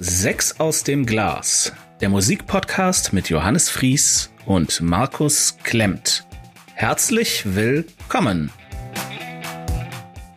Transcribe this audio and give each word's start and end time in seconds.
Sechs 0.00 0.60
aus 0.60 0.84
dem 0.84 1.06
Glas, 1.06 1.72
der 2.00 2.08
Musikpodcast 2.08 3.12
mit 3.12 3.30
Johannes 3.30 3.68
Fries 3.68 4.30
und 4.46 4.80
Markus 4.80 5.56
Klemmt. 5.64 6.24
Herzlich 6.74 7.42
willkommen. 7.56 8.52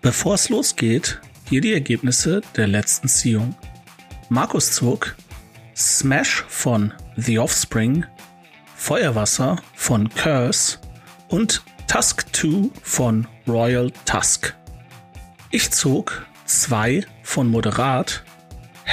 Bevor 0.01 0.33
es 0.33 0.49
losgeht, 0.49 1.21
hier 1.47 1.61
die 1.61 1.73
Ergebnisse 1.73 2.41
der 2.55 2.65
letzten 2.65 3.07
Ziehung. 3.07 3.53
Markus 4.29 4.71
zog 4.71 5.15
Smash 5.75 6.43
von 6.47 6.91
The 7.17 7.37
Offspring, 7.37 8.07
Feuerwasser 8.75 9.61
von 9.75 10.09
Curse 10.09 10.79
und 11.27 11.61
Tusk 11.87 12.25
2 12.35 12.71
von 12.81 13.27
Royal 13.47 13.91
Tusk. 14.05 14.55
Ich 15.51 15.69
zog 15.69 16.25
zwei 16.47 17.05
von 17.21 17.47
Moderat, 17.47 18.23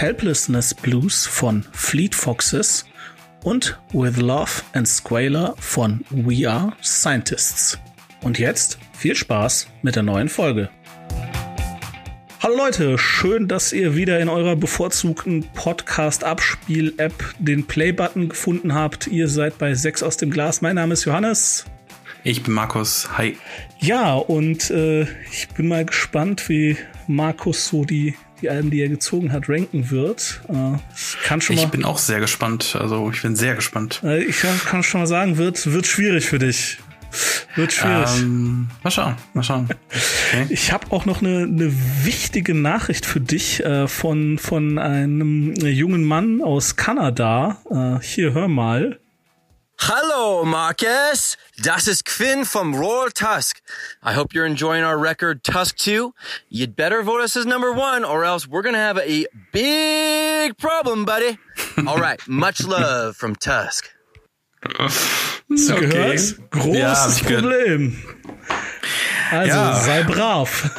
Helplessness 0.00 0.74
Blues 0.74 1.26
von 1.26 1.64
Fleet 1.72 2.14
Foxes 2.14 2.86
und 3.42 3.80
With 3.92 4.16
Love 4.18 4.62
and 4.72 4.86
Squaler 4.86 5.56
von 5.58 6.04
We 6.10 6.48
Are 6.48 6.72
Scientists. 6.80 7.80
Und 8.22 8.38
jetzt 8.38 8.78
viel 8.96 9.16
Spaß 9.16 9.66
mit 9.82 9.96
der 9.96 10.04
neuen 10.04 10.28
Folge. 10.28 10.70
Hallo 12.40 12.56
Leute, 12.56 12.96
schön, 12.96 13.48
dass 13.48 13.72
ihr 13.72 13.96
wieder 13.96 14.20
in 14.20 14.28
eurer 14.28 14.54
bevorzugten 14.54 15.44
Podcast-Abspiel-App 15.54 17.34
den 17.40 17.66
Play-Button 17.66 18.28
gefunden 18.28 18.74
habt. 18.74 19.08
Ihr 19.08 19.26
seid 19.26 19.58
bei 19.58 19.74
6 19.74 20.04
aus 20.04 20.16
dem 20.16 20.30
Glas. 20.30 20.60
Mein 20.60 20.76
Name 20.76 20.94
ist 20.94 21.06
Johannes. 21.06 21.64
Ich 22.22 22.44
bin 22.44 22.54
Markus. 22.54 23.08
Hi. 23.18 23.36
Ja, 23.80 24.14
und 24.14 24.70
äh, 24.70 25.08
ich 25.32 25.48
bin 25.56 25.66
mal 25.66 25.84
gespannt, 25.84 26.48
wie 26.48 26.76
Markus 27.08 27.66
so 27.66 27.84
die 27.84 28.14
die 28.40 28.50
Alben, 28.50 28.70
die 28.70 28.80
er 28.80 28.88
gezogen 28.88 29.32
hat, 29.32 29.48
ranken 29.48 29.90
wird. 29.90 30.40
Äh, 30.48 30.76
ich 30.94 31.16
kann 31.22 31.40
schon 31.40 31.56
mal. 31.56 31.62
Ich 31.62 31.68
bin 31.68 31.84
auch 31.84 31.98
sehr 31.98 32.20
gespannt. 32.20 32.76
Also 32.78 33.10
ich 33.10 33.22
bin 33.22 33.36
sehr 33.36 33.54
gespannt. 33.54 34.00
Äh, 34.04 34.24
ich 34.24 34.40
kann 34.40 34.82
schon 34.82 35.00
mal 35.00 35.06
sagen, 35.06 35.36
wird, 35.36 35.72
wird 35.72 35.86
schwierig 35.86 36.26
für 36.26 36.38
dich. 36.38 36.78
Wird 37.54 37.72
schwierig. 37.72 38.20
Ähm, 38.20 38.68
mal 38.82 38.90
schauen, 38.90 39.14
mal 39.34 39.42
schauen. 39.42 39.68
Okay. 40.28 40.46
Ich 40.50 40.72
habe 40.72 40.92
auch 40.92 41.06
noch 41.06 41.22
eine, 41.22 41.44
eine 41.44 41.72
wichtige 42.04 42.54
Nachricht 42.54 43.06
für 43.06 43.20
dich 43.20 43.64
äh, 43.64 43.88
von, 43.88 44.38
von 44.38 44.78
einem 44.78 45.54
jungen 45.54 46.04
Mann 46.04 46.42
aus 46.42 46.76
Kanada. 46.76 47.58
Äh, 47.70 48.04
hier, 48.04 48.34
hör 48.34 48.48
mal. 48.48 48.98
Hello, 49.80 50.44
Marcus. 50.44 51.36
Das 51.62 51.86
ist 51.86 52.04
Quinn 52.04 52.44
from 52.44 52.74
Royal 52.74 53.10
Tusk. 53.10 53.62
I 54.02 54.12
hope 54.12 54.34
you're 54.34 54.44
enjoying 54.44 54.82
our 54.84 54.98
record, 54.98 55.44
Tusk 55.44 55.76
2. 55.76 56.12
You'd 56.50 56.74
better 56.74 57.02
vote 57.02 57.20
us 57.22 57.36
as 57.36 57.46
number 57.46 57.72
one, 57.72 58.04
or 58.04 58.24
else 58.24 58.46
we're 58.46 58.62
gonna 58.62 58.76
have 58.78 58.98
a 58.98 59.26
big 59.52 60.58
problem, 60.58 61.04
buddy. 61.04 61.38
All 61.86 61.96
right, 61.96 62.20
much 62.26 62.66
love 62.66 63.16
from 63.16 63.36
Tusk. 63.36 63.88
So 65.48 65.76
okay. 65.76 65.86
gehört? 65.86 66.50
Großes 66.50 67.20
ja, 67.20 67.28
Problem. 67.28 68.02
Also, 69.30 69.56
ja. 69.56 69.74
sei 69.74 70.02
brav. 70.02 70.70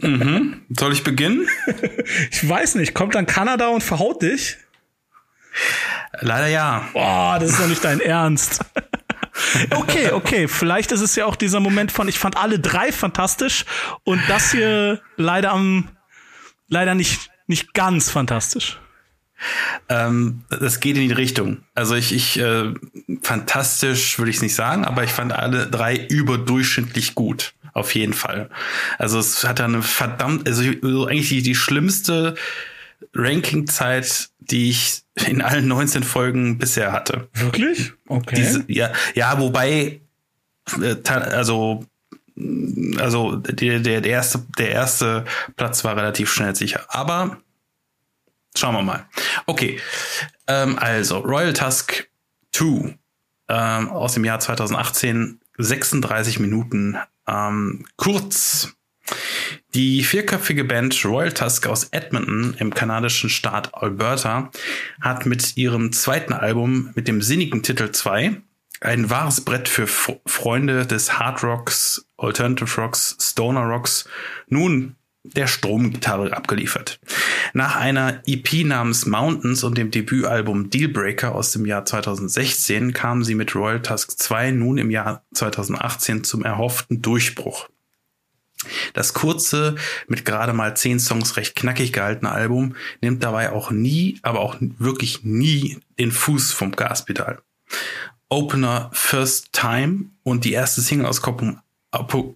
Mhm. 0.00 0.64
Soll 0.70 0.92
ich 0.92 1.04
beginnen? 1.04 1.46
Ich 2.30 2.48
weiß 2.48 2.76
nicht. 2.76 2.94
Kommt 2.94 3.14
dann 3.14 3.26
Kanada 3.26 3.68
und 3.68 3.82
verhaut 3.82 4.22
dich? 4.22 4.56
Leider 6.20 6.48
ja. 6.48 6.88
Boah, 6.92 7.38
das 7.38 7.50
ist 7.50 7.60
doch 7.60 7.68
nicht 7.68 7.84
dein 7.84 8.00
Ernst. 8.00 8.64
Okay, 9.70 10.12
okay. 10.12 10.48
Vielleicht 10.48 10.92
ist 10.92 11.02
es 11.02 11.14
ja 11.14 11.26
auch 11.26 11.36
dieser 11.36 11.60
Moment 11.60 11.92
von, 11.92 12.08
ich 12.08 12.18
fand 12.18 12.38
alle 12.38 12.58
drei 12.58 12.90
fantastisch 12.90 13.66
und 14.02 14.18
das 14.28 14.50
hier 14.50 15.02
leider 15.16 15.52
am, 15.52 15.90
leider 16.68 16.94
nicht, 16.94 17.30
nicht 17.46 17.74
ganz 17.74 18.10
fantastisch. 18.10 18.80
Ähm, 19.88 20.44
das 20.48 20.80
geht 20.80 20.96
in 20.96 21.08
die 21.08 21.14
Richtung. 21.14 21.58
Also 21.74 21.94
ich, 21.94 22.12
ich 22.12 22.38
äh, 22.38 22.72
fantastisch 23.22 24.18
würde 24.18 24.30
ich 24.30 24.36
es 24.36 24.42
nicht 24.42 24.54
sagen, 24.54 24.84
aber 24.84 25.04
ich 25.04 25.10
fand 25.10 25.32
alle 25.32 25.66
drei 25.66 25.96
überdurchschnittlich 25.96 27.14
gut. 27.14 27.52
Auf 27.74 27.94
jeden 27.94 28.14
Fall. 28.14 28.48
Also 28.96 29.18
es 29.18 29.44
hat 29.44 29.60
eine 29.60 29.82
verdammt, 29.82 30.48
also 30.48 30.62
eigentlich 30.62 31.28
die, 31.28 31.42
die 31.42 31.54
schlimmste 31.54 32.34
Ranking-Zeit, 33.14 34.30
die 34.38 34.70
ich 34.70 35.02
in 35.26 35.42
allen 35.42 35.68
19 35.68 36.02
Folgen 36.02 36.58
bisher 36.58 36.92
hatte. 36.92 37.28
Wirklich? 37.34 37.92
Okay. 38.08 38.36
Diese, 38.36 38.64
ja, 38.68 38.92
ja, 39.14 39.38
wobei, 39.38 40.00
äh, 40.80 40.96
also, 41.10 41.84
also 42.98 43.36
der, 43.36 43.80
der, 43.80 44.00
der, 44.00 44.12
erste, 44.12 44.44
der 44.58 44.70
erste 44.70 45.24
Platz 45.56 45.84
war 45.84 45.96
relativ 45.96 46.30
schnell 46.30 46.54
sicher. 46.54 46.84
Aber 46.88 47.38
schauen 48.56 48.74
wir 48.74 48.82
mal. 48.82 49.06
Okay, 49.46 49.80
ähm, 50.46 50.78
also 50.78 51.18
Royal 51.18 51.52
Tusk 51.52 52.08
2 52.52 52.98
ähm, 53.48 53.88
aus 53.90 54.14
dem 54.14 54.24
Jahr 54.24 54.40
2018, 54.40 55.40
36 55.58 56.40
Minuten, 56.40 56.96
ähm, 57.26 57.86
kurz 57.96 58.74
die 59.76 60.04
vierköpfige 60.04 60.64
Band 60.64 61.04
Royal 61.04 61.32
Tusk 61.32 61.66
aus 61.66 61.88
Edmonton 61.90 62.54
im 62.58 62.72
kanadischen 62.72 63.28
Staat 63.28 63.74
Alberta 63.74 64.50
hat 65.02 65.26
mit 65.26 65.58
ihrem 65.58 65.92
zweiten 65.92 66.32
Album 66.32 66.92
mit 66.94 67.08
dem 67.08 67.20
sinnigen 67.20 67.62
Titel 67.62 67.90
2 67.90 68.40
ein 68.80 69.10
wahres 69.10 69.42
Brett 69.42 69.68
für 69.68 69.82
F 69.82 70.18
Freunde 70.24 70.86
des 70.86 71.18
Hard 71.18 71.42
Rocks, 71.42 72.06
Alternative 72.16 72.80
Rocks, 72.80 73.18
Stoner 73.20 73.64
Rocks 73.64 74.08
nun 74.48 74.96
der 75.24 75.46
Stromgitarre 75.46 76.34
abgeliefert. 76.34 76.98
Nach 77.52 77.76
einer 77.76 78.22
EP 78.26 78.64
namens 78.64 79.04
Mountains 79.04 79.62
und 79.62 79.76
dem 79.76 79.90
Debütalbum 79.90 80.70
Dealbreaker 80.70 81.34
aus 81.34 81.52
dem 81.52 81.66
Jahr 81.66 81.84
2016 81.84 82.94
kamen 82.94 83.24
sie 83.24 83.34
mit 83.34 83.54
Royal 83.54 83.82
Tusk 83.82 84.12
2 84.12 84.52
nun 84.52 84.78
im 84.78 84.90
Jahr 84.90 85.26
2018 85.34 86.24
zum 86.24 86.44
erhofften 86.44 87.02
Durchbruch. 87.02 87.68
Das 88.94 89.12
kurze, 89.12 89.76
mit 90.08 90.24
gerade 90.24 90.52
mal 90.52 90.76
zehn 90.76 90.98
Songs 90.98 91.36
recht 91.36 91.56
knackig 91.56 91.92
gehaltene 91.92 92.32
Album 92.32 92.74
nimmt 93.02 93.22
dabei 93.22 93.52
auch 93.52 93.70
nie, 93.70 94.18
aber 94.22 94.40
auch 94.40 94.56
wirklich 94.60 95.24
nie 95.24 95.78
den 95.98 96.10
Fuß 96.10 96.52
vom 96.52 96.72
Gaspedal. 96.72 97.40
Opener 98.28 98.90
First 98.92 99.52
Time 99.52 100.06
und 100.22 100.44
die 100.44 100.52
erste 100.52 100.80
Single-Auskopplung 100.80 101.60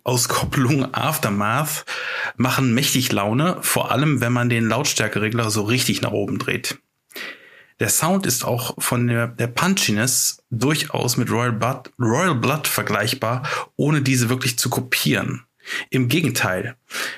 Auskopplung 0.05 0.95
Aftermath 0.95 1.85
machen 2.37 2.73
mächtig 2.73 3.13
Laune, 3.13 3.59
vor 3.61 3.91
allem 3.91 4.21
wenn 4.21 4.33
man 4.33 4.49
den 4.49 4.67
Lautstärkeregler 4.67 5.51
so 5.51 5.65
richtig 5.65 6.01
nach 6.01 6.13
oben 6.13 6.39
dreht. 6.39 6.79
Der 7.79 7.89
Sound 7.89 8.27
ist 8.27 8.45
auch 8.45 8.75
von 8.79 9.07
der, 9.07 9.27
der 9.27 9.49
Punchiness 9.49 10.43
durchaus 10.51 11.17
mit 11.17 11.31
Royal 11.31 11.53
Blood, 11.53 11.91
Royal 11.99 12.35
Blood 12.35 12.69
vergleichbar, 12.69 13.43
ohne 13.77 14.03
diese 14.03 14.29
wirklich 14.29 14.59
zu 14.59 14.71
kopieren. 14.71 15.45
Im 15.91 16.09
Gegenteil, 16.09 16.77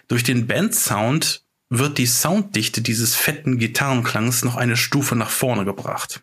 durch 0.08 0.22
den 0.22 0.46
Bandsound 0.46 1.44
wird 1.68 1.98
die 1.98 2.06
Sounddichte 2.06 2.82
dieses 2.82 3.14
fetten 3.14 3.58
Gitarrenklangs 3.58 4.44
noch 4.44 4.56
eine 4.56 4.76
Stufe 4.76 5.16
nach 5.16 5.30
vorne 5.30 5.64
gebracht. 5.64 6.22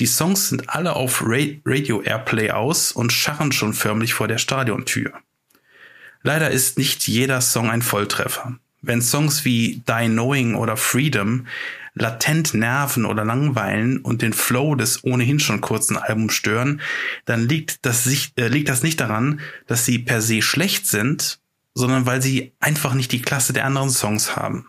Die 0.00 0.06
Songs 0.06 0.50
sind 0.50 0.68
alle 0.68 0.94
auf 0.94 1.22
Radio 1.24 2.02
Airplay 2.02 2.50
aus 2.50 2.92
und 2.92 3.12
scharren 3.12 3.52
schon 3.52 3.72
förmlich 3.72 4.12
vor 4.12 4.28
der 4.28 4.36
Stadiontür. 4.36 5.12
Leider 6.22 6.50
ist 6.50 6.76
nicht 6.76 7.08
jeder 7.08 7.40
Song 7.40 7.70
ein 7.70 7.80
Volltreffer. 7.80 8.58
Wenn 8.82 9.00
Songs 9.00 9.44
wie 9.44 9.82
Die 9.88 10.08
Knowing 10.08 10.54
oder 10.54 10.76
Freedom 10.76 11.46
latent 11.94 12.52
nerven 12.52 13.06
oder 13.06 13.24
langweilen 13.24 13.98
und 13.98 14.20
den 14.20 14.34
Flow 14.34 14.74
des 14.74 15.02
ohnehin 15.02 15.40
schon 15.40 15.62
kurzen 15.62 15.96
Albums 15.96 16.34
stören, 16.34 16.82
dann 17.24 17.48
liegt 17.48 17.86
das, 17.86 18.06
äh, 18.36 18.48
liegt 18.48 18.68
das 18.68 18.82
nicht 18.82 19.00
daran, 19.00 19.40
dass 19.66 19.86
sie 19.86 19.98
per 19.98 20.20
se 20.20 20.42
schlecht 20.42 20.86
sind, 20.86 21.40
sondern 21.76 22.06
weil 22.06 22.20
sie 22.22 22.54
einfach 22.58 22.94
nicht 22.94 23.12
die 23.12 23.22
Klasse 23.22 23.52
der 23.52 23.66
anderen 23.66 23.90
Songs 23.90 24.34
haben. 24.34 24.66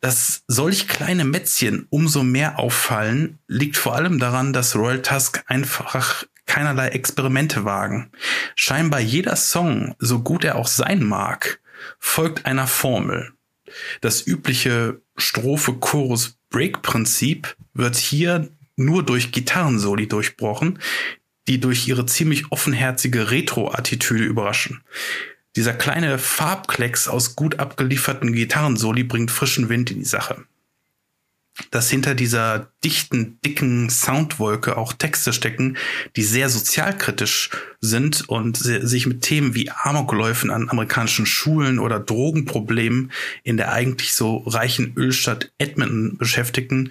Dass 0.00 0.44
solch 0.46 0.88
kleine 0.88 1.24
Mätzchen 1.24 1.88
umso 1.90 2.22
mehr 2.22 2.60
auffallen, 2.60 3.40
liegt 3.48 3.76
vor 3.76 3.96
allem 3.96 4.20
daran, 4.20 4.52
dass 4.52 4.76
Royal 4.76 5.02
Tusk 5.02 5.42
einfach 5.46 6.24
keinerlei 6.46 6.88
Experimente 6.88 7.64
wagen. 7.64 8.12
Scheinbar 8.54 9.00
jeder 9.00 9.34
Song, 9.36 9.96
so 9.98 10.20
gut 10.20 10.44
er 10.44 10.54
auch 10.56 10.68
sein 10.68 11.02
mag, 11.02 11.60
folgt 11.98 12.46
einer 12.46 12.68
Formel. 12.68 13.32
Das 14.00 14.26
übliche 14.26 15.00
Strophe-Chorus-Break-Prinzip 15.16 17.56
wird 17.74 17.96
hier 17.96 18.50
nur 18.76 19.04
durch 19.04 19.32
Gitarrensoli 19.32 20.06
durchbrochen, 20.06 20.78
die 21.48 21.58
durch 21.58 21.88
ihre 21.88 22.06
ziemlich 22.06 22.52
offenherzige 22.52 23.32
Retro-Attitüde 23.32 24.22
überraschen. 24.24 24.84
Dieser 25.56 25.74
kleine 25.74 26.18
Farbklecks 26.18 27.08
aus 27.08 27.36
gut 27.36 27.58
abgelieferten 27.58 28.32
Gitarrensoli 28.32 29.04
bringt 29.04 29.30
frischen 29.30 29.68
Wind 29.68 29.90
in 29.90 29.98
die 29.98 30.04
Sache. 30.04 30.44
dass 31.70 31.90
hinter 31.90 32.14
dieser 32.14 32.70
dichten, 32.82 33.38
dicken 33.44 33.90
Soundwolke 33.90 34.76
auch 34.78 34.94
Texte 34.94 35.34
stecken, 35.34 35.76
die 36.16 36.22
sehr 36.22 36.48
sozialkritisch 36.48 37.50
sind 37.80 38.26
und 38.28 38.56
sich 38.56 39.06
mit 39.06 39.20
Themen 39.20 39.54
wie 39.54 39.70
Amokläufen 39.70 40.50
an 40.50 40.70
amerikanischen 40.70 41.26
Schulen 41.26 41.78
oder 41.78 42.00
Drogenproblemen 42.00 43.12
in 43.42 43.58
der 43.58 43.72
eigentlich 43.72 44.14
so 44.14 44.38
reichen 44.38 44.94
Ölstadt 44.96 45.52
Edmonton 45.58 46.16
beschäftigten, 46.16 46.90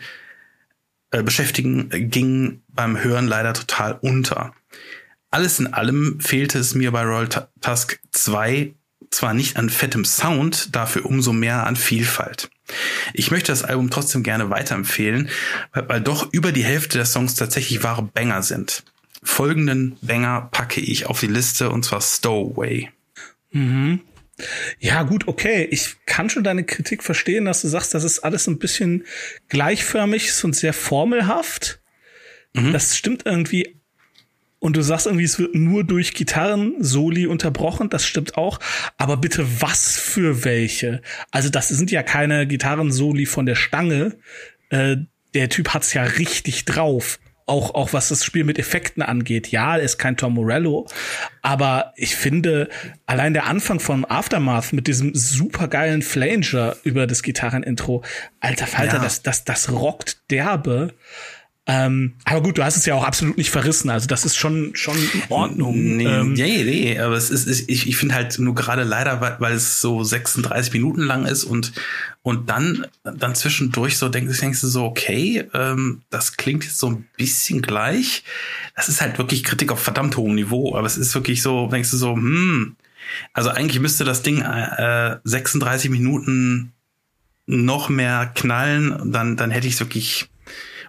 äh, 1.10 1.24
beschäftigen, 1.24 1.90
ging 1.90 2.62
beim 2.68 3.04
Hören 3.04 3.28
leider 3.28 3.54
total 3.54 3.98
unter. 4.02 4.54
Alles 5.32 5.60
in 5.60 5.74
allem 5.74 6.20
fehlte 6.20 6.60
es 6.60 6.76
mir 6.76 6.92
bei 6.92 7.04
Royal 7.04 7.30
Tusk 7.62 8.00
2 8.12 8.74
zwar 9.12 9.34
nicht 9.34 9.58
an 9.58 9.70
fettem 9.70 10.06
Sound, 10.06 10.76
dafür 10.76 11.06
umso 11.06 11.34
mehr 11.34 11.66
an 11.66 11.76
Vielfalt. 11.76 12.50
Ich 13.14 13.32
möchte 13.32 13.52
das 13.52 13.64
Album 13.64 13.90
trotzdem 13.90 14.24
gerne 14.24 14.50
weiterempfehlen, 14.50 15.30
weil, 15.74 16.02
doch 16.02 16.32
über 16.32 16.52
die 16.52 16.64
Hälfte 16.64 16.98
der 16.98 17.06
Songs 17.06 17.36
tatsächlich 17.36 17.84
wahre 17.84 18.04
Banger 18.04 18.44
sind. 18.44 18.84
Folgenden 19.24 19.98
Banger 20.02 20.50
packe 20.52 20.82
ich 20.82 21.06
auf 21.06 21.20
die 21.20 21.28
Liste 21.28 21.70
und 21.70 21.84
zwar 21.84 22.02
Stowaway. 22.02 22.90
Mhm. 23.52 24.02
Ja, 24.80 25.04
gut, 25.04 25.28
okay. 25.28 25.68
Ich 25.70 25.98
kann 26.06 26.30
schon 26.30 26.44
deine 26.44 26.64
Kritik 26.64 27.04
verstehen, 27.04 27.46
dass 27.46 27.62
du 27.62 27.68
sagst, 27.68 27.94
das 27.94 28.04
ist 28.04 28.20
alles 28.20 28.48
ein 28.48 28.60
bisschen 28.60 29.06
gleichförmig 29.50 30.28
ist 30.28 30.44
und 30.44 30.56
sehr 30.56 30.74
formelhaft. 30.74 31.80
Mhm. 32.54 32.74
Das 32.74 32.98
stimmt 32.98 33.26
irgendwie 33.26 33.81
und 34.62 34.78
du 34.78 34.84
sagst 34.84 35.08
irgendwie, 35.08 35.26
es 35.26 35.40
wird 35.40 35.56
nur 35.56 35.84
durch 35.84 36.14
Gitarren-Soli 36.14 37.26
unterbrochen, 37.26 37.90
das 37.90 38.06
stimmt 38.06 38.38
auch. 38.38 38.60
Aber 38.96 39.18
bitte, 39.18 39.44
was 39.60 39.98
für 39.98 40.46
welche? 40.46 41.02
Also, 41.32 41.50
das 41.50 41.70
sind 41.70 41.90
ja 41.90 42.04
keine 42.04 42.46
Gitarren-Soli 42.46 43.26
von 43.26 43.48
der 43.48 43.56
Stange. 43.56 44.18
Äh, 44.70 44.98
der 45.34 45.50
Typ 45.50 45.70
hat's 45.70 45.96
ja 45.96 46.04
richtig 46.04 46.66
drauf. 46.66 47.20
Auch, 47.48 47.74
auch 47.74 47.92
was 47.92 48.10
das 48.10 48.24
Spiel 48.24 48.44
mit 48.44 48.60
Effekten 48.60 49.02
angeht. 49.02 49.48
Ja, 49.48 49.78
er 49.78 49.84
ist 49.84 49.98
kein 49.98 50.16
Tom 50.16 50.36
Morello, 50.36 50.88
aber 51.42 51.92
ich 51.96 52.16
finde, 52.16 52.70
allein 53.08 53.34
der 53.34 53.48
Anfang 53.48 53.80
von 53.80 54.06
Aftermath 54.06 54.74
mit 54.74 54.86
diesem 54.86 55.16
supergeilen 55.16 56.04
Flanger 56.04 56.76
über 56.84 57.08
das 57.08 57.24
Gitarrenintro, 57.24 58.04
alter 58.40 58.68
Falter, 58.68 58.98
ja. 58.98 59.04
das, 59.04 59.24
das, 59.24 59.44
das 59.44 59.72
rockt 59.72 60.30
derbe. 60.30 60.94
Ähm, 61.68 62.16
aber 62.26 62.42
gut, 62.42 62.58
du 62.58 62.64
hast 62.64 62.76
es 62.76 62.88
ja 62.88 62.96
auch 62.96 63.04
absolut 63.04 63.38
nicht 63.38 63.52
verrissen. 63.52 63.92
Also 63.92 64.08
das 64.08 64.26
ist 64.26 64.36
schon 64.36 64.76
schon 64.76 64.98
in 64.98 65.22
Ordnung. 65.30 65.98
Nee, 65.98 66.06
ähm, 66.06 66.34
nee, 66.34 66.64
nee, 66.64 67.00
aber 67.00 67.16
es 67.16 67.30
ist, 67.30 67.70
ich, 67.70 67.88
ich 67.88 67.98
finde 67.98 68.16
halt 68.16 68.40
nur 68.40 68.56
gerade 68.56 68.84
leider, 68.84 69.22
weil, 69.22 69.36
weil 69.40 69.54
es 69.54 69.80
so 69.80 70.04
36 70.04 70.74
Minuten 70.74 71.02
lang 71.02 71.26
ist 71.26 71.44
und 71.44 71.74
und 72.24 72.50
dann 72.50 72.88
dann 73.04 73.36
zwischendurch 73.36 73.98
so 73.98 74.10
denkst, 74.10 74.40
denkst 74.40 74.62
du 74.62 74.68
so, 74.68 74.86
okay, 74.86 75.48
ähm, 75.54 76.02
das 76.10 76.36
klingt 76.36 76.64
jetzt 76.64 76.80
so 76.80 76.90
ein 76.90 77.08
bisschen 77.16 77.62
gleich. 77.62 78.24
Das 78.76 78.90
ist 78.90 79.02
halt 79.02 79.20
wirklich 79.20 79.44
Kritik 79.44 79.72
auf 79.72 79.80
verdammt 79.80 80.18
hohem 80.18 80.34
Niveau, 80.34 80.76
aber 80.76 80.88
es 80.88 80.98
ist 80.98 81.14
wirklich 81.14 81.44
so, 81.44 81.68
denkst 81.68 81.92
du 81.92 81.98
so, 81.98 82.16
hm, 82.16 82.76
also 83.34 83.50
eigentlich 83.52 83.80
müsste 83.80 84.04
das 84.04 84.24
Ding 84.24 84.42
äh, 84.42 85.18
36 85.26 85.92
Minuten 85.92 86.74
noch 87.46 87.90
mehr 87.90 88.32
knallen, 88.34 89.12
dann 89.12 89.38
dann 89.38 89.52
hätte 89.52 89.68
ich 89.68 89.76
es 89.76 89.80
wirklich 89.80 90.28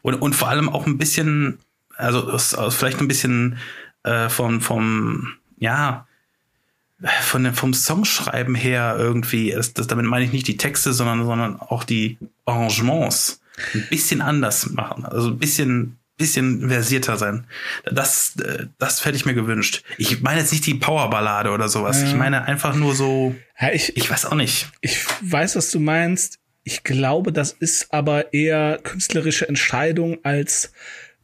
und, 0.02 0.14
und 0.14 0.34
vor 0.34 0.49
allem 0.49 0.69
auch 0.69 0.87
ein 0.87 0.99
bisschen, 0.99 1.58
also 1.96 2.38
vielleicht 2.70 3.00
ein 3.00 3.08
bisschen 3.08 3.58
äh, 4.02 4.28
von, 4.28 4.60
vom, 4.60 5.34
ja, 5.58 6.06
von 7.22 7.44
dem, 7.44 7.54
vom 7.54 7.75
Songschreiben 7.75 8.54
her 8.54 8.96
irgendwie, 8.99 9.50
das, 9.50 9.75
das, 9.75 9.87
damit 9.87 10.06
meine 10.06 10.25
ich 10.25 10.32
nicht 10.32 10.46
die 10.46 10.56
Texte, 10.56 10.93
sondern, 10.93 11.25
sondern 11.25 11.60
auch 11.60 11.84
die 11.84 12.19
Arrangements 12.44 13.40
ein 13.75 13.87
bisschen 13.90 14.20
anders 14.20 14.70
machen. 14.70 15.04
Also 15.04 15.28
ein 15.28 15.38
bisschen, 15.38 15.99
bisschen 16.16 16.69
versierter 16.69 17.16
sein. 17.16 17.46
Das, 17.84 18.34
das 18.78 19.05
hätte 19.05 19.16
ich 19.16 19.26
mir 19.26 19.34
gewünscht. 19.34 19.82
Ich 19.98 20.22
meine 20.22 20.40
jetzt 20.40 20.52
nicht 20.52 20.66
die 20.66 20.75
Powerballade 20.75 21.50
oder 21.50 21.69
sowas. 21.69 22.00
Ja. 22.00 22.08
Ich 22.08 22.14
meine 22.14 22.44
einfach 22.44 22.75
nur 22.75 22.94
so, 22.94 23.34
ich, 23.72 23.96
ich 23.96 24.10
weiß 24.10 24.26
auch 24.26 24.34
nicht. 24.34 24.70
Ich 24.81 25.05
weiß, 25.22 25.56
was 25.56 25.70
du 25.70 25.81
meinst. 25.81 26.38
Ich 26.64 26.85
glaube, 26.85 27.32
das 27.32 27.53
ist 27.53 27.93
aber 27.93 28.32
eher 28.32 28.79
künstlerische 28.82 29.49
Entscheidung 29.49 30.19
als 30.25 30.73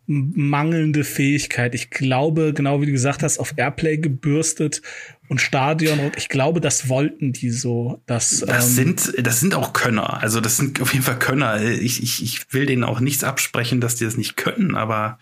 mangelnde 0.06 1.04
Fähigkeit. 1.04 1.74
Ich 1.74 1.90
glaube, 1.90 2.54
genau 2.54 2.80
wie 2.80 2.86
du 2.86 2.92
gesagt 2.92 3.22
hast, 3.22 3.38
auf 3.38 3.52
Airplay 3.56 3.98
gebürstet 3.98 4.80
und 5.28 5.38
Stadion. 5.38 6.12
Ich 6.16 6.30
glaube, 6.30 6.62
das 6.62 6.88
wollten 6.88 7.34
die 7.34 7.50
so. 7.50 8.00
Dass, 8.06 8.40
das 8.40 8.68
ähm, 8.68 8.74
sind, 8.74 9.12
das 9.18 9.40
sind 9.40 9.54
auch 9.54 9.74
Könner. 9.74 10.22
Also 10.22 10.40
das 10.40 10.56
sind 10.56 10.80
auf 10.80 10.94
jeden 10.94 11.04
Fall 11.04 11.18
Könner. 11.18 11.60
Ich, 11.62 12.02
ich, 12.02 12.22
ich 12.22 12.52
will 12.54 12.64
denen 12.64 12.84
auch 12.84 13.00
nichts 13.00 13.22
absprechen, 13.22 13.82
dass 13.82 13.96
die 13.96 14.04
das 14.04 14.16
nicht 14.16 14.38
können, 14.38 14.74
aber 14.74 15.18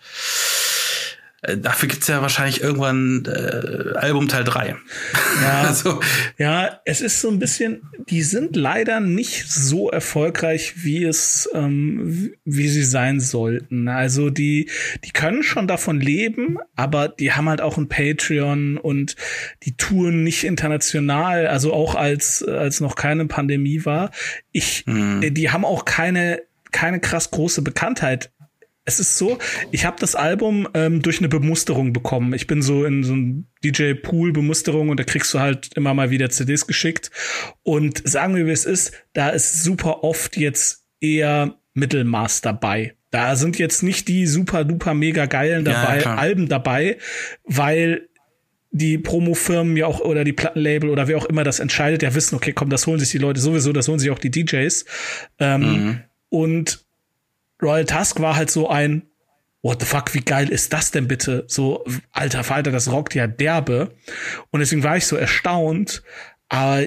dafür 1.55 1.87
gibt's 1.87 2.07
ja 2.07 2.21
wahrscheinlich 2.21 2.61
irgendwann 2.61 3.25
äh, 3.25 3.97
Album 3.97 4.27
Teil 4.27 4.43
3. 4.43 4.75
Ja, 5.41 5.61
also. 5.67 5.99
ja, 6.37 6.81
es 6.83 7.01
ist 7.01 7.21
so 7.21 7.29
ein 7.29 7.39
bisschen, 7.39 7.83
die 8.09 8.21
sind 8.21 8.55
leider 8.55 8.99
nicht 8.99 9.49
so 9.49 9.89
erfolgreich, 9.89 10.83
wie 10.83 11.03
es, 11.05 11.49
ähm, 11.53 12.33
wie 12.43 12.67
sie 12.67 12.83
sein 12.83 13.19
sollten. 13.19 13.87
Also 13.87 14.29
die, 14.29 14.69
die 15.05 15.11
können 15.11 15.43
schon 15.43 15.67
davon 15.67 16.01
leben, 16.01 16.57
aber 16.75 17.07
die 17.07 17.31
haben 17.31 17.47
halt 17.47 17.61
auch 17.61 17.77
ein 17.77 17.87
Patreon 17.87 18.77
und 18.77 19.15
die 19.63 19.77
touren 19.77 20.23
nicht 20.23 20.43
international, 20.43 21.47
also 21.47 21.73
auch 21.73 21.95
als, 21.95 22.43
als 22.43 22.81
noch 22.81 22.95
keine 22.95 23.25
Pandemie 23.25 23.85
war. 23.85 24.11
Ich, 24.51 24.83
hm. 24.85 25.33
die 25.33 25.51
haben 25.51 25.63
auch 25.63 25.85
keine 25.85 26.41
keine 26.71 26.99
krass 26.99 27.31
große 27.31 27.61
Bekanntheit 27.61 28.29
es 28.87 29.01
ist 29.01 29.17
so, 29.17 29.37
ich 29.71 29.83
habe 29.85 29.97
das 29.99 30.15
Album 30.15 30.65
ähm, 30.73 31.01
durch 31.01 31.19
eine 31.19 31.27
Bemusterung 31.27 31.91
bekommen. 31.91 32.33
Ich 32.33 32.47
bin 32.47 32.61
so 32.61 32.85
in 32.85 33.03
so 33.03 33.13
ein 33.13 33.45
DJ-Pool-Bemusterung 33.61 34.87
und 34.87 34.97
da 34.97 35.03
kriegst 35.03 35.33
du 35.33 35.39
halt 35.39 35.71
immer 35.75 35.93
mal 35.93 36.09
wieder 36.09 36.29
CDs 36.29 36.67
geschickt. 36.67 37.11
Und 37.63 38.07
sagen 38.07 38.37
wir, 38.37 38.45
wie 38.45 38.51
es 38.51 38.63
ist, 38.63 38.93
da 39.11 39.27
ist 39.29 39.61
super 39.61 40.05
oft 40.05 40.37
jetzt 40.37 40.85
eher 41.01 41.55
Mittelmaß 41.73 42.39
dabei. 42.39 42.95
Da 43.11 43.35
sind 43.35 43.59
jetzt 43.59 43.83
nicht 43.83 44.07
die 44.07 44.25
super 44.25 44.63
duper 44.63 44.93
mega 44.93 45.25
geilen 45.25 45.65
dabei, 45.65 45.99
ja, 45.99 46.15
Alben 46.15 46.47
dabei, 46.47 46.97
weil 47.43 48.07
die 48.71 48.97
Promo-Firmen 48.97 49.75
ja 49.75 49.85
auch 49.85 49.99
oder 49.99 50.23
die 50.23 50.33
Plattenlabel 50.33 50.89
oder 50.89 51.09
wer 51.09 51.17
auch 51.17 51.25
immer 51.25 51.43
das 51.43 51.59
entscheidet, 51.59 52.03
ja 52.03 52.15
wissen, 52.15 52.35
okay, 52.35 52.53
komm, 52.53 52.69
das 52.69 52.87
holen 52.87 52.99
sich 52.99 53.11
die 53.11 53.17
Leute 53.17 53.41
sowieso, 53.41 53.73
das 53.73 53.89
holen 53.89 53.99
sich 53.99 54.11
auch 54.11 54.19
die 54.19 54.31
DJs. 54.31 54.85
Ähm, 55.39 55.61
mhm. 55.61 55.99
Und 56.29 56.86
Royal 57.61 57.85
Tusk 57.85 58.19
war 58.19 58.35
halt 58.35 58.51
so 58.51 58.69
ein, 58.69 59.03
what 59.61 59.81
the 59.81 59.85
fuck, 59.85 60.13
wie 60.13 60.21
geil 60.21 60.49
ist 60.49 60.73
das 60.73 60.91
denn 60.91 61.07
bitte? 61.07 61.45
So, 61.47 61.83
alter 62.11 62.43
Falter, 62.43 62.71
das 62.71 62.91
rockt 62.91 63.15
ja 63.15 63.27
derbe. 63.27 63.95
Und 64.51 64.59
deswegen 64.59 64.83
war 64.83 64.97
ich 64.97 65.05
so 65.05 65.15
erstaunt, 65.15 66.03
aber 66.49 66.85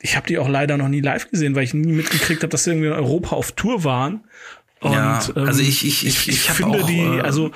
ich 0.00 0.16
habe 0.16 0.26
die 0.26 0.38
auch 0.38 0.48
leider 0.48 0.76
noch 0.76 0.88
nie 0.88 1.00
live 1.00 1.30
gesehen, 1.30 1.54
weil 1.54 1.64
ich 1.64 1.74
nie 1.74 1.92
mitgekriegt 1.92 2.42
habe, 2.42 2.50
dass 2.50 2.64
sie 2.64 2.70
irgendwie 2.70 2.88
in 2.88 2.94
Europa 2.94 3.36
auf 3.36 3.52
Tour 3.52 3.84
waren. 3.84 4.24
Und, 4.80 4.92
ja, 4.92 5.20
also 5.34 5.60
ich, 5.60 5.84
ich, 5.84 6.06
ich, 6.06 6.28
ich, 6.28 6.28
ich 6.28 6.50
finde 6.50 6.78
auch, 6.78 6.86
die, 6.86 7.00
äh, 7.00 7.20
also 7.20 7.50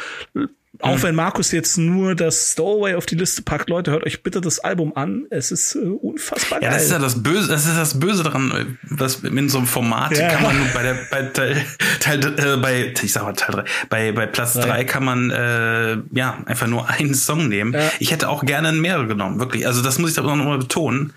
auch 0.83 1.03
wenn 1.03 1.15
Markus 1.15 1.53
jetzt 1.53 1.79
nur 1.79 2.15
das 2.15 2.53
Stowaway 2.53 2.95
auf 2.97 3.07
die 3.07 3.15
Liste 3.15 3.43
packt, 3.43 3.71
Leute, 3.71 3.93
hört 3.93 4.05
euch 4.05 4.23
bitte 4.23 4.41
das 4.41 4.59
Album 4.59 4.97
an. 4.97 5.27
Es 5.31 5.53
ist 5.53 5.77
äh, 5.77 5.79
unfassbar 5.79 6.61
geil. 6.61 6.71
Ja, 6.71 6.75
das 6.75 6.87
ist 6.87 6.91
ja 6.91 6.99
das 6.99 7.23
Böse, 7.23 7.49
das 7.49 7.67
ist 7.67 7.77
das 7.77 8.01
Böse 8.01 8.25
daran, 8.25 8.79
was 8.83 9.17
in 9.23 9.49
so 9.49 9.59
einem 9.59 9.67
Format 9.67 10.17
ja. 10.17 10.29
kann 10.29 10.43
man 10.43 10.57
bei 10.75 10.83
der 10.83 10.99
bei 11.11 11.23
Teil, 11.23 11.65
Teil 12.01 12.21
äh, 12.39 12.57
bei 12.57 12.93
ich 13.01 13.13
sag 13.13 13.23
mal 13.23 13.33
Teil 13.33 13.63
3, 13.63 13.65
bei 13.89 14.13
bei 14.13 14.27
Platz 14.27 14.55
3 14.55 14.85
kann 14.85 15.05
man 15.05 15.31
äh, 15.31 15.99
ja 16.13 16.39
einfach 16.47 16.67
nur 16.67 16.89
einen 16.91 17.15
Song 17.15 17.49
nehmen. 17.49 17.73
Ja. 17.73 17.91
Ich 18.01 18.11
hätte 18.11 18.29
auch 18.29 18.45
gerne 18.45 18.73
mehrere 18.73 19.07
genommen, 19.07 19.39
wirklich. 19.39 19.67
Also 19.67 19.83
das 19.83 19.99
muss 19.99 20.13
ich 20.13 20.19
aber 20.19 20.35
noch 20.35 20.45
mal 20.45 20.59
betonen. 20.59 21.13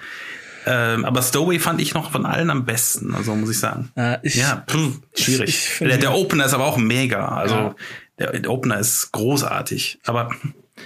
Ähm, 0.68 1.06
aber 1.06 1.22
Stowaway 1.22 1.60
fand 1.60 1.80
ich 1.80 1.94
noch 1.94 2.12
von 2.12 2.26
allen 2.26 2.50
am 2.50 2.66
besten, 2.66 3.14
also 3.14 3.36
muss 3.36 3.52
ich 3.52 3.60
sagen. 3.60 3.92
Äh, 3.96 4.18
ich, 4.24 4.36
ja, 4.36 4.64
pff, 4.68 5.00
schwierig. 5.16 5.50
Ich, 5.50 5.80
ich 5.80 5.88
der, 5.88 6.00
der 6.00 6.16
Opener 6.16 6.46
ist 6.46 6.56
aber 6.56 6.66
auch 6.66 6.78
mega. 6.78 7.28
Also 7.28 7.56
ja 7.56 7.76
der 8.18 8.50
Opener 8.50 8.80
ist 8.80 9.12
großartig, 9.12 10.00
aber 10.06 10.30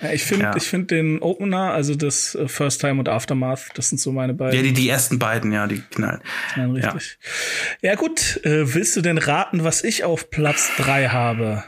ja, 0.01 0.12
ich 0.12 0.24
finde, 0.24 0.45
ja. 0.45 0.55
ich 0.55 0.63
finde 0.63 0.95
den 0.95 1.21
Opener, 1.21 1.71
also 1.71 1.95
das 1.95 2.36
äh, 2.36 2.48
First 2.48 2.79
Time 2.81 3.00
und 3.00 3.09
Aftermath, 3.09 3.69
das 3.74 3.89
sind 3.89 4.00
so 4.00 4.12
meine 4.12 4.33
beiden. 4.33 4.55
Ja, 4.55 4.63
die, 4.63 4.71
die 4.71 4.88
ersten 4.88 5.19
beiden, 5.19 5.51
ja, 5.51 5.67
die 5.67 5.81
knallen. 5.81 6.21
knallen 6.53 6.71
richtig. 6.71 7.19
Ja, 7.81 7.89
ja 7.91 7.95
gut, 7.95 8.39
äh, 8.45 8.74
willst 8.74 8.95
du 8.95 9.01
denn 9.01 9.17
raten, 9.17 9.63
was 9.63 9.83
ich 9.83 10.03
auf 10.03 10.29
Platz 10.29 10.71
drei 10.77 11.09
habe? 11.09 11.63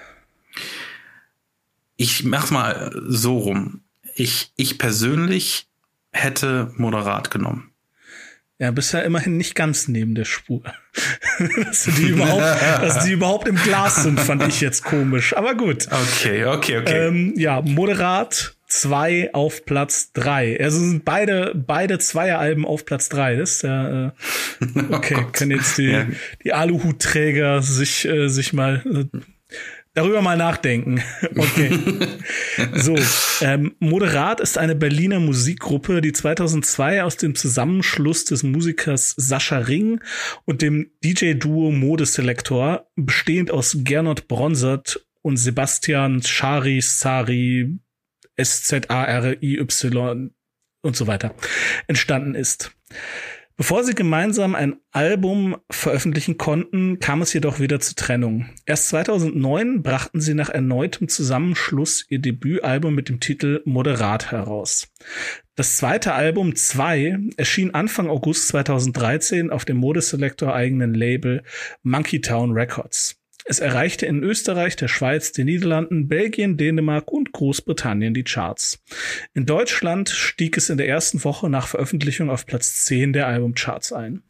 Ich 1.98 2.24
mach's 2.24 2.52
mal 2.52 2.92
so 3.08 3.38
rum. 3.38 3.82
Ich, 4.16 4.52
ich 4.56 4.78
persönlich 4.78 5.68
hätte 6.12 6.72
moderat 6.76 7.32
genommen. 7.32 7.71
Ja, 8.62 8.70
bisher 8.70 9.04
immerhin 9.06 9.38
nicht 9.38 9.56
ganz 9.56 9.88
neben 9.88 10.14
der 10.14 10.26
Spur. 10.26 10.62
dass, 11.66 11.86
die 11.86 12.10
überhaupt, 12.10 12.62
dass 12.62 13.06
die 13.06 13.14
überhaupt 13.14 13.48
im 13.48 13.56
Glas 13.56 14.04
sind, 14.04 14.20
fand 14.20 14.48
ich 14.48 14.62
jetzt 14.62 14.84
komisch. 14.84 15.36
Aber 15.36 15.56
gut. 15.56 15.88
Okay, 15.88 16.46
okay, 16.46 16.78
okay. 16.78 17.08
Ähm, 17.08 17.34
ja, 17.38 17.64
moderat 17.64 18.56
2 18.68 19.34
auf 19.34 19.66
Platz 19.66 20.12
3. 20.14 20.60
Also 20.62 20.78
sind 20.78 21.06
beide, 21.06 21.54
beide 21.56 21.98
Zweieralben 21.98 22.64
auf 22.64 22.86
Platz 22.86 23.10
3. 23.10 23.38
Das 23.38 23.54
ist 23.54 23.62
ja, 23.64 24.10
äh, 24.10 24.12
okay, 24.92 25.18
oh 25.20 25.32
können 25.32 25.58
jetzt 25.58 25.80
die, 25.80 25.86
ja. 25.86 26.06
die 26.44 26.54
Aluhutträger 26.54 27.64
sich, 27.64 28.08
äh, 28.08 28.28
sich 28.28 28.54
mal 28.54 28.84
äh, 28.86 29.18
darüber 29.94 30.22
mal 30.22 30.38
nachdenken. 30.38 31.02
Okay. 31.36 31.72
so, 32.76 32.96
ähm, 33.42 33.76
Moderat 33.80 34.42
ist 34.42 34.58
eine 34.58 34.76
Berliner 34.76 35.20
Musikgruppe, 35.20 36.02
die 36.02 36.12
2002 36.12 37.04
aus 37.04 37.18
dem 37.18 37.36
Zusammenschluss 37.36 38.26
des 38.26 38.44
Musikers 38.44 39.14
Sascha 39.18 39.58
Ring 39.58 40.02
und 40.46 40.62
dem 40.62 40.92
DJ-Duo 41.04 41.72
Modeselektor, 41.72 42.90
bestehend 42.96 43.52
aus 43.52 43.78
Gernot 43.80 44.28
Bronsert 44.28 45.06
und 45.22 45.38
Sebastian 45.38 46.22
Schari 46.22 46.82
Sari 46.82 47.80
S-Z-A-R-I-Y 48.36 50.32
und 50.84 50.96
so 50.96 51.08
weiter 51.08 51.34
entstanden 51.88 52.36
ist. 52.36 52.72
Bevor 53.62 53.84
sie 53.84 53.94
gemeinsam 53.94 54.56
ein 54.56 54.78
Album 54.92 55.56
veröffentlichen 55.70 56.40
konnten, 56.40 56.98
kam 56.98 57.22
es 57.22 57.32
jedoch 57.32 57.60
wieder 57.60 57.80
zur 57.80 57.96
Trennung. 57.96 58.50
Erst 58.66 58.90
2009 58.90 59.84
brachten 59.84 60.20
sie 60.20 60.34
nach 60.34 60.50
erneutem 60.50 61.08
Zusammenschluss 61.08 62.04
ihr 62.10 62.18
Debütalbum 62.18 62.96
mit 62.96 63.08
dem 63.08 63.20
Titel 63.20 63.62
Moderat 63.66 64.32
heraus. 64.32 64.88
Das 65.54 65.78
zweite 65.78 66.14
Album 66.14 66.56
2 66.56 67.20
erschien 67.38 67.76
Anfang 67.76 68.10
August 68.10 68.48
2013 68.48 69.52
auf 69.52 69.64
dem 69.64 69.78
Modeselektor 69.78 70.56
eigenen 70.56 70.96
Label 70.96 71.44
Monkey 71.84 72.20
Town 72.20 72.54
Records. 72.54 73.21
Es 73.46 73.60
erreichte 73.60 74.06
in 74.06 74.24
Österreich, 74.24 74.76
der 74.76 74.88
Schweiz, 74.88 75.32
den 75.32 75.48
Niederlanden, 75.48 76.08
Belgien, 76.08 76.58
Dänemark 76.58 77.12
und 77.12 77.32
Großbritannien 77.32 78.14
die 78.14 78.24
Charts. 78.24 78.84
In 79.34 79.46
Deutschland 79.46 80.10
stieg 80.10 80.58
es 80.58 80.70
in 80.70 80.78
der 80.78 80.88
ersten 80.88 81.24
Woche 81.24 81.50
nach 81.50 81.68
Veröffentlichung 81.68 82.30
auf 82.30 82.46
Platz 82.46 82.86
10 82.86 83.14
der 83.14 83.28
Albumcharts 83.28 83.94
ein. 83.94 84.22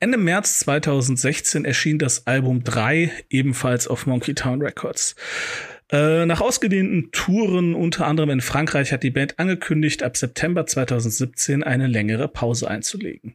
Ende 0.00 0.18
März 0.18 0.60
2016 0.60 1.64
erschien 1.64 1.98
das 1.98 2.26
Album 2.26 2.64
3 2.64 3.10
ebenfalls 3.30 3.86
auf 3.86 4.06
Monkey 4.06 4.34
Town 4.34 4.62
Records. 4.62 5.14
Äh, 5.90 6.24
nach 6.24 6.40
ausgedehnten 6.40 7.10
Touren, 7.12 7.74
unter 7.74 8.06
anderem 8.06 8.30
in 8.30 8.40
Frankreich, 8.40 8.92
hat 8.92 9.02
die 9.02 9.10
Band 9.10 9.38
angekündigt, 9.38 10.02
ab 10.02 10.16
September 10.16 10.66
2017 10.66 11.62
eine 11.62 11.86
längere 11.86 12.28
Pause 12.28 12.68
einzulegen. 12.68 13.34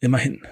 Immerhin. 0.00 0.42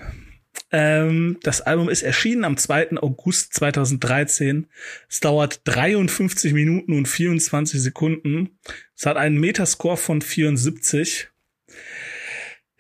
Ähm, 0.71 1.39
das 1.43 1.61
Album 1.61 1.89
ist 1.89 2.03
erschienen 2.03 2.45
am 2.45 2.57
2. 2.57 2.99
August 2.99 3.55
2013. 3.55 4.67
Es 5.09 5.21
dauert 5.21 5.61
53 5.65 6.53
Minuten 6.53 6.93
und 6.93 7.07
24 7.07 7.81
Sekunden. 7.81 8.59
Es 8.97 9.07
hat 9.07 9.17
einen 9.17 9.39
Metascore 9.39 9.97
von 9.97 10.21
74. 10.21 11.29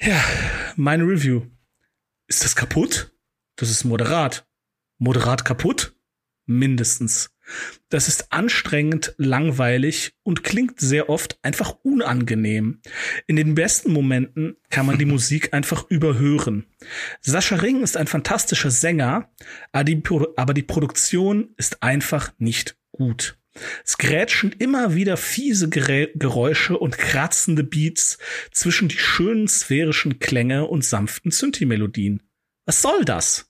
Ja, 0.00 0.23
meine 0.76 1.04
Review. 1.04 1.47
Ist 2.26 2.44
das 2.44 2.54
kaputt? 2.54 3.12
Das 3.56 3.70
ist 3.70 3.85
moderat. 3.85 4.47
Moderat 4.99 5.44
kaputt? 5.44 5.94
Mindestens. 6.47 7.30
Das 7.88 8.09
ist 8.09 8.33
anstrengend, 8.33 9.14
langweilig 9.17 10.12
und 10.23 10.45
klingt 10.45 10.81
sehr 10.81 11.09
oft 11.09 11.38
einfach 11.43 11.76
unangenehm. 11.83 12.81
In 13.26 13.37
den 13.37 13.55
besten 13.55 13.93
Momenten 13.93 14.57
kann 14.71 14.87
man 14.87 14.99
die 14.99 15.05
Musik 15.07 15.55
einfach 15.55 15.88
überhören. 15.88 16.67
Sascha 17.21 17.57
Ring 17.57 17.83
ist 17.83 17.97
ein 17.97 18.07
fantastischer 18.07 18.71
Sänger, 18.71 19.31
aber 19.73 19.85
die, 19.85 20.02
aber 20.37 20.55
die 20.55 20.62
Produktion 20.62 21.55
ist 21.57 21.83
einfach 21.83 22.33
nicht 22.38 22.76
gut. 22.93 23.38
Es 23.85 23.99
grätschen 23.99 24.52
immer 24.52 24.95
wieder 24.95 25.17
fiese 25.17 25.69
Geräusche 25.69 26.78
und 26.78 26.99
kratzende 26.99 27.64
Beats 27.64 28.19
zwischen 28.52 28.88
die 28.88 28.99
schönen 28.99 29.49
sphärischen 29.49 30.19
Klänge 30.19 30.67
und 30.67 30.85
sanften 30.85 31.31
Synthi-Melodien. 31.31 32.23
Was 32.67 32.83
soll 32.83 33.05
das? 33.05 33.48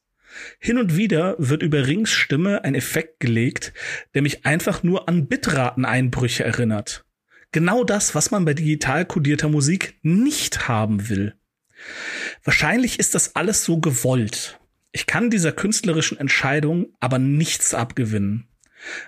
Hin 0.59 0.79
und 0.79 0.97
wieder 0.97 1.37
wird 1.39 1.63
über 1.63 1.87
Rings 1.87 2.11
Stimme 2.11 2.65
ein 2.65 2.75
Effekt 2.75 3.21
gelegt, 3.21 3.73
der 4.15 4.23
mich 4.23 4.47
einfach 4.47 4.83
nur 4.83 5.09
an 5.09 5.27
Bitrateneinbrüche 5.27 6.45
erinnert. 6.45 7.05
Genau 7.53 7.85
das, 7.85 8.15
was 8.15 8.31
man 8.31 8.45
bei 8.45 8.55
digital 8.55 9.07
kodierter 9.07 9.49
Musik 9.49 9.99
nicht 10.03 10.69
haben 10.69 11.09
will. 11.09 11.35
Wahrscheinlich 12.45 12.99
ist 12.99 13.15
das 13.15 13.37
alles 13.37 13.65
so 13.65 13.79
gewollt. 13.79 14.59
Ich 14.93 15.07
kann 15.07 15.31
dieser 15.31 15.53
künstlerischen 15.53 16.19
Entscheidung 16.19 16.95
aber 17.01 17.19
nichts 17.19 17.75
abgewinnen. 17.75 18.49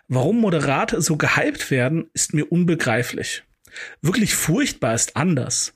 Warum 0.09 0.41
Moderate 0.41 1.01
so 1.01 1.17
gehypt 1.17 1.71
werden, 1.71 2.11
ist 2.13 2.35
mir 2.35 2.51
unbegreiflich. 2.51 3.45
Wirklich 4.01 4.35
furchtbar 4.35 4.95
ist 4.95 5.17
anders. 5.17 5.75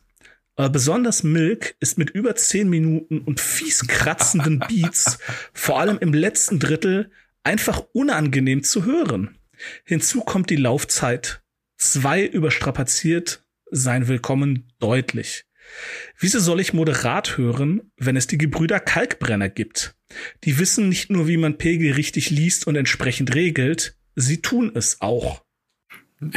Aber 0.56 0.70
besonders 0.70 1.22
Milk 1.22 1.74
ist 1.80 1.98
mit 1.98 2.10
über 2.10 2.36
zehn 2.36 2.68
Minuten 2.68 3.18
und 3.18 3.40
fies 3.40 3.86
kratzenden 3.88 4.60
Beats, 4.60 5.18
vor 5.52 5.80
allem 5.80 5.98
im 5.98 6.14
letzten 6.14 6.60
Drittel, 6.60 7.10
einfach 7.42 7.84
unangenehm 7.92 8.62
zu 8.62 8.84
hören. 8.84 9.36
Hinzu 9.84 10.20
kommt 10.20 10.50
die 10.50 10.56
Laufzeit. 10.56 11.42
Zwei 11.76 12.24
überstrapaziert 12.24 13.44
sein 13.70 14.06
Willkommen 14.06 14.72
deutlich. 14.78 15.44
Wieso 16.18 16.38
soll 16.38 16.60
ich 16.60 16.72
moderat 16.72 17.36
hören, 17.36 17.90
wenn 17.96 18.16
es 18.16 18.26
die 18.26 18.38
Gebrüder 18.38 18.78
Kalkbrenner 18.78 19.48
gibt? 19.48 19.96
Die 20.44 20.58
wissen 20.58 20.88
nicht 20.88 21.10
nur, 21.10 21.26
wie 21.26 21.36
man 21.36 21.58
Pegel 21.58 21.92
richtig 21.92 22.30
liest 22.30 22.66
und 22.66 22.76
entsprechend 22.76 23.34
regelt, 23.34 23.96
sie 24.14 24.40
tun 24.40 24.70
es 24.74 25.00
auch. 25.00 25.42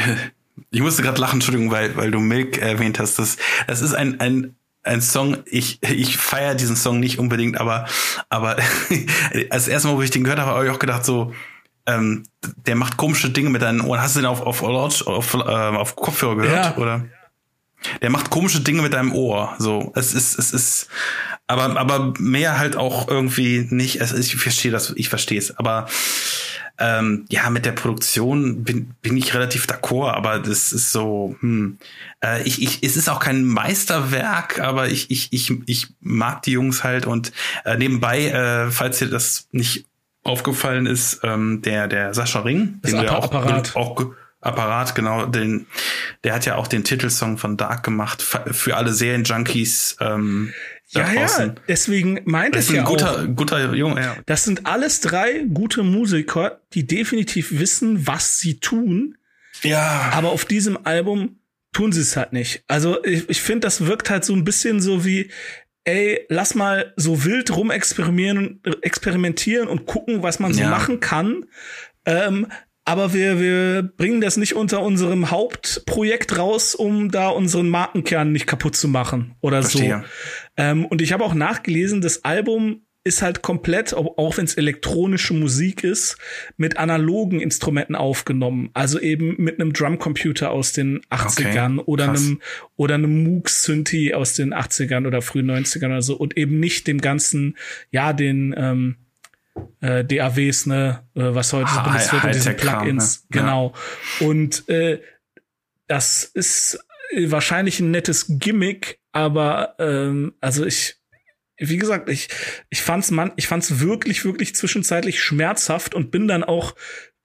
Ich 0.71 0.81
musste 0.81 1.01
gerade 1.01 1.19
lachen, 1.19 1.35
Entschuldigung, 1.35 1.71
weil, 1.71 1.95
weil 1.95 2.11
du 2.11 2.19
Milk 2.19 2.57
erwähnt 2.57 2.99
hast. 2.99 3.19
Das, 3.19 3.37
das 3.67 3.81
ist 3.81 3.93
ein, 3.93 4.19
ein, 4.19 4.55
ein 4.83 5.01
Song, 5.01 5.37
ich, 5.45 5.81
ich 5.83 6.17
feiere 6.17 6.55
diesen 6.55 6.75
Song 6.75 6.99
nicht 6.99 7.19
unbedingt, 7.19 7.59
aber, 7.59 7.85
aber 8.29 8.57
als 9.49 9.67
erstes 9.67 9.83
Mal, 9.91 9.97
wo 9.97 10.01
ich 10.01 10.11
den 10.11 10.23
gehört 10.23 10.39
habe, 10.39 10.51
habe 10.51 10.65
ich 10.65 10.71
auch 10.71 10.79
gedacht, 10.79 11.05
so, 11.05 11.33
ähm, 11.85 12.23
der 12.65 12.75
macht 12.75 12.97
komische 12.97 13.29
Dinge 13.29 13.49
mit 13.49 13.61
deinen 13.61 13.81
Ohren. 13.81 14.01
Hast 14.01 14.15
du 14.15 14.19
den 14.19 14.27
auf, 14.27 14.41
auf, 14.41 14.61
auf, 14.61 15.07
auf, 15.07 15.33
äh, 15.33 15.37
auf 15.37 15.95
Kopfhörer 15.95 16.35
gehört? 16.35 16.77
Ja. 16.77 16.77
Oder? 16.77 17.05
Der 18.01 18.09
macht 18.09 18.29
komische 18.29 18.59
Dinge 18.59 18.81
mit 18.81 18.93
deinem 18.93 19.13
Ohr. 19.13 19.55
So, 19.59 19.91
es 19.95 20.13
ist, 20.13 20.37
es 20.37 20.51
ist, 20.51 20.89
aber, 21.45 21.77
aber 21.77 22.13
mehr 22.19 22.57
halt 22.57 22.75
auch 22.75 23.07
irgendwie 23.07 23.67
nicht. 23.69 24.01
Es, 24.01 24.11
ich 24.13 24.35
verstehe 24.35 24.71
das, 24.71 24.93
ich 24.95 25.09
verstehe 25.09 25.37
es. 25.37 25.57
Aber 25.57 25.87
ähm, 26.79 27.25
ja, 27.29 27.49
mit 27.49 27.65
der 27.65 27.71
Produktion 27.71 28.63
bin, 28.63 28.93
bin 29.01 29.17
ich 29.17 29.33
relativ 29.33 29.65
d'accord, 29.65 30.13
aber 30.13 30.39
das 30.39 30.71
ist 30.71 30.91
so, 30.91 31.35
hm, 31.39 31.77
äh, 32.23 32.43
ich, 32.43 32.61
ich, 32.61 32.83
es 32.83 32.97
ist 32.97 33.09
auch 33.09 33.19
kein 33.19 33.43
Meisterwerk, 33.43 34.59
aber 34.59 34.87
ich, 34.87 35.09
ich, 35.09 35.33
ich, 35.33 35.51
ich 35.65 35.87
mag 35.99 36.43
die 36.43 36.51
Jungs 36.51 36.83
halt 36.83 37.05
und 37.05 37.31
äh, 37.65 37.77
nebenbei, 37.77 38.27
äh, 38.27 38.71
falls 38.71 38.99
dir 38.99 39.09
das 39.09 39.47
nicht 39.51 39.85
aufgefallen 40.23 40.85
ist, 40.85 41.21
ähm, 41.23 41.61
der, 41.63 41.87
der 41.87 42.13
Sascha 42.13 42.41
Ring, 42.41 42.79
das 42.81 42.91
den 42.91 42.99
du 42.99 43.05
ja 43.05 43.17
auch, 43.17 43.25
Apparat. 43.25 43.75
auch 43.75 44.05
Apparat, 44.39 44.93
genau, 44.93 45.25
den, 45.25 45.65
der 46.23 46.35
hat 46.35 46.45
ja 46.45 46.55
auch 46.55 46.67
den 46.67 46.83
Titelsong 46.83 47.37
von 47.37 47.57
Dark 47.57 47.83
gemacht, 47.83 48.21
für 48.21 48.77
alle 48.77 48.93
Serienjunkies, 48.93 49.97
ähm, 49.99 50.53
ja, 50.89 51.11
ja, 51.11 51.55
deswegen 51.67 52.21
meinte 52.25 52.59
ich 52.59 52.69
ja 52.69 52.83
guter, 52.83 53.23
auch. 53.23 53.35
Guter 53.35 53.73
Junge, 53.73 54.01
ja. 54.01 54.15
Das 54.25 54.45
sind 54.45 54.65
alles 54.65 55.01
drei 55.01 55.45
gute 55.53 55.83
Musiker, 55.83 56.61
die 56.73 56.87
definitiv 56.87 57.59
wissen, 57.59 58.07
was 58.07 58.39
sie 58.39 58.59
tun. 58.59 59.17
Ja. 59.63 60.11
Aber 60.13 60.29
auf 60.29 60.45
diesem 60.45 60.85
Album 60.85 61.39
tun 61.73 61.91
sie 61.91 62.01
es 62.01 62.15
halt 62.15 62.31
nicht. 62.31 62.63
Also 62.67 63.03
ich, 63.03 63.29
ich 63.29 63.41
finde, 63.41 63.61
das 63.61 63.85
wirkt 63.85 64.09
halt 64.09 64.23
so 64.23 64.33
ein 64.33 64.45
bisschen 64.45 64.79
so 64.79 65.03
wie, 65.03 65.29
ey, 65.83 66.25
lass 66.29 66.55
mal 66.55 66.93
so 66.95 67.25
wild 67.25 67.55
rum 67.55 67.69
experimentieren, 67.69 68.61
experimentieren 68.81 69.67
und 69.67 69.85
gucken, 69.85 70.23
was 70.23 70.39
man 70.39 70.53
so 70.53 70.61
ja. 70.61 70.69
machen 70.69 70.99
kann. 70.99 71.45
Ähm, 72.05 72.47
aber 72.87 73.13
wir, 73.13 73.41
wir 73.41 73.83
bringen 73.83 74.21
das 74.21 74.37
nicht 74.37 74.55
unter 74.55 74.81
unserem 74.81 75.29
Hauptprojekt 75.29 76.37
raus, 76.37 76.73
um 76.73 77.11
da 77.11 77.27
unseren 77.27 77.67
Markenkern 77.67 78.31
nicht 78.31 78.47
kaputt 78.47 78.77
zu 78.77 78.87
machen 78.87 79.35
oder 79.41 79.61
Verstehe. 79.61 80.03
so. 80.05 80.46
Ähm, 80.57 80.85
und 80.85 81.01
ich 81.01 81.13
habe 81.13 81.23
auch 81.23 81.33
nachgelesen, 81.33 82.01
das 82.01 82.25
Album 82.25 82.81
ist 83.07 83.21
halt 83.21 83.41
komplett, 83.41 83.93
auch 83.93 84.37
wenn 84.37 84.45
es 84.45 84.55
elektronische 84.55 85.33
Musik 85.33 85.83
ist, 85.83 86.17
mit 86.57 86.77
analogen 86.77 87.39
Instrumenten 87.39 87.95
aufgenommen. 87.95 88.69
Also 88.73 88.99
eben 88.99 89.35
mit 89.37 89.59
einem 89.59 89.71
Drumcomputer 89.71 90.51
aus 90.51 90.73
den 90.73 90.99
80ern 91.09 91.79
okay, 91.79 91.83
oder 91.85 92.09
einem 92.09 92.41
oder 92.75 92.95
einem 92.95 93.23
Moog 93.23 93.49
Synthi 93.49 94.13
aus 94.13 94.33
den 94.33 94.53
80ern 94.53 95.07
oder 95.07 95.21
frühen 95.21 95.49
90ern 95.49 95.85
oder 95.85 96.01
so 96.01 96.17
und 96.17 96.37
eben 96.37 96.59
nicht 96.59 96.85
dem 96.85 96.99
ganzen, 96.99 97.57
ja, 97.91 98.11
den 98.11 98.53
ähm, 98.57 98.97
äh, 99.79 100.03
DAWs, 100.03 100.65
ne, 100.65 101.03
äh, 101.15 101.21
was 101.33 101.53
heute 101.53 101.71
so 101.71 101.81
benutzt 101.81 102.11
wird, 102.11 102.35
diese 102.35 102.53
Plugins, 102.53 103.21
ne? 103.29 103.39
genau. 103.39 103.73
Ja. 104.19 104.27
Und 104.27 104.67
äh, 104.69 104.99
das 105.87 106.25
ist 106.25 106.79
wahrscheinlich 107.15 107.79
ein 107.79 107.91
nettes 107.91 108.25
Gimmick, 108.27 108.99
aber 109.17 109.75
ähm, 109.79 110.33
also 110.41 110.63
ich 110.65 110.97
wie 111.59 111.77
gesagt, 111.77 112.07
ich 112.07 112.29
ich 112.69 112.83
fand's 112.83 113.09
man, 113.09 113.31
ich 113.35 113.47
fand's 113.47 113.79
wirklich 113.79 114.23
wirklich 114.25 114.53
zwischenzeitlich 114.53 115.19
schmerzhaft 115.19 115.95
und 115.95 116.11
bin 116.11 116.27
dann 116.27 116.43
auch 116.43 116.75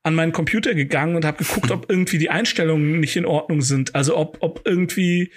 an 0.02 0.14
meinen 0.14 0.32
Computer 0.32 0.74
gegangen 0.74 1.16
und 1.16 1.26
habe 1.26 1.44
geguckt, 1.44 1.70
ob 1.70 1.86
irgendwie 1.90 2.16
die 2.16 2.30
Einstellungen 2.30 2.98
nicht 2.98 3.14
in 3.16 3.26
Ordnung 3.26 3.60
sind. 3.60 3.94
Also 3.94 4.16
ob, 4.16 4.38
ob 4.40 4.62
irgendwie 4.64 5.32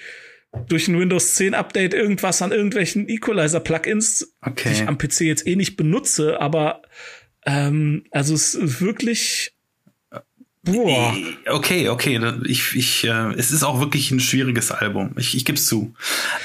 durch 0.70 0.88
ein 0.88 0.98
Windows 0.98 1.36
10 1.36 1.54
Update 1.54 1.94
irgendwas 1.94 2.42
an 2.42 2.54
irgendwelchen 2.54 3.10
Equalizer-Plugins, 3.10 4.34
Okay. 4.42 4.70
die 4.70 4.76
ich 4.76 4.88
am 4.88 4.98
PC 4.98 5.22
jetzt 5.22 5.46
eh 5.46 5.58
nicht 5.58 5.76
benutze, 5.76 6.40
aber 6.40 6.84
ähm, 7.46 8.06
also 8.12 8.34
es 8.34 8.56
ist 8.56 8.80
wirklich 8.80 9.55
boah. 10.66 11.16
Okay, 11.48 11.90
okay. 11.90 12.18
da- 12.20 12.40
Ich, 12.46 12.76
ich, 12.76 13.04
äh, 13.06 13.34
es 13.38 13.52
ist 13.52 13.64
auch 13.64 13.80
wirklich 13.80 14.12
ein 14.12 14.20
schwieriges 14.20 14.72
Album. 14.72 15.14
Ich, 15.18 15.36
ich 15.36 15.46
gebe 15.46 15.58
es 15.58 15.66
zu. 15.66 15.94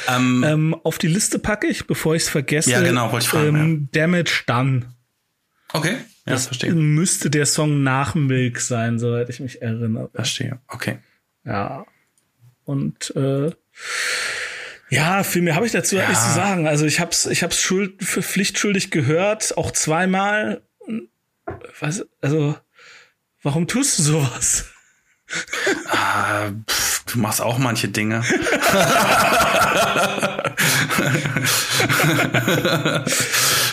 Ähm, 0.09 0.45
Ähm, 0.47 0.77
auf 0.85 0.99
die 0.99 1.09
Liste 1.09 1.39
packe 1.39 1.67
ich, 1.67 1.87
bevor 1.87 2.15
ich 2.15 2.23
es 2.25 2.29
vergesse. 2.29 2.71
Ja, 2.71 2.81
genau, 2.83 3.11
wollte 3.12 3.25
ich 3.25 3.31
fragen, 3.31 3.57
Ähm, 3.57 3.89
Damage 3.93 4.43
Done. 4.47 4.83
okay, 5.73 5.97
ja, 6.27 6.33
Das 6.35 6.47
verstehe. 6.47 6.73
müsste 6.75 7.31
der 7.31 7.47
Song 7.47 7.83
nach 7.83 8.15
Milk 8.15 8.61
sein, 8.61 8.99
soweit 8.99 9.29
ich 9.31 9.41
mich 9.41 9.62
erinnere. 9.62 10.11
Verstehe. 10.15 10.61
Okay. 10.69 10.99
Ja. 11.45 11.85
Und 12.65 13.12
äh, 13.17 13.50
ja, 14.91 15.23
viel 15.23 15.43
mehr 15.43 15.55
habe 15.55 15.67
ich 15.67 15.73
dazu 15.73 15.97
Ja. 15.97 16.09
nicht 16.09 16.21
zu 16.21 16.33
sagen. 16.35 16.67
Also 16.67 16.85
ich 16.85 17.00
hab's, 17.00 17.27
ich 17.27 17.43
hab's 17.43 17.61
schuld, 17.61 18.03
pflichtschuldig 18.03 18.91
gehört, 18.91 19.57
auch 19.57 19.71
zweimal. 19.71 20.62
Was, 21.81 22.07
also, 22.21 22.57
warum 23.42 23.66
tust 23.66 23.99
du 23.99 24.02
sowas? 24.02 24.64
Ah, 25.88 26.50
pff, 26.68 27.04
du 27.04 27.18
machst 27.20 27.40
auch 27.40 27.59
manche 27.59 27.88
Dinge. 27.88 28.23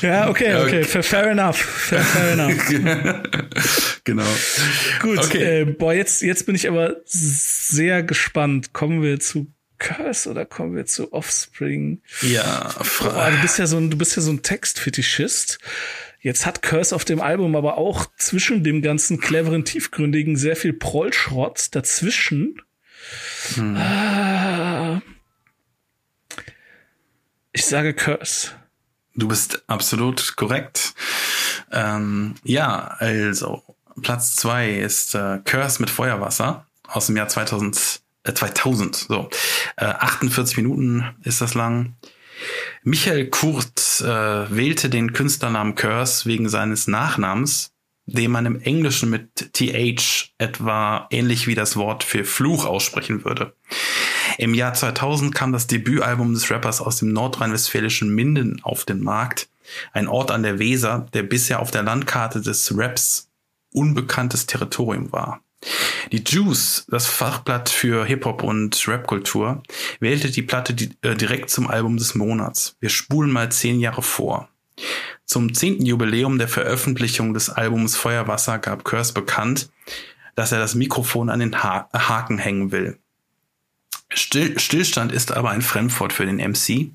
Ja, 0.02 0.30
okay, 0.30 0.56
okay, 0.56 0.84
fair, 0.84 1.04
fair 1.04 1.32
enough, 1.32 1.58
fair, 1.58 2.02
fair 2.02 2.34
enough. 2.34 2.70
genau. 4.04 4.24
Gut, 5.02 5.18
Okay. 5.20 5.62
äh, 5.62 5.66
boah, 5.66 5.94
jetzt, 5.94 6.22
jetzt 6.22 6.46
bin 6.46 6.56
ich 6.56 6.68
aber 6.68 6.98
sehr 7.06 8.04
gespannt. 8.04 8.74
Kommen 8.74 9.02
wir 9.02 9.20
zu 9.20 9.48
Curse 9.80 10.30
oder 10.30 10.46
kommen 10.46 10.76
wir 10.76 10.86
zu 10.86 11.14
Offspring? 11.14 12.02
Ja, 12.22 12.74
Boah, 13.00 13.32
du 13.32 13.42
bist 13.42 13.58
ja 13.58 13.66
so 13.68 13.78
ein, 13.78 13.90
du 13.90 13.98
bist 13.98 14.16
ja 14.16 14.22
so 14.22 14.32
ein 14.32 14.44
Textfetischist. 14.44 15.60
Jetzt 16.20 16.46
hat 16.46 16.62
Curse 16.62 16.96
auf 16.96 17.06
dem 17.06 17.22
Album 17.22 17.56
aber 17.56 17.78
auch 17.78 18.08
zwischen 18.18 18.64
dem 18.64 18.82
ganzen 18.82 19.20
cleveren, 19.20 19.66
tiefgründigen 19.66 20.36
sehr 20.36 20.56
viel 20.56 20.74
Prollschrott 20.74 21.76
dazwischen. 21.76 22.62
Ah. 23.58 25.02
Ich 27.54 27.66
sage 27.66 27.94
Curse. 27.94 28.52
du 29.16 29.28
bist 29.28 29.64
absolut 29.68 30.36
korrekt. 30.36 30.94
Ähm, 31.72 32.36
ja, 32.44 32.96
also 33.00 33.64
Platz 34.02 34.36
zwei 34.36 34.72
ist 34.72 35.16
äh, 35.16 35.40
Curse 35.44 35.82
mit 35.82 35.90
Feuerwasser 35.90 36.66
aus 36.88 37.08
dem 37.08 37.18
Jahr 37.18 37.28
2000. 37.28 38.02
Äh, 38.24 38.34
2000 38.34 38.96
so. 38.96 39.30
Äh, 39.78 39.86
48 39.86 40.58
Minuten 40.58 41.16
ist 41.24 41.42
das 41.42 41.54
lang. 41.54 41.96
Michael 42.84 43.28
Kurt 43.28 44.02
äh, 44.02 44.06
wählte 44.56 44.90
den 44.90 45.14
Künstlernamen 45.14 45.76
Curse 45.76 46.26
wegen 46.26 46.50
seines 46.50 46.88
Nachnamens, 46.88 47.72
den 48.06 48.32
man 48.32 48.46
im 48.46 48.62
Englischen 48.62 49.10
mit 49.10 49.54
TH 49.54 50.32
etwa 50.38 51.08
ähnlich 51.12 51.48
wie 51.48 51.56
das 51.56 51.76
Wort 51.76 52.04
für 52.04 52.24
Fluch 52.24 52.66
aussprechen 52.66 53.26
würde. 53.26 53.54
Im 54.38 54.54
Jahr 54.54 54.74
2000 54.74 55.34
kam 55.34 55.52
das 55.52 55.68
Debütalbum 55.68 56.34
des 56.34 56.50
Rappers 56.52 56.80
aus 56.80 56.98
dem 56.98 57.12
nordrhein-westfälischen 57.12 58.14
Minden 58.14 58.62
auf 58.64 58.86
den 58.86 59.02
Markt. 59.02 59.50
Ein 59.92 60.08
Ort 60.08 60.32
an 60.32 60.44
der 60.44 60.60
Weser, 60.60 61.08
der 61.14 61.24
bisher 61.24 61.60
auf 61.60 61.72
der 61.72 61.84
Landkarte 61.84 62.42
des 62.42 62.72
Raps 62.76 63.30
unbekanntes 63.74 64.46
Territorium 64.46 65.12
war. 65.12 65.42
Die 66.12 66.24
Juice, 66.24 66.86
das 66.90 67.08
Fachblatt 67.08 67.70
für 67.70 68.06
Hip-Hop 68.06 68.44
und 68.44 68.88
Rapkultur, 68.88 69.64
wählte 70.00 70.32
die 70.32 70.42
Platte 70.42 70.74
di 70.74 70.90
äh, 71.02 71.16
direkt 71.16 71.50
zum 71.50 71.68
Album 71.68 71.98
des 71.98 72.16
Monats. 72.16 72.78
Wir 72.80 72.90
spulen 72.90 73.32
mal 73.32 73.52
zehn 73.52 73.80
Jahre 73.80 74.02
vor. 74.02 74.50
Zum 75.26 75.54
zehnten 75.54 75.86
Jubiläum 75.86 76.38
der 76.38 76.48
Veröffentlichung 76.48 77.34
des 77.34 77.50
Albums 77.50 77.98
Feuerwasser 77.98 78.60
gab 78.60 78.86
Curse 78.86 79.14
bekannt, 79.14 79.70
dass 80.36 80.52
er 80.52 80.60
das 80.60 80.76
Mikrofon 80.76 81.30
an 81.30 81.40
den 81.40 81.64
ha 81.64 81.90
Haken 81.92 82.38
hängen 82.38 82.72
will. 82.72 83.00
Still 84.10 84.58
Stillstand 84.58 85.12
ist 85.12 85.34
aber 85.34 85.50
ein 85.50 85.62
Fremdwort 85.62 86.14
für 86.14 86.26
den 86.26 86.38
MC. 86.38 86.92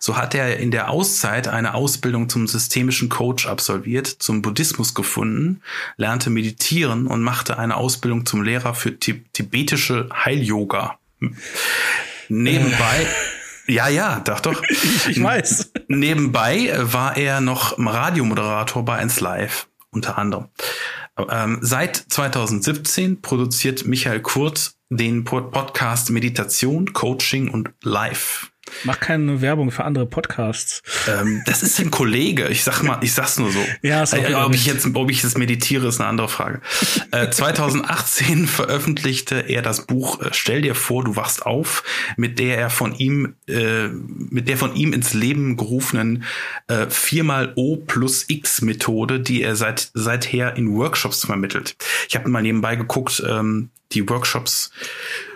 So 0.00 0.16
hat 0.16 0.34
er 0.34 0.58
in 0.58 0.72
der 0.72 0.90
Auszeit 0.90 1.46
eine 1.46 1.74
Ausbildung 1.74 2.28
zum 2.28 2.48
systemischen 2.48 3.08
Coach 3.08 3.46
absolviert, 3.46 4.08
zum 4.08 4.42
Buddhismus 4.42 4.94
gefunden, 4.94 5.62
lernte 5.96 6.30
meditieren 6.30 7.06
und 7.06 7.22
machte 7.22 7.58
eine 7.58 7.76
Ausbildung 7.76 8.26
zum 8.26 8.42
Lehrer 8.42 8.74
für 8.74 8.98
ti 8.98 9.24
tibetische 9.32 10.08
Heil-Yoga. 10.12 10.98
Nebenbei, 12.28 13.06
ja, 13.68 13.88
ja, 13.88 14.20
doch, 14.20 14.40
doch. 14.40 14.62
Ich 15.08 15.22
weiß. 15.22 15.72
Nebenbei 15.88 16.72
war 16.80 17.16
er 17.16 17.40
noch 17.40 17.78
Radiomoderator 17.78 18.84
bei 18.84 18.96
1 18.96 19.20
Live, 19.20 19.68
unter 19.90 20.18
anderem. 20.18 20.48
Ähm, 21.30 21.58
seit 21.62 21.96
2017 21.96 23.20
produziert 23.22 23.84
Michael 23.86 24.20
Kurt 24.20 24.72
den 24.90 25.24
Pod- 25.24 25.50
Podcast 25.50 26.10
Meditation, 26.10 26.92
Coaching 26.92 27.50
und 27.50 27.70
Live. 27.82 28.50
Mach 28.84 29.00
keine 29.00 29.40
Werbung 29.40 29.70
für 29.70 29.84
andere 29.84 30.06
Podcasts. 30.06 30.82
Ähm, 31.08 31.42
das 31.46 31.62
ist 31.62 31.78
ein 31.80 31.90
Kollege. 31.90 32.48
Ich 32.48 32.64
sag 32.64 32.82
mal, 32.82 32.98
ich 33.02 33.12
sag's 33.12 33.38
nur 33.38 33.50
so. 33.50 33.64
Ja, 33.82 34.04
äh, 34.04 34.34
ob 34.34 34.54
ich 34.54 34.66
jetzt, 34.66 34.86
ob 34.94 35.10
ich 35.10 35.22
jetzt 35.22 35.38
meditiere, 35.38 35.88
ist 35.88 36.00
eine 36.00 36.08
andere 36.08 36.28
Frage. 36.28 36.60
Äh, 37.10 37.30
2018 37.30 38.46
veröffentlichte 38.46 39.40
er 39.40 39.62
das 39.62 39.86
Buch 39.86 40.20
äh, 40.20 40.28
Stell 40.32 40.62
dir 40.62 40.74
vor, 40.74 41.04
du 41.04 41.16
wachst 41.16 41.44
auf, 41.44 41.82
mit 42.16 42.38
der 42.38 42.58
er 42.58 42.70
von 42.70 42.94
ihm, 42.94 43.34
äh, 43.48 43.88
mit 43.88 44.48
der 44.48 44.56
von 44.56 44.74
ihm 44.74 44.92
ins 44.92 45.14
Leben 45.14 45.56
gerufenen 45.56 46.24
äh, 46.68 46.86
viermal 46.88 47.52
O 47.56 47.76
plus 47.76 48.24
X 48.28 48.62
Methode, 48.62 49.20
die 49.20 49.42
er 49.42 49.56
seit 49.56 49.90
seither 49.94 50.56
in 50.56 50.74
Workshops 50.74 51.24
vermittelt. 51.24 51.76
Ich 52.08 52.16
habe 52.16 52.28
mal 52.28 52.42
nebenbei 52.42 52.76
geguckt. 52.76 53.22
Ähm, 53.26 53.70
die 53.92 54.08
Workshops 54.08 54.70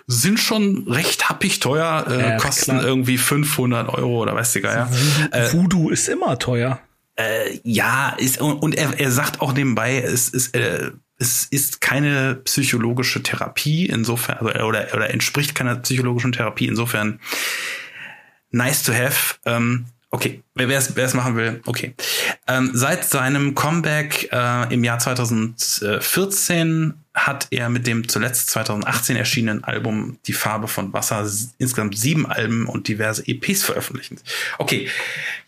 sind 0.07 0.39
schon 0.41 0.85
recht 0.89 1.29
happig 1.29 1.61
teuer, 1.61 2.05
äh, 2.09 2.21
Ja, 2.31 2.37
kosten 2.37 2.73
klar. 2.73 2.85
irgendwie 2.85 3.19
500 3.19 3.89
Euro 3.89 4.23
oder 4.23 4.35
weiß 4.35 4.53
der 4.53 4.63
Geier. 4.63 4.91
Äh, 5.31 5.53
Voodoo 5.53 5.91
ist 5.91 6.09
immer 6.09 6.39
teuer. 6.39 6.81
äh, 7.17 7.59
ja, 7.63 8.11
ist, 8.19 8.41
und, 8.41 8.55
und 8.63 8.75
er, 8.75 8.99
er 8.99 9.11
sagt 9.11 9.41
auch 9.41 9.53
nebenbei, 9.53 9.99
es 10.03 10.29
ist, 10.31 10.55
äh, 10.57 10.91
es 11.19 11.45
ist 11.51 11.81
keine 11.81 12.35
psychologische 12.37 13.23
Therapie, 13.23 13.87
insofern, 13.87 14.39
also, 14.39 14.65
oder, 14.67 14.89
oder 14.93 15.11
entspricht 15.11 15.55
keiner 15.55 15.77
psychologischen 15.77 16.33
Therapie, 16.33 16.67
insofern 16.67 17.21
nice 18.51 18.83
to 18.83 18.93
have. 18.93 19.37
Ähm, 19.47 19.87
okay, 20.11 20.43
wer 20.55 20.69
es 20.77 20.97
wer 20.97 21.05
es 21.05 21.15
machen 21.15 21.37
will, 21.37 21.61
okay. 21.67 21.95
Ähm, 22.49 22.71
seit 22.75 23.05
seinem 23.05 23.55
Comeback 23.55 24.31
äh, 24.33 24.75
im 24.75 24.83
Jahr 24.83 24.99
2014 24.99 26.95
hat 27.15 27.49
er 27.51 27.69
mit 27.69 27.87
dem 27.87 28.09
zuletzt 28.09 28.51
2018 28.51 29.17
erschienenen 29.17 29.65
Album 29.65 30.19
Die 30.27 30.33
Farbe 30.33 30.67
von 30.67 30.93
Wasser 30.93 31.29
insgesamt 31.59 31.99
sieben 31.99 32.27
Alben 32.27 32.67
und 32.67 32.89
diverse 32.89 33.27
EPs 33.27 33.63
veröffentlicht. 33.63 34.13
Okay, 34.59 34.89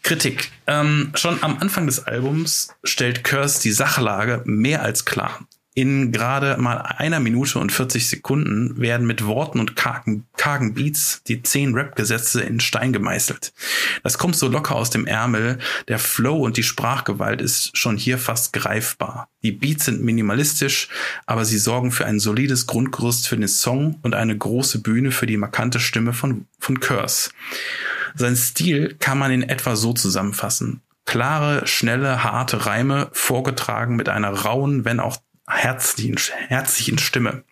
Kritik. 0.03 0.51
Ähm, 0.67 1.13
schon 1.15 1.43
am 1.43 1.59
Anfang 1.59 1.87
des 1.87 2.07
Albums 2.07 2.75
stellt 2.85 3.25
Curse 3.25 3.63
die 3.63 3.73
Sachlage 3.73 4.43
mehr 4.45 4.83
als 4.83 5.05
klar. 5.05 5.47
In 5.77 6.13
gerade 6.13 6.57
mal 6.57 6.77
einer 6.77 7.19
Minute 7.19 7.59
und 7.59 7.73
40 7.73 8.09
Sekunden 8.09 8.81
werden 8.81 9.09
mit 9.09 9.27
Worten 9.27 9.59
und 9.59 9.75
kargen, 9.75 10.25
kargen 10.37 10.75
Beats 10.75 11.23
die 11.27 11.43
zehn 11.43 11.75
Rap-Gesetze 11.75 12.43
in 12.43 12.61
Stein 12.61 12.93
gemeißelt. 12.93 13.53
Das 14.05 14.17
kommt 14.17 14.37
so 14.37 14.47
locker 14.47 14.77
aus 14.77 14.91
dem 14.91 15.05
Ärmel. 15.05 15.59
Der 15.89 15.99
Flow 15.99 16.37
und 16.37 16.57
die 16.57 16.63
Sprachgewalt 16.63 17.41
ist 17.41 17.77
schon 17.77 17.97
hier 17.97 18.19
fast 18.19 18.53
greifbar. 18.53 19.29
Die 19.43 19.51
Beats 19.51 19.87
sind 19.87 20.01
minimalistisch, 20.01 20.89
aber 21.27 21.45
sie 21.45 21.59
sorgen 21.59 21.91
für 21.91 22.07
ein 22.07 22.21
solides 22.21 22.69
Grundgerüst 22.69 23.27
für 23.27 23.37
den 23.37 23.49
Song 23.49 23.99
und 24.03 24.15
eine 24.15 24.39
große 24.39 24.81
Bühne 24.81 25.11
für 25.11 25.27
die 25.27 25.37
markante 25.37 25.81
Stimme 25.81 26.13
von, 26.13 26.47
von 26.61 26.79
Curse. 26.79 27.31
Sein 28.15 28.37
Stil 28.37 28.95
kann 29.01 29.19
man 29.19 29.33
in 29.33 29.43
etwa 29.43 29.75
so 29.75 29.93
zusammenfassen. 29.93 30.83
Klare, 31.05 31.67
schnelle, 31.67 32.23
harte 32.23 32.65
Reime, 32.65 33.09
vorgetragen 33.13 33.97
mit 33.97 34.09
einer 34.09 34.31
rauen, 34.31 34.85
wenn 34.85 35.01
auch 35.01 35.19
herzlichen, 35.47 36.17
herzlichen 36.49 36.99
Stimme. 36.99 37.45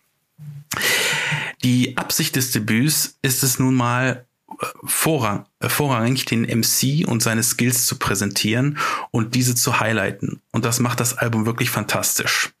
Die 1.63 1.97
Absicht 1.97 2.35
des 2.35 2.51
Debüts 2.51 3.17
ist 3.21 3.43
es 3.43 3.59
nun 3.59 3.75
mal 3.75 4.25
äh, 4.49 4.65
vorrang, 4.83 5.45
äh, 5.59 5.69
vorrangig, 5.69 6.25
den 6.25 6.43
MC 6.43 7.07
und 7.07 7.23
seine 7.23 7.43
Skills 7.43 7.85
zu 7.85 7.97
präsentieren 7.97 8.77
und 9.11 9.35
diese 9.35 9.55
zu 9.55 9.79
highlighten. 9.79 10.41
Und 10.51 10.65
das 10.65 10.79
macht 10.79 10.99
das 10.99 11.17
Album 11.17 11.45
wirklich 11.45 11.69
fantastisch. 11.69 12.53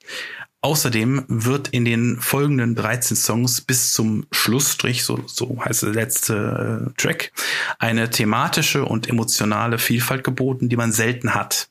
Außerdem 0.61 1.25
wird 1.27 1.67
in 1.69 1.83
den 1.83 2.21
folgenden 2.21 2.75
13 2.75 3.17
Songs 3.17 3.59
bis 3.59 3.91
zum 3.91 4.25
Schlussstrich, 4.31 5.03
so, 5.03 5.21
so 5.27 5.61
heißt 5.65 5.83
der 5.83 5.89
letzte 5.89 6.87
äh, 6.87 7.01
Track, 7.01 7.33
eine 7.79 8.09
thematische 8.09 8.85
und 8.85 9.09
emotionale 9.09 9.77
Vielfalt 9.77 10.23
geboten, 10.23 10.69
die 10.69 10.77
man 10.77 10.93
selten 10.93 11.35
hat. 11.35 11.69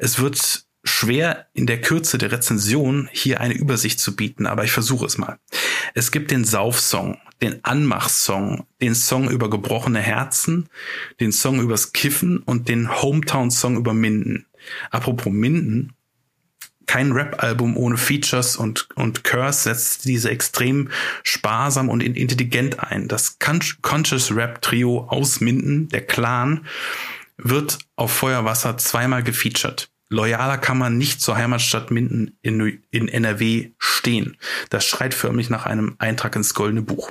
Es 0.00 0.18
wird 0.18 0.65
schwer 0.86 1.46
in 1.52 1.66
der 1.66 1.80
Kürze 1.80 2.18
der 2.18 2.32
Rezension 2.32 3.08
hier 3.12 3.40
eine 3.40 3.54
Übersicht 3.54 4.00
zu 4.00 4.16
bieten, 4.16 4.46
aber 4.46 4.64
ich 4.64 4.72
versuche 4.72 5.06
es 5.06 5.18
mal. 5.18 5.38
Es 5.94 6.10
gibt 6.10 6.30
den 6.30 6.44
Saufsong, 6.44 7.18
den 7.42 7.64
Anmachsong, 7.64 8.66
den 8.80 8.94
Song 8.94 9.30
über 9.30 9.50
gebrochene 9.50 10.00
Herzen, 10.00 10.68
den 11.20 11.32
Song 11.32 11.60
übers 11.60 11.92
Kiffen 11.92 12.38
und 12.38 12.68
den 12.68 13.02
Hometown-Song 13.02 13.76
über 13.76 13.94
Minden. 13.94 14.46
Apropos 14.90 15.32
Minden, 15.32 15.92
kein 16.86 17.12
Rap-Album 17.12 17.76
ohne 17.76 17.96
Features 17.96 18.56
und, 18.56 18.88
und 18.94 19.24
Curse 19.24 19.64
setzt 19.64 20.04
diese 20.04 20.30
extrem 20.30 20.90
sparsam 21.24 21.88
und 21.88 22.02
intelligent 22.02 22.78
ein. 22.80 23.08
Das 23.08 23.38
Conscious 23.38 24.34
Rap 24.34 24.62
Trio 24.62 25.06
aus 25.08 25.40
Minden, 25.40 25.88
der 25.88 26.06
Clan, 26.06 26.64
wird 27.36 27.78
auf 27.96 28.12
Feuerwasser 28.12 28.78
zweimal 28.78 29.22
gefeatured. 29.22 29.90
Loyaler 30.08 30.58
kann 30.58 30.78
man 30.78 30.98
nicht 30.98 31.20
zur 31.20 31.36
Heimatstadt 31.36 31.90
Minden 31.90 32.38
in, 32.42 32.82
in 32.90 33.08
NRW 33.08 33.72
stehen. 33.78 34.36
Das 34.70 34.86
schreit 34.86 35.14
förmlich 35.14 35.50
nach 35.50 35.66
einem 35.66 35.96
Eintrag 35.98 36.36
ins 36.36 36.54
Goldene 36.54 36.82
Buch. 36.82 37.10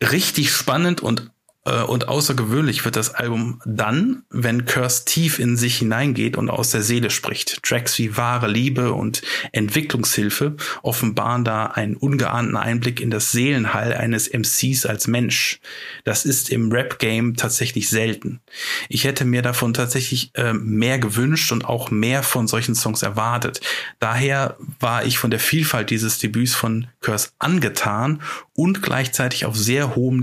Richtig 0.00 0.52
spannend 0.52 1.00
und 1.00 1.30
und 1.66 2.08
außergewöhnlich 2.08 2.84
wird 2.84 2.96
das 2.96 3.14
Album 3.14 3.60
dann, 3.64 4.22
wenn 4.30 4.66
Curse 4.66 5.04
tief 5.04 5.38
in 5.38 5.56
sich 5.56 5.78
hineingeht 5.78 6.36
und 6.36 6.48
aus 6.48 6.70
der 6.70 6.82
Seele 6.82 7.10
spricht. 7.10 7.62
Tracks 7.62 7.98
wie 7.98 8.16
wahre 8.16 8.46
Liebe 8.46 8.92
und 8.92 9.22
Entwicklungshilfe 9.52 10.56
offenbaren 10.82 11.44
da 11.44 11.66
einen 11.66 11.96
ungeahnten 11.96 12.56
Einblick 12.56 13.00
in 13.00 13.10
das 13.10 13.32
Seelenheil 13.32 13.92
eines 13.92 14.28
MCs 14.32 14.86
als 14.86 15.08
Mensch. 15.08 15.60
Das 16.04 16.24
ist 16.24 16.50
im 16.50 16.70
Rap-Game 16.70 17.34
tatsächlich 17.34 17.88
selten. 17.88 18.40
Ich 18.88 19.04
hätte 19.04 19.24
mir 19.24 19.42
davon 19.42 19.74
tatsächlich 19.74 20.30
äh, 20.34 20.52
mehr 20.52 20.98
gewünscht 20.98 21.50
und 21.50 21.64
auch 21.64 21.90
mehr 21.90 22.22
von 22.22 22.46
solchen 22.46 22.74
Songs 22.74 23.02
erwartet. 23.02 23.60
Daher 23.98 24.56
war 24.78 25.04
ich 25.04 25.18
von 25.18 25.30
der 25.30 25.40
Vielfalt 25.40 25.90
dieses 25.90 26.18
Debüts 26.18 26.54
von 26.54 26.86
Curse 27.00 27.30
angetan 27.38 28.22
und 28.54 28.82
gleichzeitig 28.82 29.44
auf 29.46 29.56
sehr 29.56 29.96
hohem, 29.96 30.20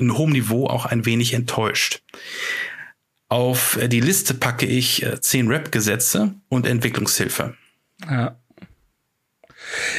hohem 0.00 0.30
Niveau 0.30 0.66
auch 0.66 0.86
ein 0.86 1.06
wenig 1.06 1.34
enttäuscht. 1.34 2.02
Auf 3.28 3.78
die 3.86 4.00
Liste 4.00 4.34
packe 4.34 4.66
ich 4.66 5.04
äh, 5.04 5.20
zehn 5.20 5.48
Rap-Gesetze 5.48 6.34
und 6.48 6.66
Entwicklungshilfe. 6.66 7.54
Ja. 8.08 8.36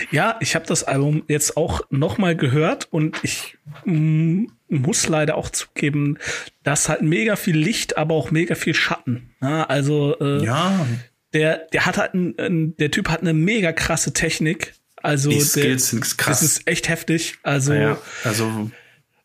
Ja, 0.09 0.37
ich 0.41 0.55
habe 0.55 0.65
das 0.65 0.83
Album 0.83 1.23
jetzt 1.27 1.55
auch 1.55 1.81
noch 1.91 2.17
mal 2.17 2.35
gehört 2.35 2.89
und 2.91 3.19
ich 3.23 3.57
mm, 3.85 4.47
muss 4.67 5.07
leider 5.07 5.37
auch 5.37 5.49
zugeben, 5.49 6.17
dass 6.63 6.89
halt 6.89 7.03
mega 7.03 7.37
viel 7.37 7.57
Licht, 7.57 7.95
aber 7.95 8.15
auch 8.15 8.31
mega 8.31 8.55
viel 8.55 8.73
Schatten. 8.73 9.33
Ja, 9.41 9.63
also 9.63 10.19
äh, 10.19 10.43
ja. 10.43 10.85
der 11.33 11.67
der 11.71 11.85
hat 11.85 11.97
halt 11.97 12.13
ein, 12.15 12.75
der 12.77 12.91
Typ 12.91 13.07
hat 13.07 13.21
eine 13.21 13.33
mega 13.33 13.71
krasse 13.71 14.11
Technik 14.11 14.73
also 15.01 15.29
die 15.29 15.41
Skills 15.41 15.89
der, 15.89 15.99
sind 15.99 16.17
krass. 16.17 16.39
Das 16.39 16.51
ist 16.51 16.67
echt 16.67 16.89
heftig. 16.89 17.37
Also, 17.43 17.73
ja, 17.73 17.97
also 18.23 18.71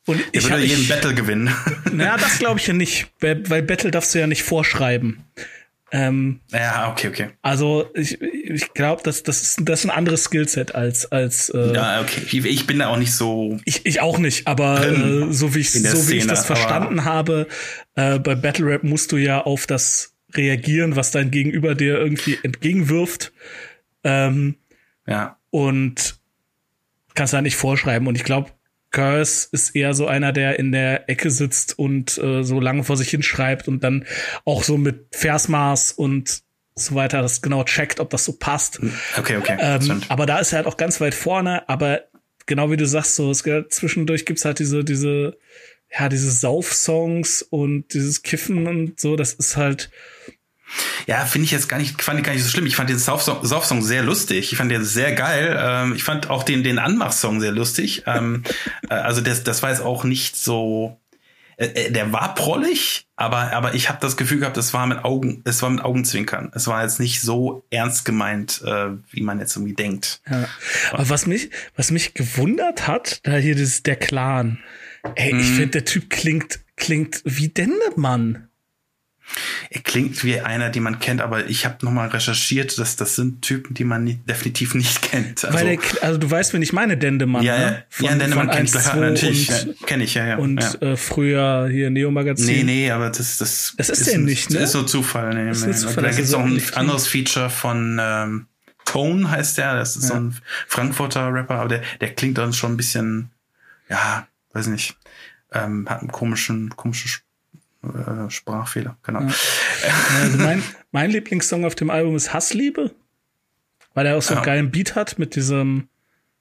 und 0.07 0.23
ich 0.33 0.49
würde 0.49 0.64
jeden 0.64 0.83
ich, 0.83 0.88
Battle 0.88 1.14
gewinnen. 1.14 1.55
Naja, 1.92 2.16
das 2.16 2.38
glaube 2.38 2.61
ich 2.61 2.66
ja 2.66 2.75
nicht, 2.75 3.09
weil, 3.21 3.62
Battle 3.62 3.90
darfst 3.90 4.14
du 4.14 4.19
ja 4.19 4.27
nicht 4.27 4.42
vorschreiben. 4.42 5.25
Ähm, 5.92 6.40
ja, 6.51 6.90
okay, 6.90 7.09
okay. 7.09 7.29
Also 7.42 7.88
ich, 7.95 8.21
ich 8.21 8.75
glaube, 8.75 9.03
das, 9.05 9.23
das, 9.23 9.42
ist, 9.42 9.61
das 9.62 9.81
ist 9.81 9.87
ein 9.87 9.97
anderes 9.97 10.25
Skillset 10.25 10.75
als 10.75 11.11
als. 11.12 11.49
Äh, 11.51 11.75
ja, 11.75 12.01
okay. 12.01 12.23
Ich, 12.27 12.45
ich 12.45 12.66
bin 12.66 12.81
da 12.81 12.88
auch 12.88 12.99
nicht 12.99 13.12
so. 13.12 13.59
Ich, 13.64 13.87
ich 13.87 14.01
auch 14.01 14.19
nicht, 14.19 14.47
aber 14.49 14.85
äh, 14.85 15.33
so 15.33 15.55
wie 15.55 15.61
ich 15.61 15.73
so 15.73 16.09
wie 16.09 16.16
ich 16.16 16.27
das 16.27 16.45
verstanden 16.45 17.05
habe, 17.05 17.47
äh, 17.95 18.19
bei 18.19 18.35
Battle 18.35 18.66
Rap 18.66 18.83
musst 18.83 19.12
du 19.12 19.16
ja 19.16 19.42
auf 19.42 19.66
das 19.66 20.14
reagieren, 20.35 20.97
was 20.97 21.12
dein 21.12 21.31
Gegenüber 21.31 21.75
dir 21.75 21.99
irgendwie 21.99 22.38
entgegenwirft. 22.42 23.33
Ähm, 24.03 24.57
ja 25.07 25.37
und 25.57 26.19
kannst 27.14 27.33
da 27.33 27.40
nicht 27.40 27.57
vorschreiben. 27.57 28.07
Und 28.07 28.14
ich 28.14 28.25
glaube, 28.25 28.51
Curse 28.97 29.49
ist 29.53 29.77
eher 29.77 29.93
so 29.93 30.07
einer, 30.07 30.33
der 30.33 30.59
in 30.59 30.73
der 30.73 31.09
Ecke 31.11 31.31
sitzt 31.31 31.79
und 31.79 32.17
äh, 32.17 32.43
so 32.43 32.61
lange 32.61 32.83
vor 32.83 32.97
sich 32.97 33.11
hinschreibt 33.11 33.69
und 33.69 33.85
dann 33.85 34.07
auch 34.47 34.63
so 34.63 34.79
mit 34.79 35.09
Versmaß 35.15 35.93
und 35.93 36.43
so 36.75 36.95
weiter 36.95 37.21
das 37.21 37.43
genau 37.43 37.63
checkt, 37.65 38.01
ob 38.01 38.09
das 38.09 38.25
so 38.25 38.33
passt. 38.33 38.81
Okay, 39.19 39.37
okay. 39.37 39.57
Ähm, 39.61 40.03
aber 40.09 40.25
da 40.25 40.39
ist 40.39 40.53
er 40.53 40.59
halt 40.59 40.67
auch 40.67 40.79
ganz 40.79 41.01
weit 41.01 41.15
vorne. 41.15 41.69
Aber 41.69 42.05
genau 42.47 42.71
wie 42.71 42.79
du 42.79 42.87
sagst, 42.87 43.17
so 43.17 43.31
es 43.31 43.43
zwischendurch 43.69 44.25
gibt's 44.25 44.45
halt 44.45 44.59
diese 44.59 44.83
diese 44.83 45.37
ja 45.91 46.09
diese 46.09 46.31
Sauf-Songs 46.31 47.43
und 47.43 47.93
dieses 47.93 48.23
Kiffen 48.23 48.67
und 48.67 48.99
so. 48.99 49.17
Das 49.17 49.35
ist 49.35 49.59
halt 49.59 49.91
ja, 51.07 51.25
finde 51.25 51.47
ich 51.47 51.51
jetzt 51.51 51.69
gar 51.69 51.79
nicht, 51.79 52.03
fand 52.03 52.19
ich 52.19 52.25
gar 52.25 52.33
nicht 52.33 52.43
so 52.43 52.51
schlimm. 52.51 52.67
Ich 52.67 52.77
fand 52.77 52.91
den 52.91 52.99
Sauf-Song 52.99 53.83
sehr 53.83 54.03
lustig. 54.03 54.53
Ich 54.53 54.59
fand 54.59 54.71
den 54.71 54.85
sehr 54.85 55.12
geil. 55.12 55.57
Ähm, 55.59 55.95
ich 55.95 56.05
fand 56.05 56.31
auch 56.31 56.43
den, 56.43 56.62
den 56.62 56.79
Anmach-Song 56.79 57.41
sehr 57.41 57.53
lustig. 57.53 58.05
Ähm, 58.07 58.43
äh, 58.91 58.95
also 58.95 59.21
das, 59.21 59.45
das 59.45 59.62
war 59.62 59.71
jetzt 59.71 59.83
auch 59.83 60.05
nicht 60.05 60.37
so, 60.37 60.99
äh, 61.57 61.67
äh, 61.67 61.91
der 61.91 62.12
war 62.12 62.35
prollig, 62.35 63.07
aber, 63.17 63.53
aber 63.53 63.75
ich 63.75 63.89
habe 63.89 63.99
das 64.01 64.17
Gefühl 64.17 64.41
gehabt, 64.41 64.57
es 64.57 64.75
war 64.75 64.87
mit 64.87 65.05
Augen, 65.05 65.43
es 65.45 65.62
war 65.62 65.71
mit 65.71 65.83
Augenzwinkern. 65.83 66.51
Es 66.55 66.67
war 66.67 66.83
jetzt 66.83 67.01
nicht 67.01 67.21
so 67.21 67.65
ernst 67.71 68.05
gemeint, 68.05 68.62
äh, 68.65 68.91
wie 69.11 69.23
man 69.23 69.41
jetzt 69.41 69.57
irgendwie 69.57 69.75
denkt. 69.75 70.21
Ja. 70.31 70.49
Aber 70.93 71.09
was 71.09 71.27
mich, 71.27 71.51
was 71.77 71.91
mich 71.91 72.15
gewundert 72.15 72.87
hat, 72.87 73.21
da 73.23 73.37
hier 73.37 73.57
das, 73.57 73.83
der 73.83 73.97
Clan. 73.97 74.59
Ey, 75.15 75.29
ich 75.29 75.51
mhm. 75.51 75.55
finde, 75.55 75.69
der 75.69 75.85
Typ 75.85 76.11
klingt, 76.11 76.61
klingt 76.77 77.23
wie 77.25 77.49
Dendemann. 77.49 78.49
Er 79.71 79.81
klingt 79.81 80.25
wie 80.25 80.41
einer, 80.41 80.71
den 80.71 80.83
man 80.83 80.99
kennt, 80.99 81.21
aber 81.21 81.49
ich 81.49 81.65
habe 81.65 81.85
nochmal 81.85 82.09
recherchiert, 82.09 82.79
dass 82.79 82.97
das 82.97 83.17
sind 83.17 83.43
Typen, 83.43 83.75
die 83.75 83.85
man 83.85 84.05
nicht, 84.05 84.29
definitiv 84.29 84.75
nicht 84.75 85.03
kennt. 85.03 85.45
Also, 85.45 85.57
Weil 85.57 85.77
der, 85.77 86.03
also 86.03 86.19
du 86.19 86.31
weißt, 86.31 86.53
wenn 86.53 86.62
ich 86.62 86.73
meine 86.73 86.97
Dendemann, 86.97 87.43
ja, 87.43 87.59
ne? 87.59 87.85
Von, 87.89 88.07
ja, 88.07 88.15
Dendemann 88.15 88.51
kenne 88.51 88.65
ich 88.65 88.75
natürlich, 88.75 89.51
und, 89.51 89.81
ja, 89.81 89.87
kenne 89.87 90.05
ich 90.05 90.15
ja, 90.15 90.27
ja. 90.27 90.37
Und 90.39 90.62
ja. 90.62 90.93
Äh, 90.93 90.97
früher 90.97 91.69
hier 91.71 91.91
Neo 91.91 92.11
Magazin. 92.11 92.47
Nee, 92.47 92.62
nee, 92.62 92.91
aber 92.91 93.09
das 93.09 93.39
das 93.39 93.75
das 93.77 93.91
ist, 93.91 94.01
ist 94.01 94.12
der 94.12 94.19
nicht, 94.19 94.51
ne? 94.51 94.61
Das 94.61 94.71
ist 94.71 94.73
so 94.73 94.83
Zufall, 94.85 95.35
nee, 95.35 95.49
das 95.49 95.65
nee. 95.65 95.73
Zufall, 95.73 96.05
da 96.05 96.11
gibt's 96.11 96.35
auch 96.35 96.45
ein 96.45 96.62
anderes 96.75 97.07
Feature 97.07 97.51
von 97.51 97.99
ähm, 98.01 98.47
Tone 98.85 99.29
heißt 99.31 99.59
der, 99.59 99.75
das 99.75 99.97
ist 99.97 100.05
ja. 100.05 100.09
so 100.11 100.15
ein 100.15 100.37
Frankfurter 100.69 101.33
Rapper, 101.33 101.57
aber 101.57 101.69
der 101.69 101.83
der 102.01 102.15
klingt 102.15 102.39
dann 102.39 102.53
schon 102.53 102.75
ein 102.75 102.77
bisschen 102.77 103.31
ja, 103.89 104.27
weiß 104.53 104.69
nicht, 104.69 104.97
ähm, 105.53 105.87
hat 105.89 106.01
einen 106.01 106.12
komischen 106.12 106.71
komischen 106.77 107.11
äh, 107.83 108.31
Sprachfehler, 108.31 108.97
genau. 109.03 109.21
Ja. 109.21 109.31
Also 110.23 110.39
mein, 110.39 110.62
mein 110.91 111.11
Lieblingssong 111.11 111.65
auf 111.65 111.75
dem 111.75 111.91
Album 111.91 112.17
ist 112.17 112.33
Hassliebe, 112.33 112.95
weil 113.95 114.07
er 114.07 114.17
auch 114.17 114.23
so 114.23 114.35
einen 114.35 114.43
ja. 114.43 114.47
geilen 114.47 114.71
Beat 114.71 114.95
hat 114.95 115.19
mit 115.19 115.35
diesem, 115.35 115.89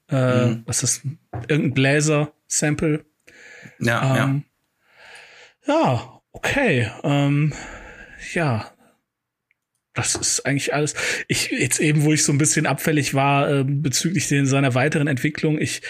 äh, 0.10 0.45
mhm. 0.48 0.63
was 0.65 0.84
ist, 0.84 1.04
irgendein 1.48 1.74
Bläser-Sample. 1.74 3.06
Ja, 3.80 4.15
ähm, 4.17 4.43
ja. 5.65 5.84
Ja, 5.84 6.21
okay. 6.32 6.91
Ähm, 7.04 7.54
ja, 8.34 8.71
das 9.95 10.15
ist 10.15 10.45
eigentlich 10.45 10.73
alles. 10.73 10.93
Ich 11.27 11.49
jetzt 11.49 11.79
eben, 11.79 12.03
wo 12.03 12.13
ich 12.13 12.23
so 12.23 12.31
ein 12.31 12.38
bisschen 12.38 12.65
abfällig 12.65 13.13
war 13.13 13.49
äh, 13.49 13.63
bezüglich 13.65 14.27
den, 14.27 14.45
seiner 14.45 14.75
weiteren 14.75 15.08
Entwicklung, 15.08 15.60
ich, 15.60 15.81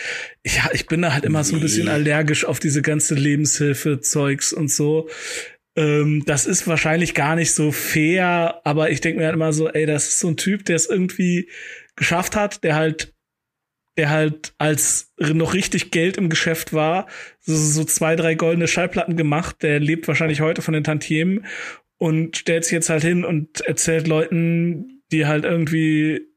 ich 0.44 0.62
ich 0.74 0.86
bin 0.86 1.02
da 1.02 1.14
halt 1.14 1.26
immer 1.26 1.44
so 1.44 1.56
ein 1.56 1.62
bisschen 1.62 1.90
allergisch 1.90 2.46
auf 2.46 2.60
diese 2.60 2.82
ganze 2.82 3.16
Lebenshilfe-Zeugs 3.16 4.54
und 4.54 4.70
so. 4.70 5.10
Ähm, 5.76 6.24
das 6.26 6.46
ist 6.46 6.68
wahrscheinlich 6.68 7.16
gar 7.16 7.36
nicht 7.36 7.54
so 7.54 7.72
fair, 7.72 8.62
aber 8.64 8.92
ich 8.92 9.02
denke 9.02 9.20
mir 9.20 9.26
halt 9.26 9.36
immer 9.36 9.52
so, 9.52 9.70
ey, 9.70 9.86
das 9.86 10.08
ist 10.08 10.20
so 10.20 10.30
ein 10.30 10.38
Typ, 10.38 10.66
der 10.66 10.76
es 10.76 10.86
irgendwie 10.88 11.50
geschafft 11.96 12.36
hat, 12.36 12.64
der 12.64 12.76
halt 12.76 13.12
der 13.98 14.10
halt 14.10 14.54
als 14.58 15.14
noch 15.18 15.54
richtig 15.54 15.90
Geld 15.90 16.18
im 16.18 16.30
Geschäft 16.30 16.74
war, 16.74 17.08
so, 17.40 17.56
so 17.56 17.86
zwei, 17.86 18.18
drei 18.18 18.36
goldene 18.36 18.68
Schallplatten 18.68 19.16
gemacht, 19.16 19.64
der 19.64 19.80
lebt 19.80 20.08
wahrscheinlich 20.10 20.42
heute 20.42 20.62
von 20.62 20.74
den 20.74 20.84
Tantiemen 20.84 21.46
und 21.98 22.38
stellt 22.38 22.66
sich 22.66 22.74
jetzt 22.74 22.90
halt 22.90 23.04
hin 23.04 23.24
und 23.24 23.62
erzählt 23.62 24.08
Leuten, 24.08 25.04
die 25.12 25.26
halt 25.26 25.46
irgendwie 25.46 26.28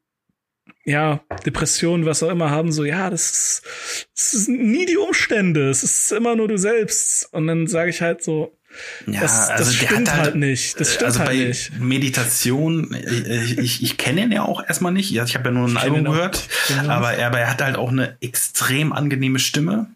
ja, 0.84 1.22
Depressionen, 1.44 2.06
was 2.06 2.22
auch 2.22 2.30
immer 2.30 2.50
haben, 2.50 2.72
so, 2.72 2.84
ja, 2.84 3.10
das 3.10 3.30
ist, 3.30 4.10
das 4.16 4.34
ist 4.34 4.48
nie 4.48 4.86
die 4.86 4.96
Umstände, 4.96 5.68
es 5.68 5.82
ist 5.82 6.12
immer 6.12 6.34
nur 6.34 6.48
du 6.48 6.56
selbst. 6.56 7.28
Und 7.32 7.46
dann 7.46 7.66
sage 7.66 7.90
ich 7.90 8.00
halt 8.00 8.22
so, 8.22 8.57
ja, 9.06 9.20
das, 9.20 9.32
das 9.32 9.50
also 9.50 9.72
stimmt 9.72 10.10
halt, 10.10 10.22
halt, 10.22 10.34
nicht. 10.36 10.78
Das 10.78 10.94
stimmt 10.94 11.06
also 11.06 11.20
halt 11.20 11.28
bei 11.30 11.36
nicht. 11.36 11.78
Meditation, 11.78 12.94
ich, 12.94 13.58
ich, 13.58 13.82
ich 13.82 13.96
kenne 13.96 14.22
ihn 14.22 14.32
ja 14.32 14.42
auch 14.42 14.62
erstmal 14.66 14.92
nicht. 14.92 15.12
Ich 15.12 15.34
habe 15.34 15.48
ja 15.48 15.50
nur 15.50 15.68
ein 15.68 15.76
ich 15.76 15.78
Album 15.78 16.04
gehört, 16.04 16.48
genau. 16.68 16.90
aber 16.90 17.14
er, 17.14 17.28
aber 17.28 17.40
er 17.40 17.50
hat 17.50 17.62
halt 17.62 17.76
auch 17.76 17.90
eine 17.90 18.16
extrem 18.20 18.92
angenehme 18.92 19.38
Stimme. 19.38 19.86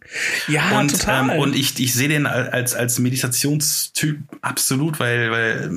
Ja, 0.48 0.78
und, 0.78 0.90
total. 0.90 1.30
Ähm, 1.30 1.38
und 1.38 1.56
ich, 1.56 1.78
ich 1.78 1.94
sehe 1.94 2.08
den 2.08 2.26
als 2.26 2.74
als 2.74 2.98
Meditationstyp 2.98 4.18
absolut, 4.40 5.00
weil 5.00 5.30
weil 5.30 5.70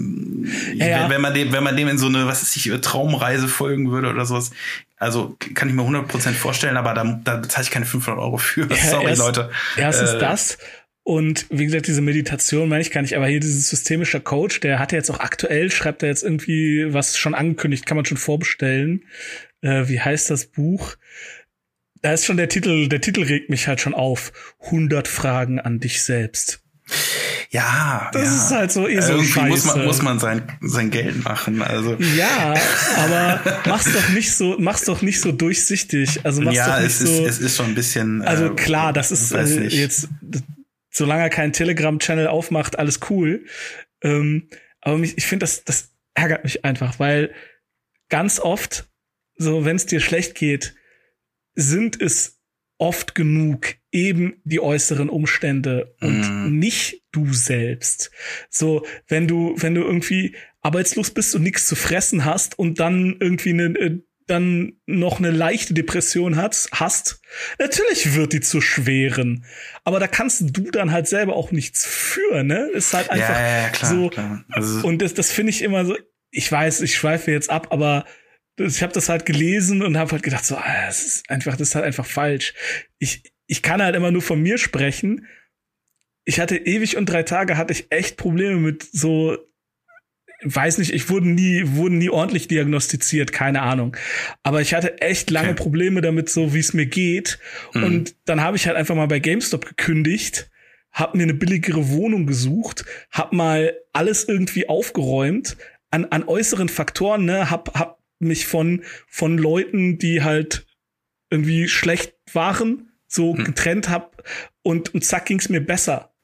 ja, 0.74 0.88
ja. 0.88 1.10
wenn 1.10 1.22
man 1.22 1.34
dem 1.34 1.52
wenn 1.52 1.64
man 1.64 1.76
dem 1.76 1.88
in 1.88 1.98
so 1.98 2.08
eine 2.08 2.28
was 2.28 2.42
ist 2.42 2.56
ich 2.56 2.72
Traumreise 2.82 3.48
folgen 3.48 3.92
würde 3.92 4.10
oder 4.10 4.26
sowas, 4.26 4.52
also 4.98 5.36
kann 5.54 5.70
ich 5.70 5.76
mir 5.76 5.84
100% 5.84 6.34
vorstellen, 6.34 6.78
aber 6.78 6.94
da, 6.94 7.20
da 7.24 7.38
bezahle 7.38 7.64
ich 7.64 7.72
keine 7.72 7.86
500 7.86 8.22
Euro 8.22 8.38
für. 8.38 8.68
Ja, 8.70 8.76
Sorry, 8.90 9.08
erst, 9.08 9.22
Leute. 9.22 9.50
Erstens 9.76 10.12
äh, 10.12 10.20
das 10.20 10.58
Und 11.08 11.46
wie 11.52 11.66
gesagt, 11.66 11.86
diese 11.86 12.02
Meditation 12.02 12.68
meine 12.68 12.82
ich 12.82 12.90
gar 12.90 13.04
nicht, 13.04 13.16
aber 13.16 13.28
hier 13.28 13.40
dieses 13.40 13.70
systemischer 13.70 14.20
Coach, 14.20 14.60
der 14.60 14.80
hat 14.80 14.92
jetzt 14.92 15.12
auch 15.12 15.20
aktuell, 15.20 15.70
schreibt 15.70 16.02
er 16.02 16.10
jetzt 16.10 16.24
irgendwie 16.24 16.92
was 16.96 17.16
schon 17.16 17.36
angekündigt, 17.36 17.86
kann 17.86 17.96
man 17.96 18.06
schon 18.06 18.18
vorbestellen. 18.18 19.04
Äh, 19.62 19.88
wie 19.88 20.02
heißt 20.02 20.32
das 20.32 20.48
Buch? 20.48 20.96
Da 22.02 22.14
ist 22.14 22.26
schon 22.26 22.38
der 22.38 22.50
Titel, 22.50 22.88
der 22.88 23.02
Titel 23.02 23.22
regt 23.22 23.52
mich 23.52 23.68
halt 23.68 23.82
schon 23.82 23.94
auf. 23.94 24.34
100 24.66 25.08
Fragen 25.08 25.60
an 25.60 25.80
dich 25.80 26.02
selbst. 26.02 26.64
Ja, 27.52 28.10
das 28.12 28.24
ja. 28.24 28.36
ist 28.36 28.52
halt 28.52 28.72
so 28.72 28.88
eh 28.88 29.00
so 29.00 29.14
Irgendwie 29.14 29.32
Scheiße. 29.32 29.48
muss 29.50 29.66
man, 29.66 29.86
muss 29.86 30.02
man 30.02 30.20
sein, 30.20 30.42
sein 30.62 30.90
Geld 30.90 31.24
machen. 31.24 31.62
Also 31.62 31.98
Ja, 32.18 32.56
aber 32.98 33.42
mach's 33.68 33.94
doch 33.94 34.10
nicht 34.10 34.34
so, 34.34 34.56
mach's 34.58 34.86
doch 34.86 35.04
nicht 35.04 35.22
so 35.22 35.32
durchsichtig. 35.32 36.26
Also 36.26 36.42
mach's 36.42 36.58
ja, 36.58 36.78
doch 36.78 36.82
nicht 36.82 36.88
es 36.88 37.00
so. 37.00 37.26
ist, 37.26 37.38
es 37.38 37.40
ist 37.40 37.58
schon 37.58 37.68
ein 37.68 37.76
bisschen. 37.76 38.24
also 38.24 38.48
äh, 38.48 38.56
klar, 38.56 38.92
das 38.92 39.12
ist 39.12 39.32
äh, 39.34 39.68
jetzt, 39.68 40.10
solange 40.96 41.24
er 41.24 41.30
keinen 41.30 41.54
Telegram-Channel 41.54 42.28
aufmacht, 42.28 42.80
alles 42.80 43.00
cool. 43.10 43.46
Ähm, 44.02 44.50
aber 44.82 44.98
mich, 44.98 45.18
ich 45.18 45.26
finde, 45.26 45.44
das, 45.44 45.64
das 45.64 45.94
ärgert 46.14 46.44
mich 46.44 46.64
einfach, 46.64 47.00
weil 47.00 47.34
ganz 48.10 48.40
oft, 48.40 48.88
so 49.36 49.66
wenn 49.66 49.76
es 49.76 49.86
dir 49.86 50.00
schlecht 50.00 50.36
geht, 50.36 50.76
sind 51.56 52.02
es 52.02 52.40
oft 52.78 53.16
genug 53.16 53.76
eben 53.92 54.42
die 54.44 54.60
äußeren 54.60 55.10
Umstände 55.10 55.96
und 56.02 56.22
Mhm. 56.22 56.60
nicht 56.60 57.04
du 57.12 57.34
selbst. 57.34 58.12
So, 58.50 58.86
wenn 59.08 59.28
du, 59.28 59.56
wenn 59.58 59.76
du 59.76 59.82
irgendwie 59.82 60.36
arbeitslos 60.62 61.12
bist 61.12 61.36
und 61.36 61.44
nichts 61.44 61.68
zu 61.68 61.76
fressen 61.76 62.26
hast 62.26 62.58
und 62.60 62.80
dann 62.80 63.18
irgendwie 63.20 63.52
eine, 63.52 64.02
dann 64.28 64.74
noch 64.86 65.20
eine 65.20 65.32
leichte 65.32 65.74
Depression 65.74 66.36
hast, 66.36 66.70
hast, 66.72 67.22
natürlich 67.60 68.16
wird 68.16 68.34
die 68.34 68.42
zu 68.42 68.60
schweren. 68.60 69.46
Aber 69.84 70.00
da 70.00 70.08
kannst 70.08 70.42
du 70.42 70.72
dann 70.72 70.92
halt 70.92 71.08
selber 71.08 71.36
auch 71.36 71.52
nichts 71.52 71.86
für, 71.86 72.44
ne? 72.44 72.70
Ist 72.74 72.94
halt 72.94 73.10
einfach 73.12 73.30
ja, 73.30 73.64
ja, 73.64 73.70
klar, 73.70 73.92
so. 73.92 74.10
klar. 74.10 74.46
Also, 74.50 74.88
Und 74.88 75.02
das, 75.02 75.14
das 75.14 75.32
finde 75.32 75.52
ich 75.52 75.62
immer 75.62 75.86
so, 75.86 75.96
ich 76.32 76.52
weiß, 76.52 76.82
ich 76.82 76.96
schweife 76.96 77.32
jetzt 77.32 77.50
ab, 77.50 77.68
aber 77.72 78.06
ich 78.58 78.82
habe 78.82 78.94
das 78.94 79.10
halt 79.10 79.26
gelesen 79.26 79.82
und 79.82 79.98
habe 79.98 80.12
halt 80.12 80.24
gedacht, 80.24 80.46
so, 80.46 80.56
ah, 80.56 80.86
das 80.86 81.06
ist 81.06 81.30
einfach, 81.30 81.56
das 81.56 81.70
ist 81.70 81.76
halt 81.76 81.86
einfach 81.86 82.06
falsch. 82.06 82.54
Ich, 83.00 83.24
ich 83.48 83.62
kann 83.62 83.82
halt 83.82 83.96
immer 83.96 84.12
nur 84.12 84.22
von 84.22 84.42
mir 84.42 84.58
sprechen. 84.58 85.28
Ich 86.24 86.40
hatte 86.40 86.58
ewig 86.58 86.98
und 86.98 87.06
drei 87.06 87.24
Tage 87.24 87.58
hatte 87.58 87.74
ich 87.74 87.92
echt 87.92 88.18
Probleme 88.18 88.56
mit 88.56 88.84
so, 88.84 89.38
weiß 90.46 90.78
nicht, 90.78 90.94
ich 90.94 91.10
wurde 91.10 91.28
nie, 91.28 91.64
wurden 91.66 91.98
nie 91.98 92.10
ordentlich 92.10 92.48
diagnostiziert, 92.48 93.32
keine 93.32 93.62
Ahnung. 93.64 93.98
Aber 94.44 94.62
ich 94.62 94.74
hatte 94.74 95.02
echt 95.02 95.32
lange 95.32 95.50
Okay. 95.50 95.64
Probleme 95.64 96.02
damit, 96.02 96.30
so 96.30 96.54
wie 96.54 96.60
es 96.60 96.74
mir 96.74 96.86
geht. 96.86 97.40
Mhm. 97.74 97.84
Und 97.84 98.16
dann 98.26 98.42
habe 98.42 98.56
ich 98.58 98.68
halt 98.68 98.78
einfach 98.78 98.96
mal 98.96 99.08
bei 99.08 99.20
GameStop 99.20 99.66
gekündigt, 99.66 100.50
hab 100.92 101.16
mir 101.16 101.24
eine 101.24 101.34
billigere 101.34 101.90
Wohnung 101.90 102.26
gesucht, 102.28 102.86
hab 103.12 103.34
mal 103.34 103.74
alles 103.92 104.24
irgendwie 104.28 104.70
aufgeräumt 104.70 105.58
an, 105.92 106.06
an 106.06 106.24
äußeren 106.24 106.70
Faktoren, 106.70 107.26
ne, 107.26 107.50
hab, 107.50 107.78
hab 107.78 108.00
mich 108.20 108.46
von, 108.46 108.84
von 109.08 109.38
Leuten, 109.38 109.98
die 109.98 110.24
halt 110.24 110.66
irgendwie 111.30 111.68
schlecht 111.68 112.14
waren, 112.32 112.92
so 113.08 113.36
Hm. 113.36 113.44
getrennt 113.44 113.90
hab 113.90 114.24
und, 114.62 114.94
und 114.94 115.04
zack 115.04 115.26
ging's 115.26 115.50
mir 115.50 115.62
besser. 115.62 116.15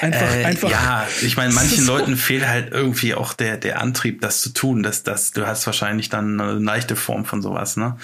Einfach, 0.00 0.34
äh, 0.36 0.44
einfach. 0.44 0.70
ja, 0.70 1.06
ich 1.22 1.36
meine, 1.36 1.52
manchen 1.52 1.84
So. 1.84 1.96
Leuten 1.96 2.16
fehlt 2.16 2.46
halt 2.46 2.72
irgendwie 2.72 3.14
auch 3.14 3.32
der, 3.32 3.56
der 3.56 3.80
Antrieb, 3.80 4.20
das 4.20 4.40
zu 4.40 4.50
tun. 4.50 4.82
Das, 4.82 5.02
das, 5.02 5.30
du 5.32 5.46
hast 5.46 5.66
wahrscheinlich 5.66 6.08
dann 6.08 6.40
eine 6.40 6.52
leichte 6.54 6.96
Form 6.96 7.24
von 7.24 7.42
sowas, 7.42 7.76
ne? 7.76 7.96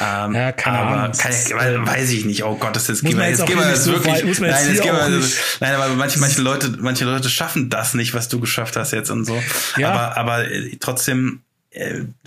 Ähm, 0.00 0.34
Ja, 0.34 0.52
keine 0.52 0.78
aber 0.78 0.90
Ahnung. 1.02 1.16
Kann, 1.18 1.30
ist, 1.30 1.52
weiß, 1.54 2.10
ich 2.10 2.24
nicht. 2.24 2.44
Oh 2.44 2.56
Gott, 2.56 2.74
das 2.76 2.88
ist 2.88 3.02
jetzt, 3.02 3.14
jetzt 3.16 3.46
gehen 3.46 3.58
wir 3.58 3.68
jetzt 3.68 3.84
so 3.84 3.92
wirklich. 3.92 4.14
weit- 4.14 4.40
nein, 4.40 4.68
jetzt 4.68 4.82
gehen 4.82 4.94
wir, 4.94 5.22
nein, 5.60 5.74
aber 5.74 5.88
manche, 5.94 6.18
manche 6.18 6.40
Leute, 6.42 6.74
manche 6.78 7.04
Leute 7.04 7.28
schaffen 7.28 7.70
das 7.70 7.94
nicht, 7.94 8.14
was 8.14 8.28
du 8.28 8.40
geschafft 8.40 8.76
hast 8.76 8.92
jetzt 8.92 9.10
und 9.10 9.24
so. 9.24 9.42
Ja. 9.76 9.90
Aber, 9.90 10.16
aber 10.16 10.50
äh, 10.50 10.76
trotzdem, 10.80 11.40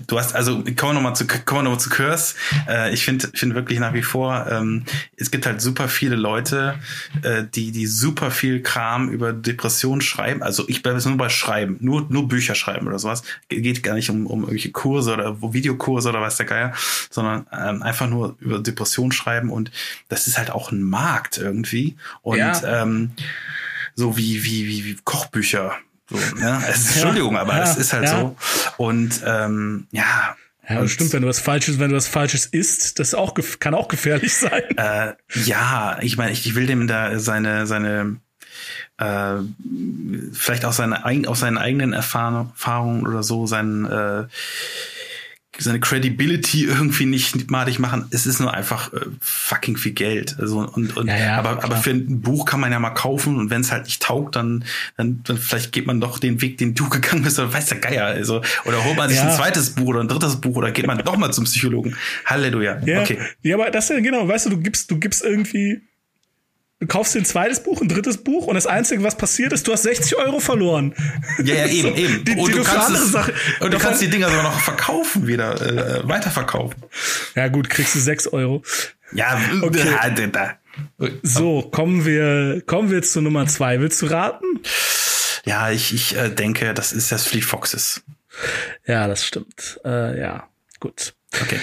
du 0.07 0.17
hast, 0.17 0.33
also 0.33 0.63
kommen 0.63 0.75
wir 0.75 0.93
nochmal 0.93 1.15
zu, 1.15 1.27
kommen 1.27 1.59
wir 1.59 1.63
noch 1.63 1.71
mal 1.73 1.79
zu 1.79 1.89
Curse. 1.89 2.33
Äh, 2.67 2.93
ich 2.93 3.05
finde 3.05 3.29
finde 3.35 3.55
wirklich 3.55 3.79
nach 3.79 3.93
wie 3.93 4.01
vor, 4.01 4.47
ähm, 4.49 4.85
es 5.17 5.29
gibt 5.29 5.45
halt 5.45 5.61
super 5.61 5.87
viele 5.87 6.15
Leute, 6.15 6.79
äh, 7.21 7.43
die, 7.53 7.71
die 7.71 7.85
super 7.85 8.31
viel 8.31 8.63
Kram 8.63 9.09
über 9.09 9.33
Depressionen 9.33 10.01
schreiben. 10.01 10.41
Also 10.41 10.65
ich 10.67 10.81
bleibe 10.81 10.97
jetzt 10.97 11.05
nur 11.05 11.17
bei 11.17 11.29
Schreiben, 11.29 11.77
nur, 11.79 12.07
nur 12.09 12.27
Bücher 12.27 12.55
schreiben 12.55 12.87
oder 12.87 12.97
sowas. 12.97 13.21
Ge- 13.47 13.61
Geht 13.61 13.83
gar 13.83 13.93
nicht 13.93 14.09
um, 14.09 14.25
um 14.25 14.39
irgendwelche 14.41 14.71
Kurse 14.71 15.13
oder 15.13 15.39
Videokurse 15.53 16.09
oder 16.09 16.21
was 16.21 16.37
der 16.37 16.47
Geier, 16.47 16.73
sondern 17.11 17.45
ähm, 17.51 17.83
einfach 17.83 18.09
nur 18.09 18.35
über 18.39 18.59
Depressionen 18.59 19.11
schreiben 19.11 19.51
und 19.51 19.69
das 20.09 20.25
ist 20.27 20.37
halt 20.39 20.49
auch 20.49 20.71
ein 20.71 20.81
Markt 20.81 21.37
irgendwie. 21.37 21.95
Und 22.23 22.37
Ja. 22.39 22.81
ähm, 22.81 23.11
so 23.93 24.17
wie, 24.17 24.43
wie, 24.43 24.67
wie, 24.67 24.85
wie 24.85 24.97
Kochbücher. 25.03 25.75
So, 26.09 26.17
ne? 26.37 26.61
ist, 26.69 26.91
Entschuldigung, 26.95 27.37
aber 27.37 27.61
es 27.61 27.77
ist 27.77 27.93
halt 27.93 28.07
so. 28.07 28.35
Und 28.77 29.21
ähm, 29.25 29.87
ja, 29.91 30.35
Ja, 30.69 30.81
das 30.81 30.91
stimmt, 30.91 31.13
wenn 31.13 31.21
du 31.21 31.27
was 31.27 31.39
Falsches, 31.39 31.79
wenn 31.79 31.89
du 31.89 31.95
was 31.95 32.07
Falsches 32.07 32.45
isst, 32.45 32.99
das 32.99 33.13
auch, 33.13 33.35
kann 33.59 33.73
auch 33.73 33.87
gefährlich 33.87 34.35
sein. 34.37 34.63
äh, 34.77 35.13
ja, 35.43 35.97
ich 36.01 36.17
meine, 36.17 36.31
ich 36.31 36.55
will 36.55 36.67
dem 36.67 36.87
da 36.87 37.17
seine, 37.19 37.65
seine 37.67 38.17
äh, 38.97 39.35
vielleicht 40.33 40.65
auch 40.65 40.73
seine 40.73 41.05
aus 41.27 41.39
seinen 41.39 41.57
eigenen 41.57 41.93
Erfahrung, 41.93 42.51
Erfahrungen 42.51 43.07
oder 43.07 43.23
so, 43.23 43.45
seinen 43.45 43.85
äh, 43.85 44.25
seine 45.59 45.79
Credibility 45.79 46.65
irgendwie 46.65 47.05
nicht 47.05 47.49
madig 47.49 47.79
machen. 47.79 48.05
Es 48.11 48.25
ist 48.25 48.39
nur 48.39 48.53
einfach 48.53 48.91
äh, 48.93 48.99
fucking 49.21 49.77
viel 49.77 49.93
Geld. 49.93 50.35
Also 50.39 50.59
und, 50.59 50.95
und 50.97 51.07
Ja, 51.07 51.17
ja, 51.17 51.37
aber, 51.37 51.63
aber 51.63 51.77
für 51.77 51.91
ein 51.91 52.21
Buch 52.21 52.45
kann 52.45 52.59
man 52.59 52.71
ja 52.71 52.79
mal 52.79 52.89
kaufen 52.91 53.37
und 53.37 53.49
wenn 53.49 53.61
es 53.61 53.71
halt 53.71 53.85
nicht 53.85 54.01
taugt, 54.01 54.35
dann, 54.35 54.65
dann, 54.97 55.21
dann 55.23 55.37
vielleicht 55.37 55.71
geht 55.71 55.87
man 55.87 56.01
doch 56.01 56.19
den 56.19 56.41
Weg, 56.41 56.57
den 56.57 56.75
du 56.75 56.89
gegangen 56.89 57.23
bist, 57.23 57.39
oder 57.39 57.53
weiß 57.53 57.67
der 57.67 57.77
Geier. 57.79 58.05
Also, 58.05 58.41
oder 58.65 58.83
holt 58.83 58.97
man 58.97 59.09
sich 59.09 59.17
Ja. 59.17 59.29
ein 59.29 59.35
zweites 59.35 59.71
Buch 59.71 59.87
oder 59.87 60.01
ein 60.01 60.07
drittes 60.07 60.37
Buch 60.41 60.55
oder 60.57 60.71
geht 60.71 60.87
man 60.87 60.97
doch 60.99 61.17
mal 61.17 61.31
zum 61.31 61.45
Psychologen. 61.45 61.95
Halleluja. 62.25 62.81
Ja, 62.85 63.01
Okay. 63.01 63.19
ja, 63.43 63.55
aber 63.55 63.71
das 63.71 63.89
ist 63.89 63.95
ja 63.95 63.99
genau, 64.01 64.27
weißt 64.27 64.47
du, 64.47 64.49
du 64.51 64.57
gibst, 64.57 64.89
du 64.91 64.97
gibst 64.97 65.23
irgendwie, 65.23 65.81
du 66.79 66.87
kaufst 66.87 67.15
dir 67.15 67.19
ein 67.19 67.25
zweites 67.25 67.63
Buch, 67.63 67.81
ein 67.81 67.87
drittes 67.87 68.17
Buch 68.23 68.47
und 68.47 68.55
das 68.55 68.67
Einzige, 68.67 69.03
was 69.03 69.17
passiert 69.17 69.53
ist, 69.53 69.67
du 69.67 69.71
hast 69.73 69.83
60 69.83 70.17
Euro 70.17 70.39
verloren. 70.39 70.93
Ja, 71.43 71.55
ja, 71.55 71.67
eben, 71.67 71.89
So, 71.95 71.95
eben. 71.95 72.25
Die, 72.25 72.31
und 72.35 72.47
die 72.49 72.57
du 72.57 72.63
kannst, 72.63 72.89
es, 72.91 73.11
Sachen. 73.11 73.33
und 73.59 73.73
du 73.73 73.77
kannst 73.77 74.01
die 74.01 74.09
Dinger 74.09 74.29
sogar 74.29 74.43
noch 74.43 74.59
verkaufen 74.59 75.27
wieder, 75.27 75.61
äh, 75.61 76.07
weiterverkaufen. 76.07 76.81
ja 77.35 77.47
gut, 77.47 77.69
kriegst 77.69 77.95
du 77.95 77.99
6 77.99 78.27
Euro. 78.27 78.63
Ja, 79.13 79.39
Okay. 79.61 79.83
da, 80.15 80.27
da. 80.27 80.57
So, 81.23 81.61
kommen 81.61 82.05
wir, 82.05 82.61
kommen 82.65 82.91
wir 82.91 83.01
zu 83.01 83.21
Nummer 83.21 83.47
zwei. 83.47 83.79
Willst 83.79 84.01
du 84.01 84.07
raten? 84.07 84.45
Ja, 85.45 85.69
ich, 85.71 85.93
ich 85.93 86.17
äh, 86.17 86.29
denke, 86.29 86.73
das 86.73 86.91
ist 86.91 87.11
das 87.11 87.25
Fleet 87.25 87.45
Foxes. 87.45 88.03
Ja, 88.85 89.07
das 89.07 89.25
stimmt. 89.25 89.79
Äh, 89.85 90.19
ja, 90.19 90.49
gut. 90.79 91.13
Okay. 91.41 91.59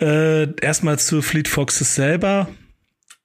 Äh, 0.00 0.48
erstmal 0.60 0.98
zu 0.98 1.22
Fleet 1.22 1.46
Foxes 1.46 1.94
selber. 1.94 2.48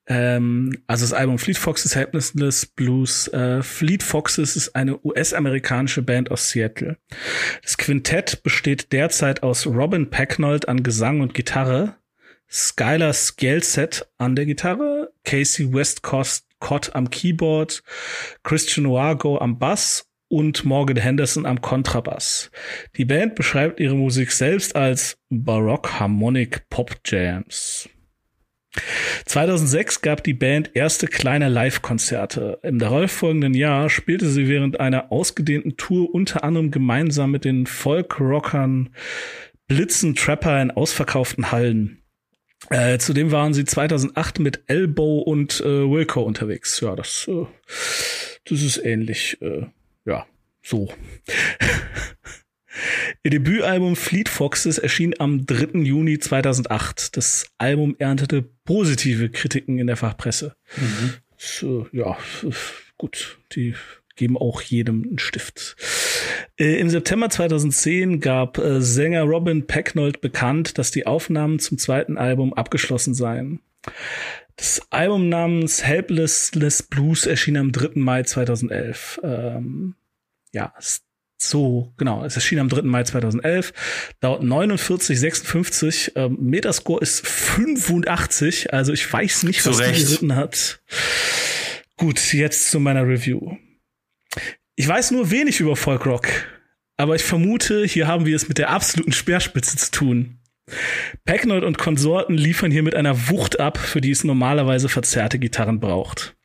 Ähm, 0.08 0.84
also 0.88 1.04
das 1.04 1.14
Album 1.14 1.40
Fleet 1.40 1.58
Foxes 1.58 1.96
Happiness 1.96 2.66
Blues. 2.66 3.28
Äh, 3.30 3.64
Fleet 3.64 4.04
Foxes 4.04 4.56
ist 4.56 4.76
eine 4.76 5.04
US-amerikanische 5.04 6.02
Band 6.02 6.32
aus 6.32 6.50
Seattle. 6.50 6.98
Das 7.64 7.78
Quintett 7.78 8.44
besteht 8.44 8.92
derzeit 8.92 9.44
aus 9.44 9.66
Robin 9.66 10.10
Pecknold 10.10 10.68
an 10.68 10.84
Gesang 10.84 11.22
und 11.22 11.34
Gitarre, 11.34 11.96
Skylar 12.50 13.14
Skelset 13.14 14.08
an 14.18 14.36
der 14.36 14.46
Gitarre, 14.46 15.12
Casey 15.24 15.74
Westcott 15.74 16.44
am 16.94 17.10
Keyboard, 17.10 17.84
Christian 18.44 18.90
Wargo 18.90 19.40
am 19.40 19.58
Bass 19.58 20.08
und 20.28 20.66
Morgan 20.66 20.98
Henderson 20.98 21.46
am 21.46 21.62
Kontrabass. 21.62 22.52
Die 22.98 23.06
Band 23.06 23.36
beschreibt 23.36 23.80
ihre 23.80 23.96
Musik 23.96 24.32
selbst 24.32 24.76
als 24.76 25.18
Baroque 25.30 26.00
Harmonic 26.00 26.68
Pop 26.70 26.96
Jams. 27.06 27.90
2006 29.26 30.02
gab 30.02 30.24
die 30.24 30.34
Band 30.34 30.72
erste 30.74 31.08
kleine 31.08 31.50
Live-Konzerte. 31.50 32.60
Im 32.64 32.80
darauffolgenden 32.80 33.54
Jahr 33.54 33.90
spielte 33.90 34.28
sie 34.28 34.48
während 34.48 34.80
einer 34.80 35.12
ausgedehnten 35.12 35.78
Tour 35.78 36.14
unter 36.14 36.44
anderem 36.44 36.72
gemeinsam 36.72 37.32
mit 37.32 37.46
den 37.46 37.66
Folk-Rockern 37.66 38.90
Blitzen 39.68 40.16
Trapper 40.16 40.62
in 40.62 40.72
ausverkauften 40.72 41.52
Hallen. 41.52 42.02
Äh, 42.70 42.98
zudem 42.98 43.32
waren 43.32 43.54
sie 43.54 43.66
2008 43.66 44.40
mit 44.40 44.64
Elbow 44.68 45.20
und 45.20 45.62
äh, 45.62 45.90
Wilco 45.90 46.22
unterwegs. 46.22 46.80
Ja, 46.82 46.96
das, 46.96 47.28
äh, 47.28 47.46
das 48.46 48.62
ist 48.62 48.78
ähnlich. 48.84 49.40
Äh, 49.42 49.68
ja, 50.06 50.26
so. 50.64 50.90
Ihr 53.24 53.32
Debütalbum 53.32 53.96
Fleet 53.96 54.30
Foxes 54.30 54.78
erschien 54.78 55.14
am 55.20 55.46
3. 55.46 55.80
Juni 55.80 56.20
2008. 56.20 57.18
Das 57.18 57.48
Album 57.58 57.96
erntete 58.00 58.44
positive 58.66 59.30
Kritiken 59.30 59.80
in 59.80 59.88
der 59.88 59.98
Fachpresse. 59.98 60.56
So, 61.38 61.88
ja, 61.92 62.18
gut, 62.98 63.40
die 63.54 63.76
geben 64.16 64.38
auch 64.38 64.62
jedem 64.62 65.04
einen 65.04 65.20
Stift. 65.20 65.76
Äh, 66.58 66.80
Im 66.80 66.90
September 66.90 67.30
2010 67.30 68.20
gab 68.22 68.58
äh, 68.58 68.82
Sänger 68.82 69.24
Robin 69.24 69.68
Pecknold 69.68 70.22
bekannt, 70.22 70.78
dass 70.78 70.92
die 70.92 71.06
Aufnahmen 71.06 71.60
zum 71.60 71.78
zweiten 71.78 72.18
Album 72.18 72.54
abgeschlossen 72.54 73.14
seien. 73.14 73.60
Das 74.56 74.82
Album 74.90 75.28
namens 75.28 75.84
Helplessness 75.84 76.84
Blues 76.84 77.26
erschien 77.26 77.58
am 77.58 77.72
3. 77.74 77.92
Mai 77.96 78.24
2011. 78.24 79.20
Ähm, 79.24 79.96
ja, 80.54 80.74
so, 81.38 81.94
genau, 81.98 82.24
es 82.24 82.36
erschien 82.36 82.60
am 82.60 82.70
3. 82.70 82.84
Mai 82.84 83.04
2011, 83.04 83.74
dauert 84.20 84.44
49, 84.44 85.20
56, 85.20 86.14
ähm, 86.16 86.38
Metascore 86.40 87.02
ist 87.02 87.28
85, 87.28 88.74
also 88.74 88.94
ich 88.94 89.12
weiß 89.12 89.44
nicht, 89.44 89.66
was 89.66 89.78
die 89.78 89.92
geritten 89.92 90.36
hat. 90.36 90.82
Gut, 91.98 92.34
jetzt 92.34 92.72
zu 92.72 92.80
meiner 92.80 93.08
Review. 93.08 93.58
Ich 94.76 94.88
weiß 94.88 95.12
nur 95.12 95.32
wenig 95.32 95.60
über 95.60 95.76
Folkrock, 95.76 96.28
aber 96.98 97.16
ich 97.16 97.24
vermute, 97.24 97.86
hier 97.86 98.08
haben 98.08 98.26
wir 98.26 98.36
es 98.36 98.48
mit 98.48 98.58
der 98.58 98.70
absoluten 98.70 99.14
Speerspitze 99.14 99.78
zu 99.78 99.92
tun. 99.92 100.40
Packnoid 101.26 101.64
und 101.64 101.78
Konsorten 101.78 102.38
liefern 102.38 102.72
hier 102.72 102.84
mit 102.84 102.96
einer 102.96 103.30
Wucht 103.30 103.60
ab, 103.60 103.78
für 103.78 104.02
die 104.02 104.12
es 104.12 104.24
normalerweise 104.24 104.90
verzerrte 104.90 105.38
Gitarren 105.38 105.80
braucht. 105.80 106.36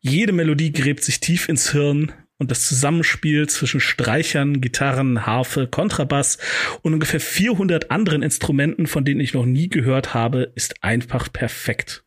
Jede 0.00 0.32
Melodie 0.32 0.72
gräbt 0.72 1.04
sich 1.04 1.20
tief 1.20 1.48
ins 1.48 1.72
Hirn 1.72 2.12
und 2.38 2.50
das 2.50 2.66
Zusammenspiel 2.66 3.48
zwischen 3.48 3.80
Streichern, 3.80 4.60
Gitarren, 4.60 5.26
Harfe, 5.26 5.66
Kontrabass 5.66 6.38
und 6.82 6.94
ungefähr 6.94 7.20
400 7.20 7.90
anderen 7.90 8.22
Instrumenten, 8.22 8.86
von 8.86 9.04
denen 9.04 9.20
ich 9.20 9.34
noch 9.34 9.44
nie 9.44 9.68
gehört 9.68 10.14
habe, 10.14 10.52
ist 10.54 10.82
einfach 10.82 11.32
perfekt. 11.32 12.04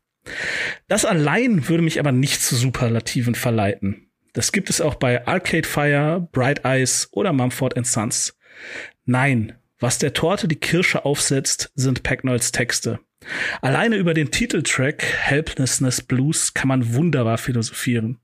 Das 0.87 1.05
allein 1.05 1.67
würde 1.67 1.83
mich 1.83 1.99
aber 1.99 2.11
nicht 2.11 2.41
zu 2.41 2.55
Superlativen 2.55 3.35
verleiten. 3.35 4.07
Das 4.33 4.51
gibt 4.53 4.69
es 4.69 4.79
auch 4.79 4.95
bei 4.95 5.27
Arcade 5.27 5.67
Fire, 5.67 6.27
Bright 6.31 6.63
Eyes 6.63 7.09
oder 7.11 7.33
Mumford 7.33 7.85
Sons. 7.85 8.37
Nein, 9.03 9.53
was 9.79 9.97
der 9.97 10.13
Torte 10.13 10.47
die 10.47 10.55
Kirsche 10.55 11.03
aufsetzt, 11.03 11.71
sind 11.75 12.03
Packnolds 12.03 12.51
Texte. 12.51 12.99
Alleine 13.61 13.97
über 13.97 14.13
den 14.13 14.31
Titeltrack 14.31 15.03
Helplessness 15.03 16.01
Blues 16.01 16.53
kann 16.53 16.69
man 16.69 16.93
wunderbar 16.93 17.37
philosophieren. 17.37 18.20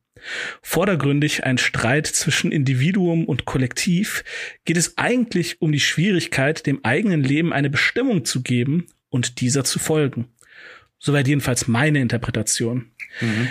Vordergründig 0.61 1.43
ein 1.43 1.57
Streit 1.57 2.07
zwischen 2.07 2.51
Individuum 2.51 3.25
und 3.25 3.45
Kollektiv, 3.45 4.23
geht 4.65 4.77
es 4.77 4.97
eigentlich 4.97 5.61
um 5.61 5.71
die 5.71 5.79
Schwierigkeit, 5.79 6.65
dem 6.65 6.83
eigenen 6.83 7.23
Leben 7.23 7.53
eine 7.53 7.69
Bestimmung 7.69 8.25
zu 8.25 8.41
geben 8.41 8.87
und 9.09 9.41
dieser 9.41 9.63
zu 9.63 9.79
folgen. 9.79 10.27
Soweit 10.99 11.27
jedenfalls 11.27 11.67
meine 11.67 11.99
Interpretation. 11.99 12.91
Mhm. 13.21 13.49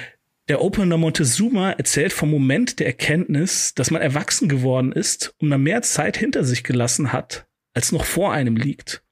Der 0.49 0.63
Opener 0.63 0.97
Montezuma 0.97 1.73
erzählt 1.73 2.13
vom 2.13 2.31
Moment 2.31 2.79
der 2.79 2.87
Erkenntnis, 2.87 3.75
dass 3.75 3.91
man 3.91 4.01
erwachsen 4.01 4.49
geworden 4.49 4.93
ist 4.93 5.35
und 5.39 5.49
man 5.49 5.63
mehr 5.63 5.83
Zeit 5.83 6.17
hinter 6.17 6.45
sich 6.45 6.63
gelassen 6.63 7.13
hat, 7.13 7.47
als 7.75 7.91
noch 7.91 8.05
vor 8.05 8.33
einem 8.33 8.57
liegt. 8.57 9.03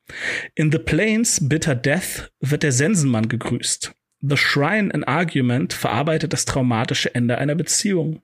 In 0.54 0.70
The 0.70 0.78
Plains 0.78 1.48
Bitter 1.48 1.74
Death 1.74 2.30
wird 2.40 2.62
der 2.62 2.72
Sensenmann 2.72 3.28
gegrüßt. 3.28 3.94
The 4.26 4.38
Shrine 4.38 4.94
an 4.94 5.04
Argument 5.04 5.74
verarbeitet 5.74 6.32
das 6.32 6.46
traumatische 6.46 7.14
Ende 7.14 7.36
einer 7.36 7.54
Beziehung. 7.54 8.22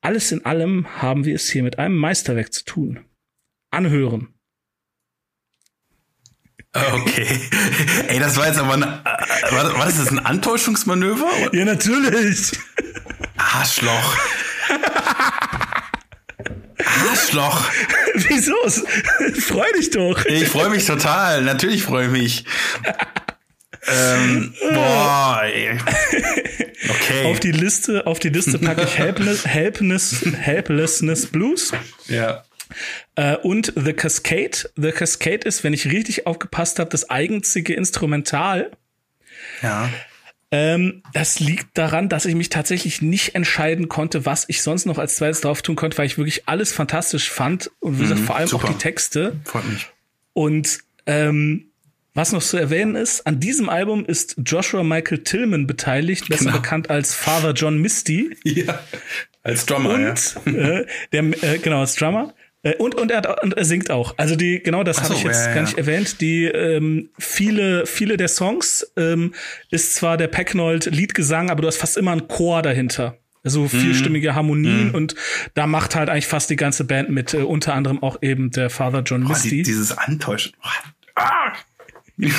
Alles 0.00 0.32
in 0.32 0.44
allem 0.44 1.00
haben 1.00 1.24
wir 1.24 1.36
es 1.36 1.48
hier 1.48 1.62
mit 1.62 1.78
einem 1.78 1.96
Meisterwerk 1.96 2.52
zu 2.52 2.64
tun. 2.64 3.04
Anhören. 3.70 4.34
Okay. 6.72 7.40
Ey, 8.08 8.18
das 8.18 8.36
war 8.36 8.48
jetzt 8.48 8.58
aber 8.58 8.74
ein, 8.74 8.82
äh, 8.82 9.52
war, 9.52 9.78
war 9.78 9.86
das 9.86 9.98
jetzt 9.98 10.10
ein 10.10 10.18
Antäuschungsmanöver? 10.18 11.30
Ja, 11.52 11.64
natürlich. 11.64 12.52
Arschloch. 13.36 14.16
Arschloch. 17.08 17.64
Wieso? 18.14 18.54
Freu 19.40 19.66
dich 19.78 19.90
doch. 19.90 20.24
Ich 20.26 20.48
freue 20.48 20.70
mich 20.70 20.84
total. 20.84 21.42
Natürlich 21.42 21.84
freue 21.84 22.06
ich 22.06 22.12
mich. 22.12 22.44
Ähm, 23.88 24.54
boah, 24.72 25.42
ey. 25.44 25.78
Okay. 26.88 27.24
Auf 27.24 27.40
die 27.40 27.52
Liste, 27.52 28.06
auf 28.06 28.18
die 28.18 28.28
Liste 28.28 28.58
packe 28.58 28.82
ich 28.84 28.98
Helpless, 28.98 29.46
Helpless, 29.46 30.24
Helplessness 30.38 31.26
Blues. 31.26 31.72
Ja. 32.06 32.44
Äh, 33.14 33.36
und 33.36 33.72
The 33.76 33.92
Cascade. 33.92 34.70
The 34.76 34.92
Cascade 34.92 35.46
ist, 35.46 35.64
wenn 35.64 35.72
ich 35.72 35.90
richtig 35.90 36.26
aufgepasst 36.26 36.78
habe, 36.78 36.90
das 36.90 37.10
eigenzige 37.10 37.74
Instrumental. 37.74 38.70
Ja. 39.62 39.88
Ähm, 40.50 41.02
das 41.12 41.40
liegt 41.40 41.76
daran, 41.76 42.08
dass 42.08 42.24
ich 42.24 42.34
mich 42.34 42.50
tatsächlich 42.50 43.02
nicht 43.02 43.34
entscheiden 43.34 43.88
konnte, 43.88 44.26
was 44.26 44.44
ich 44.48 44.62
sonst 44.62 44.86
noch 44.86 44.98
als 44.98 45.16
zweites 45.16 45.40
drauf 45.40 45.62
tun 45.62 45.74
konnte, 45.74 45.98
weil 45.98 46.06
ich 46.06 46.18
wirklich 46.18 46.48
alles 46.48 46.72
fantastisch 46.72 47.30
fand 47.30 47.70
und 47.80 47.98
wie 47.98 48.02
gesagt, 48.02 48.20
mhm, 48.20 48.24
vor 48.26 48.36
allem 48.36 48.48
super. 48.48 48.64
auch 48.64 48.72
die 48.72 48.78
Texte. 48.78 49.40
Freut 49.44 49.68
mich. 49.68 49.88
Und 50.34 50.80
ähm, 51.06 51.70
was 52.16 52.32
noch 52.32 52.42
zu 52.42 52.56
erwähnen 52.56 52.96
ist, 52.96 53.26
an 53.26 53.40
diesem 53.40 53.68
Album 53.68 54.06
ist 54.06 54.36
Joshua 54.44 54.82
Michael 54.82 55.18
Tillman 55.18 55.66
beteiligt, 55.66 56.28
besser 56.28 56.46
genau. 56.46 56.56
bekannt 56.56 56.88
als 56.88 57.14
Father 57.14 57.52
John 57.52 57.78
Misty. 57.78 58.36
Ja, 58.44 58.80
als 59.42 59.66
Drummer. 59.66 59.90
Und 59.90 60.36
ja. 60.46 60.52
äh, 60.80 60.86
der, 61.12 61.22
äh, 61.42 61.58
genau, 61.58 61.80
als 61.80 61.94
Drummer. 61.94 62.32
Äh, 62.62 62.74
und, 62.76 62.94
und, 62.94 63.10
er 63.10 63.18
hat, 63.18 63.42
und 63.42 63.54
er 63.54 63.64
singt 63.64 63.90
auch. 63.90 64.14
Also 64.16 64.34
die, 64.34 64.62
genau 64.62 64.82
das 64.82 64.96
so, 64.96 65.02
habe 65.04 65.14
ich 65.14 65.22
jetzt 65.24 65.42
ja, 65.42 65.48
ja. 65.48 65.54
gar 65.54 65.62
nicht 65.62 65.76
erwähnt. 65.76 66.20
Die 66.20 66.44
ähm, 66.44 67.10
viele, 67.18 67.86
viele 67.86 68.16
der 68.16 68.28
Songs 68.28 68.92
ähm, 68.96 69.34
ist 69.70 69.94
zwar 69.94 70.16
der 70.16 70.28
Pecknold 70.28 70.86
Liedgesang, 70.86 71.50
aber 71.50 71.62
du 71.62 71.68
hast 71.68 71.76
fast 71.76 71.98
immer 71.98 72.12
einen 72.12 72.28
Chor 72.28 72.62
dahinter. 72.62 73.18
Also 73.44 73.62
mhm. 73.62 73.68
vielstimmige 73.68 74.34
Harmonien 74.34 74.88
mhm. 74.88 74.94
und 74.94 75.14
da 75.54 75.66
macht 75.66 75.94
halt 75.94 76.08
eigentlich 76.08 76.26
fast 76.26 76.50
die 76.50 76.56
ganze 76.56 76.84
Band 76.84 77.10
mit, 77.10 77.34
äh, 77.34 77.38
unter 77.38 77.74
anderem 77.74 78.02
auch 78.02 78.22
eben 78.22 78.50
der 78.50 78.70
Father 78.70 79.02
John 79.02 79.22
Misty. 79.22 79.50
Die, 79.50 79.62
dieses 79.62 79.96
Antäuschen. 79.96 80.54
Ah! 81.14 81.52
ich 82.18 82.32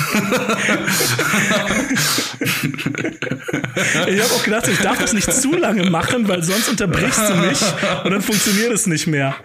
habe 4.22 4.34
auch 4.36 4.44
gedacht, 4.44 4.68
ich 4.68 4.80
darf 4.80 4.98
das 4.98 5.14
nicht 5.14 5.32
zu 5.32 5.54
lange 5.54 5.88
machen, 5.92 6.28
weil 6.28 6.42
sonst 6.42 6.68
unterbrichst 6.68 7.30
du 7.30 7.36
mich 7.36 7.62
und 8.04 8.10
dann 8.12 8.24
funktioniert 8.24 8.72
es 8.72 8.88
nicht 8.88 9.06
mehr. 9.06 9.36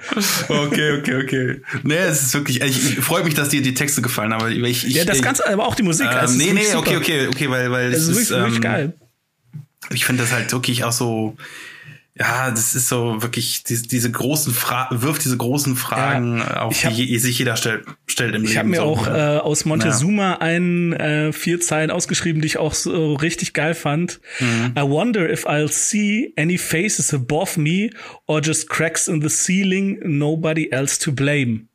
Okay, 0.48 0.98
okay, 0.98 1.22
okay. 1.22 1.60
Nee, 1.82 1.96
es 1.96 2.22
ist 2.22 2.34
wirklich, 2.34 2.62
ich, 2.62 2.98
ich 2.98 3.04
freue 3.04 3.24
mich, 3.24 3.34
dass 3.34 3.50
dir 3.50 3.60
die 3.60 3.74
Texte 3.74 4.00
gefallen 4.00 4.32
haben. 4.32 4.50
Ich, 4.64 4.86
ich, 4.86 4.94
ja, 4.94 5.04
das 5.04 5.20
Ganze, 5.20 5.46
aber 5.46 5.66
auch 5.66 5.74
die 5.74 5.82
Musik. 5.82 6.06
Ähm, 6.10 6.16
also 6.16 6.38
nee, 6.38 6.54
nee, 6.54 6.64
super. 6.64 6.78
okay, 6.78 6.96
okay, 6.96 7.26
okay, 7.26 7.50
weil, 7.50 7.70
weil 7.70 7.92
es, 7.92 8.08
es 8.08 8.08
ist, 8.08 8.30
wirklich, 8.30 8.30
ähm, 8.30 8.42
wirklich 8.44 8.60
geil. 8.62 8.94
Ich 9.90 10.06
finde 10.06 10.22
das 10.22 10.32
halt 10.32 10.50
wirklich 10.50 10.84
auch 10.84 10.92
so, 10.92 11.36
ja, 12.14 12.50
das 12.50 12.74
ist 12.74 12.88
so 12.88 13.22
wirklich 13.22 13.64
diese, 13.64 13.88
diese 13.88 14.10
großen 14.10 14.52
Fragen, 14.52 15.00
wirft 15.00 15.24
diese 15.24 15.36
großen 15.36 15.76
Fragen 15.76 16.38
ja, 16.38 16.62
auf, 16.62 16.84
hab, 16.84 16.94
die 16.94 17.18
sich 17.18 17.38
jeder 17.38 17.56
stellt, 17.56 17.86
stellt 18.06 18.34
im 18.34 18.44
ich 18.44 18.50
Leben. 18.50 18.52
Ich 18.52 18.58
habe 18.58 18.68
mir 18.68 18.76
so, 18.76 18.82
auch 18.82 19.06
äh, 19.06 19.38
aus 19.38 19.64
Montezuma 19.64 20.32
ja. 20.32 20.38
einen 20.40 20.92
äh, 20.92 21.32
vier 21.32 21.60
Zeilen 21.60 21.90
ausgeschrieben, 21.90 22.42
die 22.42 22.46
ich 22.46 22.58
auch 22.58 22.74
so 22.74 23.14
richtig 23.14 23.54
geil 23.54 23.74
fand. 23.74 24.20
Mhm. 24.40 24.74
I 24.76 24.82
wonder 24.82 25.30
if 25.30 25.46
I'll 25.46 25.70
see 25.72 26.34
any 26.36 26.58
faces 26.58 27.14
above 27.14 27.58
me 27.58 27.90
or 28.26 28.42
just 28.42 28.68
cracks 28.68 29.08
in 29.08 29.22
the 29.22 29.30
ceiling, 29.30 29.98
nobody 30.04 30.70
else 30.70 30.98
to 30.98 31.12
blame. 31.12 31.68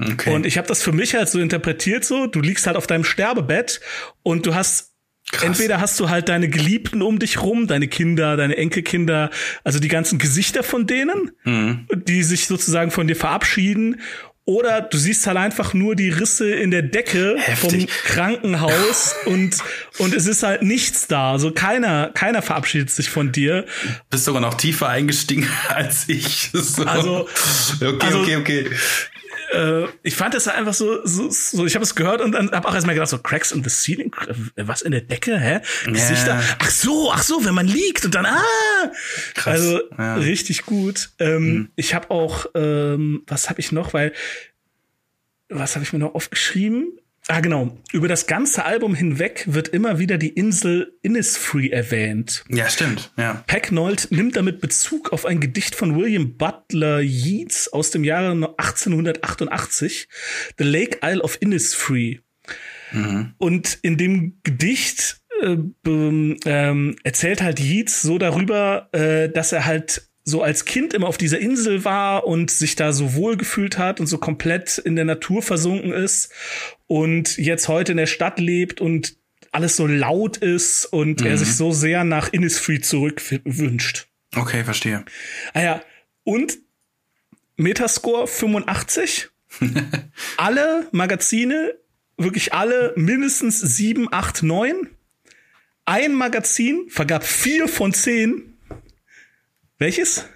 Okay. 0.00 0.34
Und 0.34 0.44
ich 0.44 0.58
habe 0.58 0.66
das 0.66 0.82
für 0.82 0.92
mich 0.92 1.14
halt 1.14 1.28
so 1.28 1.38
interpretiert 1.38 2.04
so, 2.04 2.26
du 2.26 2.40
liegst 2.40 2.66
halt 2.66 2.76
auf 2.76 2.88
deinem 2.88 3.04
Sterbebett 3.04 3.80
und 4.22 4.46
du 4.46 4.54
hast 4.54 4.93
Krass. 5.34 5.44
Entweder 5.44 5.80
hast 5.80 5.98
du 6.00 6.08
halt 6.08 6.28
deine 6.28 6.48
Geliebten 6.48 7.02
um 7.02 7.18
dich 7.18 7.42
rum, 7.42 7.66
deine 7.66 7.88
Kinder, 7.88 8.36
deine 8.36 8.56
Enkelkinder, 8.56 9.30
also 9.64 9.78
die 9.78 9.88
ganzen 9.88 10.18
Gesichter 10.18 10.62
von 10.62 10.86
denen, 10.86 11.32
mhm. 11.44 11.86
die 12.06 12.22
sich 12.22 12.46
sozusagen 12.46 12.90
von 12.90 13.06
dir 13.06 13.16
verabschieden. 13.16 14.00
Oder 14.46 14.82
du 14.82 14.98
siehst 14.98 15.26
halt 15.26 15.38
einfach 15.38 15.72
nur 15.72 15.96
die 15.96 16.10
Risse 16.10 16.50
in 16.50 16.70
der 16.70 16.82
Decke 16.82 17.36
Heftig. 17.38 17.90
vom 17.90 18.14
Krankenhaus 18.14 19.14
und, 19.24 19.56
und 19.98 20.14
es 20.14 20.26
ist 20.26 20.42
halt 20.42 20.62
nichts 20.62 21.06
da. 21.06 21.32
Also 21.32 21.50
keiner, 21.50 22.10
keiner 22.12 22.42
verabschiedet 22.42 22.90
sich 22.90 23.08
von 23.08 23.32
dir. 23.32 23.64
Bist 24.10 24.26
sogar 24.26 24.42
noch 24.42 24.54
tiefer 24.54 24.88
eingestiegen 24.88 25.48
als 25.68 26.08
ich. 26.08 26.50
So. 26.52 26.84
Also, 26.84 27.26
okay, 27.80 27.96
also, 28.00 28.18
okay, 28.20 28.36
okay 28.36 28.70
äh, 29.52 29.86
ich 30.02 30.16
fand 30.16 30.34
das 30.34 30.48
einfach 30.48 30.74
so, 30.74 31.04
so, 31.06 31.28
so 31.30 31.66
ich 31.66 31.74
habe 31.74 31.82
es 31.82 31.94
gehört 31.94 32.20
und 32.20 32.32
dann 32.32 32.50
habe 32.50 32.68
auch 32.68 32.74
erstmal 32.74 32.94
gedacht, 32.94 33.10
so 33.10 33.18
Cracks 33.18 33.52
in 33.52 33.62
the 33.62 33.70
Ceiling, 33.70 34.14
äh, 34.56 34.66
was 34.66 34.82
in 34.82 34.92
der 34.92 35.02
Decke, 35.02 35.38
hä? 35.38 35.60
Gesichter? 35.86 36.34
Yeah. 36.34 36.56
Ach 36.58 36.70
so, 36.70 37.12
ach 37.12 37.22
so, 37.22 37.44
wenn 37.44 37.54
man 37.54 37.66
liegt 37.66 38.04
und 38.04 38.14
dann, 38.14 38.26
ah! 38.26 38.42
Krass. 39.34 39.60
Also 39.60 39.80
ja. 39.96 40.14
richtig 40.16 40.66
gut. 40.66 41.10
Ähm, 41.18 41.44
mhm. 41.44 41.68
Ich 41.76 41.94
habe 41.94 42.10
auch, 42.10 42.46
ähm, 42.54 43.22
was 43.26 43.50
habe 43.50 43.60
ich 43.60 43.72
noch, 43.72 43.94
weil, 43.94 44.12
was 45.48 45.74
habe 45.76 45.84
ich 45.84 45.92
mir 45.92 45.98
noch 45.98 46.14
aufgeschrieben? 46.14 46.98
Ah, 47.28 47.40
genau. 47.40 47.78
Über 47.92 48.06
das 48.06 48.26
ganze 48.26 48.66
Album 48.66 48.94
hinweg 48.94 49.44
wird 49.46 49.68
immer 49.68 49.98
wieder 49.98 50.18
die 50.18 50.28
Insel 50.28 50.98
Innisfree 51.00 51.70
erwähnt. 51.70 52.44
Ja, 52.50 52.68
stimmt. 52.68 53.12
Ja. 53.16 53.42
Pecknold 53.46 54.08
nimmt 54.10 54.36
damit 54.36 54.60
Bezug 54.60 55.12
auf 55.12 55.24
ein 55.24 55.40
Gedicht 55.40 55.74
von 55.74 55.96
William 55.96 56.36
Butler 56.36 57.00
Yeats 57.00 57.72
aus 57.72 57.90
dem 57.90 58.04
Jahre 58.04 58.32
1888, 58.32 60.08
The 60.58 60.64
Lake 60.64 60.98
Isle 61.02 61.22
of 61.22 61.38
Innisfree. 61.40 62.18
Mhm. 62.92 63.34
Und 63.38 63.78
in 63.80 63.96
dem 63.96 64.38
Gedicht 64.42 65.22
äh, 65.40 65.56
ähm, 65.86 66.96
erzählt 67.04 67.42
halt 67.42 67.58
Yeats 67.58 68.02
so 68.02 68.18
darüber, 68.18 68.90
äh, 68.92 69.30
dass 69.30 69.52
er 69.52 69.64
halt 69.64 70.10
so 70.24 70.42
als 70.42 70.64
Kind 70.64 70.94
immer 70.94 71.06
auf 71.06 71.18
dieser 71.18 71.38
Insel 71.38 71.84
war 71.84 72.26
und 72.26 72.50
sich 72.50 72.76
da 72.76 72.92
so 72.92 73.14
wohl 73.14 73.36
gefühlt 73.36 73.76
hat 73.76 74.00
und 74.00 74.06
so 74.06 74.16
komplett 74.18 74.78
in 74.78 74.96
der 74.96 75.04
Natur 75.04 75.42
versunken 75.42 75.92
ist 75.92 76.32
und 76.86 77.36
jetzt 77.36 77.68
heute 77.68 77.92
in 77.92 77.98
der 77.98 78.06
Stadt 78.06 78.38
lebt 78.40 78.80
und 78.80 79.16
alles 79.52 79.76
so 79.76 79.86
laut 79.86 80.38
ist 80.38 80.86
und 80.86 81.20
Mhm. 81.20 81.26
er 81.26 81.38
sich 81.38 81.54
so 81.54 81.72
sehr 81.72 82.04
nach 82.04 82.32
Innisfree 82.32 82.80
zurückwünscht. 82.80 84.06
Okay, 84.34 84.64
verstehe. 84.64 85.04
Ah 85.52 85.62
ja, 85.62 85.82
und 86.24 86.58
Metascore 87.56 88.26
85. 88.26 89.28
alle 90.38 90.88
Magazine, 90.90 91.74
wirklich 92.16 92.52
alle, 92.52 92.92
mindestens 92.96 93.60
7, 93.60 94.08
8, 94.10 94.42
9. 94.42 94.88
Ein 95.84 96.14
Magazin 96.14 96.86
vergab 96.88 97.24
4 97.24 97.68
von 97.68 97.92
10. 97.92 98.53
Welches? 99.78 100.24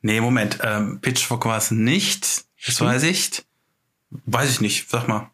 Nee, 0.00 0.20
Moment. 0.20 0.58
Ähm, 0.62 1.00
Pitchfork 1.02 1.44
war 1.44 1.58
es 1.58 1.70
nicht. 1.70 2.44
Das 2.64 2.80
weiß 2.80 3.02
ich. 3.02 3.44
Weiß 4.10 4.50
ich 4.50 4.60
nicht. 4.62 4.88
Sag 4.88 5.08
mal. 5.08 5.30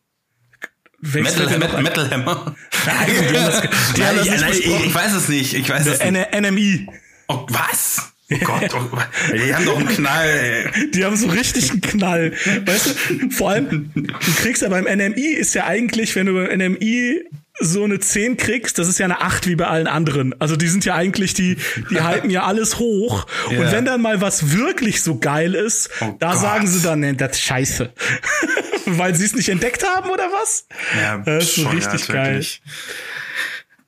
Metal, 0.99 1.59
Metal? 1.59 1.83
Metal 1.83 2.11
Hammer. 2.11 2.57
Nein, 2.87 3.07
die 3.09 3.15
haben 3.17 3.35
das, 3.35 3.63
nicht 3.63 4.41
nein, 4.41 4.53
ich, 4.53 4.87
ich 4.87 4.95
weiß 4.95 5.13
es 5.15 5.29
nicht. 5.29 5.55
Ich 5.55 5.69
weiß 5.69 5.87
es 5.87 6.03
nicht. 6.03 6.41
NMI. 6.41 6.89
Oh, 7.29 7.47
was? 7.49 8.13
Oh 8.33 8.39
Gott, 8.45 8.75
oh, 8.75 8.99
die 9.35 9.55
haben 9.55 9.65
doch 9.67 9.77
einen 9.77 9.89
Knall. 9.89 10.73
Ey. 10.75 10.91
Die 10.91 11.05
haben 11.05 11.17
so 11.17 11.29
richtig 11.29 11.71
einen 11.71 11.81
Knall. 11.81 12.33
Weißt 12.65 12.87
du, 12.87 13.31
vor 13.31 13.51
allem, 13.51 13.91
du 13.95 14.33
kriegst 14.37 14.63
ja 14.63 14.69
beim 14.69 14.85
NMI 14.85 15.35
ist 15.35 15.55
ja 15.55 15.67
eigentlich, 15.67 16.17
wenn 16.17 16.27
du 16.27 16.35
beim 16.35 16.59
NMI 16.59 17.25
so 17.61 17.85
eine 17.85 18.01
10 18.01 18.39
kriegst, 18.39 18.79
das 18.79 18.89
ist 18.89 18.99
ja 18.99 19.05
eine 19.05 19.21
8 19.21 19.47
wie 19.47 19.57
bei 19.57 19.67
allen 19.67 19.87
anderen. 19.87 20.35
Also 20.41 20.57
die 20.57 20.69
sind 20.69 20.85
ja 20.85 20.95
eigentlich, 20.95 21.35
die, 21.35 21.57
die 21.91 22.01
halten 22.03 22.31
ja 22.31 22.45
alles 22.45 22.79
hoch. 22.79 23.27
Ja. 23.51 23.61
Und 23.61 23.73
wenn 23.73 23.85
dann 23.85 24.01
mal 24.01 24.21
was 24.21 24.53
wirklich 24.57 25.03
so 25.03 25.19
geil 25.19 25.55
ist, 25.55 25.91
Oh 26.01 26.15
da 26.19 26.33
Gott. 26.33 26.41
sagen 26.41 26.67
sie 26.67 26.81
dann, 26.83 27.01
nee, 27.01 27.13
das 27.13 27.33
ist 27.33 27.43
scheiße. 27.43 27.93
Weil 28.87 29.15
sie 29.15 29.25
es 29.27 29.35
nicht 29.35 29.49
entdeckt 29.49 29.85
haben 29.87 30.11
oder 30.11 30.25
was? 30.33 30.67
Ja, 31.01 31.19
Das 31.19 31.45
ist 31.45 31.55
so 31.57 31.65
bescheuert, 31.69 31.93
richtig 31.95 32.09
geil. 32.09 32.45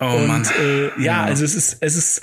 Oh 0.01 0.07
Und 0.17 0.27
Mann. 0.27 0.47
äh, 0.61 1.03
ja, 1.03 1.25
also 1.25 1.45
es 1.45 1.55
ist, 1.55 1.79
es 1.81 1.97
ist 1.97 2.23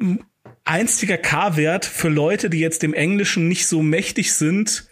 ein 0.00 0.24
einziger 0.64 1.18
K-Wert 1.18 1.84
für 1.84 2.08
Leute, 2.08 2.48
die 2.48 2.60
jetzt 2.60 2.82
dem 2.82 2.94
Englischen 2.94 3.48
nicht 3.48 3.66
so 3.66 3.82
mächtig 3.82 4.32
sind. 4.34 4.86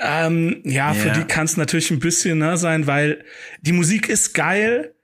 Ähm, 0.00 0.62
ja, 0.64 0.94
für 0.94 1.08
Ja. 1.08 1.14
die 1.14 1.24
kann 1.24 1.44
es 1.44 1.56
natürlich 1.56 1.90
ein 1.90 1.98
bisschen 1.98 2.38
ne, 2.38 2.56
sein, 2.56 2.86
weil 2.86 3.24
die 3.60 3.72
Musik 3.72 4.08
ist 4.08 4.32
geil, 4.32 4.94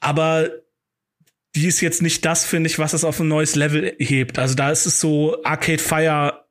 aber 0.00 0.50
die 1.54 1.66
ist 1.66 1.80
jetzt 1.80 2.02
nicht 2.02 2.24
das, 2.24 2.44
finde 2.44 2.68
ich, 2.68 2.78
was 2.78 2.94
es 2.94 3.04
auf 3.04 3.20
ein 3.20 3.28
neues 3.28 3.54
Level 3.54 3.94
hebt. 3.98 4.38
Also 4.38 4.54
da 4.54 4.70
ist 4.70 4.86
es 4.86 4.98
so, 5.00 5.42
Arcade 5.44 5.82
Fire 5.82 6.41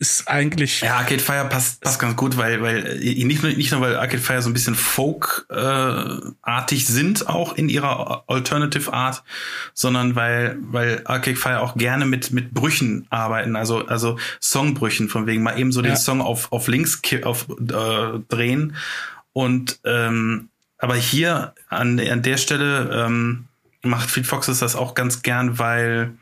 ist 0.00 0.26
eigentlich. 0.28 0.80
Ja, 0.80 0.96
Arcade 0.96 1.20
Fire 1.20 1.44
passt, 1.44 1.82
passt 1.82 2.00
ganz 2.00 2.16
gut, 2.16 2.38
weil, 2.38 2.62
weil 2.62 3.02
äh, 3.02 3.24
nicht 3.24 3.42
nur, 3.42 3.52
nicht 3.52 3.70
nur 3.70 3.82
weil 3.82 3.96
Arcade 3.96 4.22
Fire 4.22 4.40
so 4.40 4.48
ein 4.48 4.54
bisschen 4.54 4.74
Folk-artig 4.74 6.86
sind, 6.86 7.28
auch 7.28 7.54
in 7.54 7.68
ihrer 7.68 8.24
Alternative 8.26 8.90
Art, 8.92 9.22
sondern 9.74 10.16
weil, 10.16 10.56
weil 10.62 11.02
Arcade 11.04 11.36
Fire 11.36 11.60
auch 11.60 11.76
gerne 11.76 12.06
mit, 12.06 12.32
mit 12.32 12.52
Brüchen 12.52 13.06
arbeiten, 13.10 13.56
also, 13.56 13.86
also 13.86 14.18
Songbrüchen, 14.40 15.10
von 15.10 15.26
wegen 15.26 15.42
mal 15.42 15.58
eben 15.58 15.70
so 15.70 15.82
den 15.82 15.92
Ja. 15.92 15.96
Song 15.96 16.22
auf, 16.22 16.50
auf 16.50 16.66
links 16.66 17.02
auf, 17.22 17.46
äh, 17.50 18.18
drehen. 18.28 18.76
Und 19.34 19.80
ähm, 19.84 20.48
aber 20.78 20.96
hier 20.96 21.54
an, 21.68 22.00
an 22.00 22.22
der 22.22 22.38
Stelle 22.38 23.04
ähm, 23.06 23.44
macht 23.82 24.10
Fleet 24.10 24.26
Foxes 24.26 24.60
das 24.60 24.76
auch 24.76 24.94
ganz 24.94 25.20
gern, 25.20 25.58
weil 25.58 26.14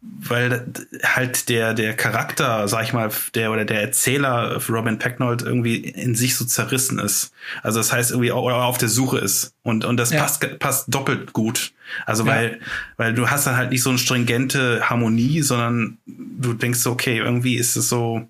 weil 0.00 0.72
halt 1.02 1.48
der 1.48 1.74
der 1.74 1.94
Charakter, 1.94 2.68
sag 2.68 2.84
ich 2.84 2.92
mal, 2.92 3.10
der 3.34 3.50
oder 3.50 3.64
der 3.64 3.80
Erzähler 3.82 4.60
Robin 4.68 4.98
Pecknold 4.98 5.42
irgendwie 5.42 5.76
in 5.76 6.14
sich 6.14 6.36
so 6.36 6.44
zerrissen 6.44 6.98
ist. 6.98 7.32
Also 7.62 7.80
das 7.80 7.92
heißt 7.92 8.12
irgendwie 8.12 8.30
auch, 8.30 8.44
oder 8.44 8.64
auf 8.64 8.78
der 8.78 8.88
Suche 8.88 9.18
ist 9.18 9.54
und 9.62 9.84
und 9.84 9.96
das 9.96 10.10
Ja. 10.10 10.20
passt 10.20 10.58
passt 10.60 10.94
doppelt 10.94 11.32
gut. 11.32 11.72
Also 12.06 12.24
Ja. 12.24 12.30
weil 12.30 12.60
weil 12.96 13.12
du 13.14 13.28
hast 13.28 13.46
dann 13.46 13.56
halt 13.56 13.70
nicht 13.70 13.82
so 13.82 13.90
eine 13.90 13.98
stringente 13.98 14.88
Harmonie, 14.88 15.42
sondern 15.42 15.98
du 16.06 16.54
denkst 16.54 16.78
so 16.78 16.92
okay, 16.92 17.18
irgendwie 17.18 17.56
ist 17.56 17.74
es 17.76 17.88
so 17.88 18.28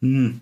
hm, 0.00 0.40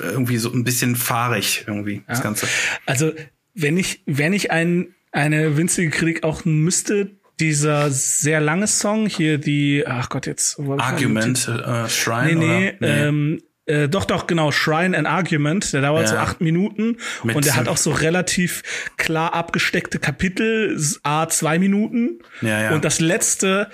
irgendwie 0.00 0.36
so 0.38 0.52
ein 0.52 0.64
bisschen 0.64 0.96
fahrig 0.96 1.64
irgendwie 1.66 2.02
das 2.06 2.18
Ja. 2.18 2.24
ganze. 2.24 2.46
Also, 2.86 3.12
wenn 3.54 3.76
ich, 3.78 4.02
wenn 4.06 4.32
ich 4.34 4.50
ein, 4.50 4.94
eine 5.12 5.56
winzige 5.56 5.90
Kritik 5.90 6.22
auch 6.24 6.44
müsste, 6.44 7.10
dieser 7.40 7.90
sehr 7.90 8.40
lange 8.40 8.66
Song 8.66 9.06
hier, 9.06 9.38
die, 9.38 9.84
ach 9.86 10.08
Gott, 10.08 10.26
jetzt. 10.26 10.58
Argument 10.58 11.48
äh, 11.48 11.88
Shrine 11.88 12.34
Nee, 12.34 12.34
nee, 12.34 12.74
oder? 12.78 13.06
Ähm, 13.08 13.42
äh, 13.66 13.88
doch, 13.88 14.06
doch, 14.06 14.26
genau, 14.26 14.50
Shrine 14.50 14.96
and 14.96 15.06
Argument, 15.06 15.72
der 15.74 15.82
dauert 15.82 16.04
Ja. 16.04 16.08
so 16.08 16.16
acht 16.16 16.40
Minuten 16.40 16.96
Mit- 17.22 17.36
und 17.36 17.44
der 17.44 17.56
hat 17.56 17.68
auch 17.68 17.76
so 17.76 17.90
relativ 17.90 18.62
klar 18.96 19.34
abgesteckte 19.34 19.98
Kapitel, 19.98 20.80
A, 21.02 21.28
zwei 21.28 21.58
Minuten. 21.58 22.20
Ja, 22.40 22.62
ja. 22.62 22.70
Und 22.74 22.84
das 22.84 22.98
letzte, 22.98 23.68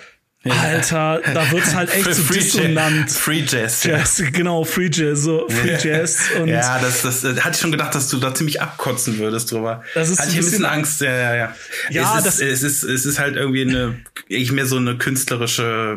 Alter, 0.51 1.23
da 1.33 1.51
wird's 1.51 1.75
halt 1.75 1.95
echt 1.95 2.13
so 2.15 2.23
Free 2.23 2.35
dissonant. 2.35 3.07
Jazz, 3.07 3.17
Free 3.19 3.45
Jazz. 3.47 3.85
ja. 3.85 3.97
Jazz, 3.99 4.23
genau, 4.33 4.65
Free 4.65 4.91
Jazz, 4.93 5.21
so 5.21 5.49
Free 5.49 5.77
Jazz 5.83 6.19
und 6.41 6.49
ja, 6.49 6.79
das, 6.81 7.03
das 7.03 7.25
äh, 7.25 7.35
hatte 7.41 7.55
ich 7.55 7.61
schon 7.61 7.71
gedacht, 7.73 7.95
dass 7.95 8.09
du 8.09 8.19
da 8.19 8.35
ziemlich 8.35 8.61
abkotzen 8.61 9.19
würdest 9.19 9.51
drüber. 9.53 9.83
Das 9.95 10.11
ist 10.11 10.19
hatte 10.19 10.29
ein 10.29 10.33
ich 10.33 10.37
ein 10.37 10.45
bisschen 10.45 10.51
bisschen- 10.59 10.65
Angst. 10.67 11.01
Ja, 11.01 11.15
ja, 11.17 11.35
ja. 11.35 11.55
Ja, 11.91 12.19
es 12.19 12.25
das- 12.25 12.41
ist, 12.41 12.63
es 12.63 12.63
ist, 12.63 12.83
es 12.85 13.07
ist 13.07 13.19
halt 13.19 13.37
irgendwie 13.37 13.63
eine, 13.63 13.99
ich 14.29 14.53
mehr 14.53 14.67
so 14.67 14.77
eine 14.77 14.97
künstlerische. 14.99 15.97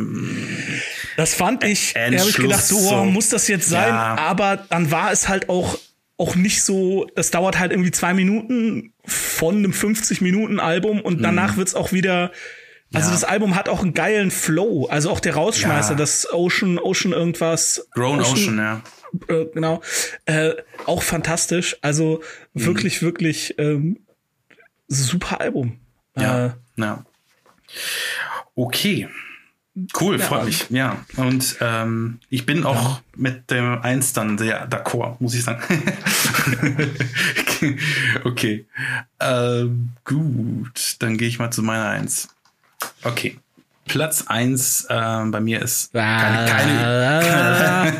Das 1.17 1.33
fand 1.33 1.63
ich, 1.63 1.93
da 1.93 2.01
habe 2.05 2.15
ich 2.15 2.35
gedacht, 2.37 2.65
so, 2.65 2.77
oh, 2.77 2.89
so. 2.89 3.05
muss 3.05 3.29
das 3.29 3.47
jetzt 3.47 3.69
sein? 3.69 3.89
Ja. 3.89 4.15
Aber 4.17 4.57
dann 4.69 4.91
war 4.91 5.11
es 5.11 5.27
halt 5.27 5.49
auch, 5.49 5.77
auch 6.17 6.35
nicht 6.35 6.63
so, 6.63 7.07
das 7.15 7.31
dauert 7.31 7.59
halt 7.59 7.71
irgendwie 7.71 7.91
zwei 7.91 8.13
Minuten 8.13 8.93
von 9.05 9.57
einem 9.57 9.71
50-Minuten-Album 9.71 11.01
und 11.01 11.21
danach 11.21 11.57
wird's 11.57 11.75
auch 11.75 11.91
wieder, 11.91 12.31
also 12.93 13.07
Mhm. 13.07 13.13
Ja. 13.13 13.19
das 13.19 13.23
Album 13.23 13.55
hat 13.55 13.69
auch 13.69 13.81
einen 13.81 13.93
geilen 13.93 14.31
Flow. 14.31 14.85
Also 14.87 15.09
auch 15.09 15.19
der 15.19 15.35
Rausschmeißer, 15.35 15.91
Ja. 15.91 15.95
das 15.97 16.31
Ocean, 16.31 16.79
Ocean 16.79 17.11
irgendwas. 17.13 17.87
Grown 17.91 18.21
Ocean, 18.21 18.57
ja. 18.57 18.81
äh, 19.27 19.45
genau. 19.53 19.81
Äh, 20.25 20.51
auch 20.85 21.03
fantastisch. 21.03 21.75
Also 21.81 22.21
Mhm. 22.53 22.65
wirklich, 22.65 23.01
wirklich 23.01 23.55
ähm, 23.57 23.99
super 24.87 25.41
Album. 25.41 25.79
Ja. 26.17 26.45
Äh, 26.47 26.51
ja. 26.77 27.05
Okay. 28.55 29.09
Cool, 29.99 30.17
freut 30.17 30.45
mich. 30.45 30.65
Ja. 30.71 31.05
Und 31.17 31.57
ähm, 31.61 32.19
ich 32.31 32.47
bin 32.47 32.63
auch 32.65 32.99
mit 33.15 33.51
dem 33.51 33.79
Eins 33.79 34.11
dann 34.13 34.39
sehr 34.39 34.67
d'accord, 34.67 35.17
muss 35.19 35.35
ich 35.35 35.43
sagen. 35.43 35.61
okay. 38.23 38.65
Ähm, 39.19 39.89
gut, 40.03 40.95
dann 40.99 41.17
gehe 41.17 41.27
ich 41.27 41.37
mal 41.39 41.51
zu 41.51 41.61
meiner 41.61 41.89
Eins. 41.89 42.29
Okay. 43.07 43.37
Platz 43.85 44.25
eins 44.27 44.85
ähm, 44.89 45.31
bei 45.31 45.39
mir 45.39 45.61
ist 45.61 45.93
keine, 45.93 46.51
keine, 46.51 47.93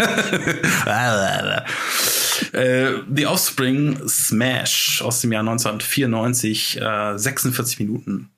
äh, 2.52 2.92
The 3.10 3.26
Offspring 3.28 4.08
Smash 4.08 5.02
aus 5.02 5.22
dem 5.22 5.32
Jahr 5.32 5.42
1994, 5.42 6.82
äh, 6.82 7.18
46 7.18 7.80
Minuten 7.80 8.30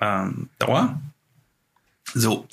ähm, 0.00 0.48
Dauer. 0.58 0.98
So, 2.16 2.46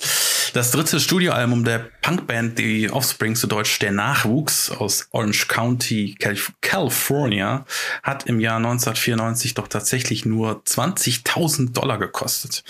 das 0.54 0.72
dritte 0.72 0.98
Studioalbum 0.98 1.64
der 1.64 1.88
Punkband 2.02 2.58
The 2.58 2.90
Offspring, 2.90 3.36
zu 3.36 3.46
Deutsch 3.46 3.78
der 3.78 3.92
Nachwuchs 3.92 4.70
aus 4.70 5.06
Orange 5.12 5.46
County, 5.46 6.16
Calif 6.18 6.52
California, 6.60 7.64
hat 8.02 8.26
im 8.26 8.40
Jahr 8.40 8.56
1994 8.56 9.54
doch 9.54 9.68
tatsächlich 9.68 10.26
nur 10.26 10.62
20.000 10.64 11.72
Dollar 11.72 11.98
gekostet. 11.98 12.64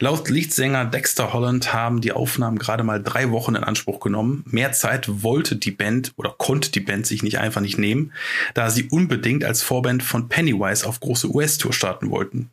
Laut 0.00 0.28
Liedsänger 0.28 0.86
Dexter 0.86 1.32
Holland 1.32 1.72
haben 1.72 2.00
die 2.00 2.12
Aufnahmen 2.12 2.58
gerade 2.58 2.82
mal 2.82 3.00
drei 3.00 3.30
Wochen 3.30 3.54
in 3.54 3.62
Anspruch 3.62 4.00
genommen. 4.00 4.42
Mehr 4.46 4.72
Zeit 4.72 5.22
wollte 5.22 5.54
die 5.54 5.70
Band 5.70 6.12
oder 6.16 6.34
konnte 6.36 6.72
die 6.72 6.80
Band 6.80 7.06
sich 7.06 7.22
nicht 7.22 7.38
einfach 7.38 7.60
nicht 7.60 7.78
nehmen, 7.78 8.12
da 8.54 8.70
sie 8.70 8.88
unbedingt 8.88 9.44
als 9.44 9.62
Vorband 9.62 10.02
von 10.02 10.28
Pennywise 10.28 10.84
auf 10.84 10.98
große 10.98 11.32
US-Tour 11.32 11.72
starten 11.72 12.10
wollten. 12.10 12.50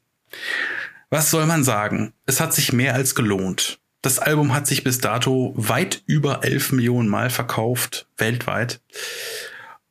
Was 1.12 1.30
soll 1.30 1.45
man 1.45 1.66
sagen? 1.66 2.14
Es 2.26 2.39
hat 2.39 2.53
sich 2.53 2.72
mehr 2.72 2.95
als 2.95 3.16
gelohnt. 3.16 3.80
Das 4.01 4.18
Album 4.18 4.53
hat 4.53 4.66
sich 4.66 4.86
bis 4.86 4.99
dato 4.99 5.53
weit 5.57 6.03
über 6.05 6.45
11 6.45 6.72
Millionen 6.72 7.09
Mal 7.09 7.30
verkauft, 7.30 8.07
weltweit, 8.18 8.82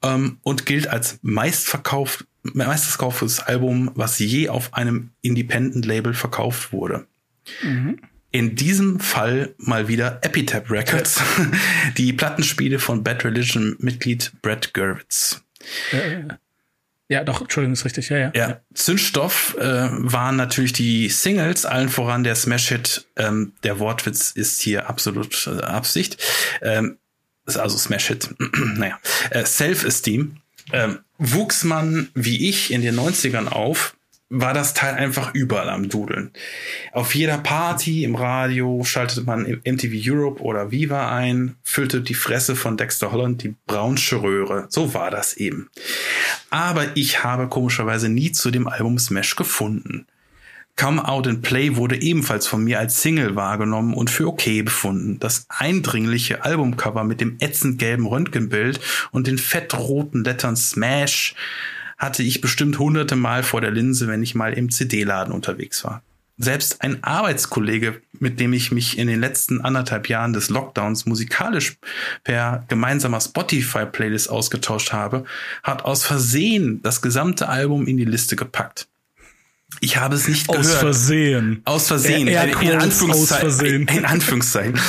ähm, 0.02 0.38
und 0.42 0.64
gilt 0.64 0.88
als 0.88 1.18
meistverkauft, 1.20 2.24
meistverkauftes 2.42 3.40
Album, 3.40 3.90
was 3.94 4.18
je 4.18 4.48
auf 4.48 4.72
einem 4.72 5.10
Independent-Label 5.20 6.14
verkauft 6.14 6.72
wurde. 6.72 7.06
In 8.30 8.56
diesem 8.56 8.98
Fall 8.98 9.54
mal 9.58 9.88
wieder 9.88 10.20
Epitaph 10.22 10.70
Records, 10.70 11.20
die 11.98 12.14
Plattenspiele 12.14 12.78
von 12.78 13.04
Bad 13.04 13.26
Religion-Mitglied 13.26 14.32
Brett 14.40 14.72
Gurwitz. 14.72 15.42
ja, 15.92 16.38
doch, 17.24 17.40
Entschuldigung, 17.40 17.72
ist 17.72 17.84
richtig, 17.84 18.08
ja, 18.08 18.18
ja. 18.18 18.32
Ja, 18.36 18.60
Zündstoff 18.72 19.56
äh, 19.58 19.88
waren 19.90 20.36
natürlich 20.36 20.72
die 20.72 21.08
Singles, 21.08 21.66
allen 21.66 21.88
voran 21.88 22.22
der 22.22 22.36
Smash-Hit. 22.36 23.06
Ähm, 23.16 23.52
der 23.64 23.80
Wortwitz 23.80 24.30
ist 24.30 24.60
hier 24.60 24.88
absolut 24.88 25.48
äh, 25.48 25.62
Absicht. 25.62 26.18
Ähm, 26.62 26.98
ist 27.46 27.56
also 27.56 27.76
Smash-Hit. 27.76 28.30
naja, 28.76 28.98
äh, 29.30 29.44
Self-Esteem. 29.44 30.36
ähm, 30.72 31.00
wuchs 31.18 31.64
man 31.64 32.08
wie 32.14 32.48
ich 32.48 32.72
in 32.72 32.80
den 32.80 32.98
90ern 32.98 33.48
auf, 33.48 33.96
war 34.30 34.54
das 34.54 34.74
Teil 34.74 34.94
einfach 34.94 35.34
überall 35.34 35.68
am 35.68 35.88
Dudeln. 35.88 36.30
Auf 36.92 37.16
jeder 37.16 37.36
Party 37.38 38.04
im 38.04 38.14
Radio 38.14 38.84
schaltete 38.84 39.22
man 39.22 39.42
MTV 39.42 39.92
Europe 39.92 40.40
oder 40.40 40.70
Viva 40.70 41.12
ein, 41.14 41.56
füllte 41.64 42.00
die 42.00 42.14
Fresse 42.14 42.54
von 42.54 42.76
Dexter 42.76 43.10
Holland 43.10 43.42
die 43.42 43.56
braunsche 43.66 44.22
Röhre. 44.22 44.66
So 44.70 44.94
war 44.94 45.10
das 45.10 45.34
eben. 45.34 45.68
Aber 46.50 46.96
ich 46.96 47.22
habe 47.22 47.48
komischerweise 47.48 48.08
nie 48.08 48.32
zu 48.32 48.50
dem 48.50 48.66
Album 48.66 48.98
Smash 48.98 49.36
gefunden. 49.36 50.06
Come 50.76 51.06
Out 51.06 51.26
and 51.26 51.42
Play 51.42 51.76
wurde 51.76 52.00
ebenfalls 52.00 52.46
von 52.46 52.64
mir 52.64 52.78
als 52.78 53.02
Single 53.02 53.36
wahrgenommen 53.36 53.92
und 53.94 54.08
für 54.08 54.26
okay 54.26 54.62
befunden. 54.62 55.18
Das 55.20 55.46
eindringliche 55.48 56.44
Albumcover 56.44 57.04
mit 57.04 57.20
dem 57.20 57.36
ätzend 57.40 57.78
gelben 57.78 58.06
Röntgenbild 58.06 58.80
und 59.10 59.26
den 59.26 59.38
fettroten 59.38 60.24
Lettern 60.24 60.56
Smash 60.56 61.34
hatte 61.98 62.22
ich 62.22 62.40
bestimmt 62.40 62.78
hunderte 62.78 63.14
Mal 63.14 63.42
vor 63.42 63.60
der 63.60 63.70
Linse, 63.70 64.08
wenn 64.08 64.22
ich 64.22 64.34
mal 64.34 64.54
im 64.54 64.70
CD-Laden 64.70 65.34
unterwegs 65.34 65.84
war. 65.84 66.02
Selbst 66.42 66.80
ein 66.80 67.04
Arbeitskollege, 67.04 68.00
mit 68.18 68.40
dem 68.40 68.54
ich 68.54 68.72
mich 68.72 68.96
in 68.96 69.08
den 69.08 69.20
letzten 69.20 69.60
anderthalb 69.60 70.08
Jahren 70.08 70.32
des 70.32 70.48
Lockdowns 70.48 71.04
musikalisch 71.04 71.76
per 72.24 72.64
gemeinsamer 72.68 73.20
Spotify-Playlist 73.20 74.30
ausgetauscht 74.30 74.90
habe, 74.92 75.24
hat 75.62 75.84
aus 75.84 76.02
Versehen 76.02 76.80
das 76.82 77.02
gesamte 77.02 77.50
Album 77.50 77.86
in 77.86 77.98
die 77.98 78.06
Liste 78.06 78.36
gepackt. 78.36 78.88
Ich 79.80 79.98
habe 79.98 80.16
es 80.16 80.28
nicht 80.28 80.48
aus 80.48 80.62
gehört. 80.62 80.80
Versehen. 80.80 81.60
Aus 81.66 81.88
Versehen. 81.88 82.26
Er, 82.26 82.44
in, 82.44 82.68
er 82.68 82.80
Anführungszeichen, 82.80 83.46
aus 83.46 83.56
Versehen. 83.56 83.88
in 83.88 84.04
Anführungszeichen. 84.06 84.80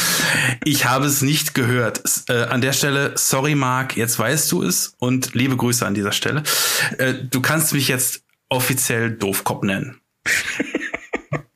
Ich 0.64 0.86
habe 0.86 1.06
es 1.06 1.22
nicht 1.22 1.54
gehört. 1.54 2.02
Äh, 2.30 2.44
an 2.46 2.62
der 2.62 2.72
Stelle, 2.72 3.12
sorry 3.16 3.56
Mark, 3.56 3.98
jetzt 3.98 4.18
weißt 4.18 4.50
du 4.54 4.64
es 4.64 4.96
und 5.00 5.36
liebe 5.36 5.58
Grüße 5.58 5.86
an 5.86 5.96
dieser 5.96 6.14
Stelle. 6.14 6.44
Äh, 6.98 7.14
du 7.30 7.42
kannst 7.42 7.74
mich 7.74 7.90
jetzt 7.90 8.24
offiziell 8.48 9.12
Doofkopf 9.12 9.64
nennen. 9.64 10.00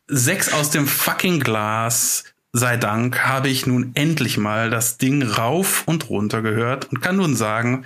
Sechs 0.07 0.53
aus 0.53 0.69
dem 0.69 0.87
fucking 0.87 1.39
Glas, 1.39 2.25
sei 2.53 2.77
Dank, 2.77 3.25
habe 3.25 3.49
ich 3.49 3.65
nun 3.65 3.91
endlich 3.95 4.37
mal 4.37 4.69
das 4.69 4.99
Ding 4.99 5.23
rauf 5.23 5.83
und 5.87 6.09
runter 6.09 6.43
gehört 6.43 6.85
und 6.91 7.01
kann 7.01 7.17
nun 7.17 7.35
sagen, 7.35 7.85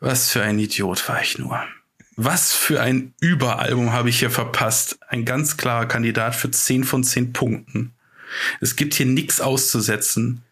was 0.00 0.30
für 0.30 0.42
ein 0.42 0.58
Idiot 0.58 1.08
war 1.08 1.22
ich 1.22 1.38
nur. 1.38 1.64
Was 2.16 2.52
für 2.52 2.80
ein 2.80 3.14
Überalbum 3.20 3.92
habe 3.92 4.10
ich 4.10 4.18
hier 4.18 4.30
verpasst. 4.30 4.98
Ein 5.08 5.24
ganz 5.24 5.56
klarer 5.56 5.86
Kandidat 5.86 6.36
für 6.36 6.50
10 6.50 6.84
von 6.84 7.02
10 7.02 7.32
Punkten. 7.32 7.94
Es 8.60 8.76
gibt 8.76 8.94
hier 8.94 9.06
nichts 9.06 9.40
auszusetzen, 9.40 10.42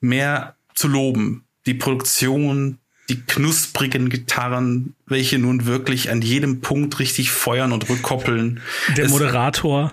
mehr 0.00 0.54
zu 0.74 0.86
loben. 0.86 1.44
Die 1.66 1.74
Produktion, 1.74 2.78
die 3.10 3.20
knusprigen 3.20 4.08
Gitarren, 4.08 4.94
welche 5.06 5.38
nun 5.38 5.66
wirklich 5.66 6.10
an 6.10 6.22
jedem 6.22 6.60
Punkt 6.60 6.98
richtig 7.00 7.30
feuern 7.30 7.72
und 7.72 7.88
rückkoppeln. 7.88 8.60
Der 8.96 9.06
es, 9.06 9.10
Moderator. 9.10 9.92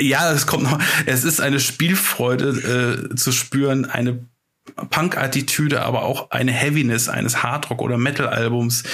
Ja, 0.00 0.32
es 0.32 0.46
kommt 0.46 0.64
noch. 0.64 0.80
Es 1.06 1.24
ist 1.24 1.40
eine 1.40 1.60
Spielfreude 1.60 3.10
äh, 3.12 3.14
zu 3.14 3.30
spüren, 3.32 3.84
eine 3.84 4.24
Punk-Attitüde, 4.90 5.82
aber 5.82 6.04
auch 6.04 6.30
eine 6.30 6.50
Heaviness 6.50 7.08
eines 7.08 7.42
Hardrock- 7.42 7.82
oder 7.82 7.98
Metal-Albums. 7.98 8.84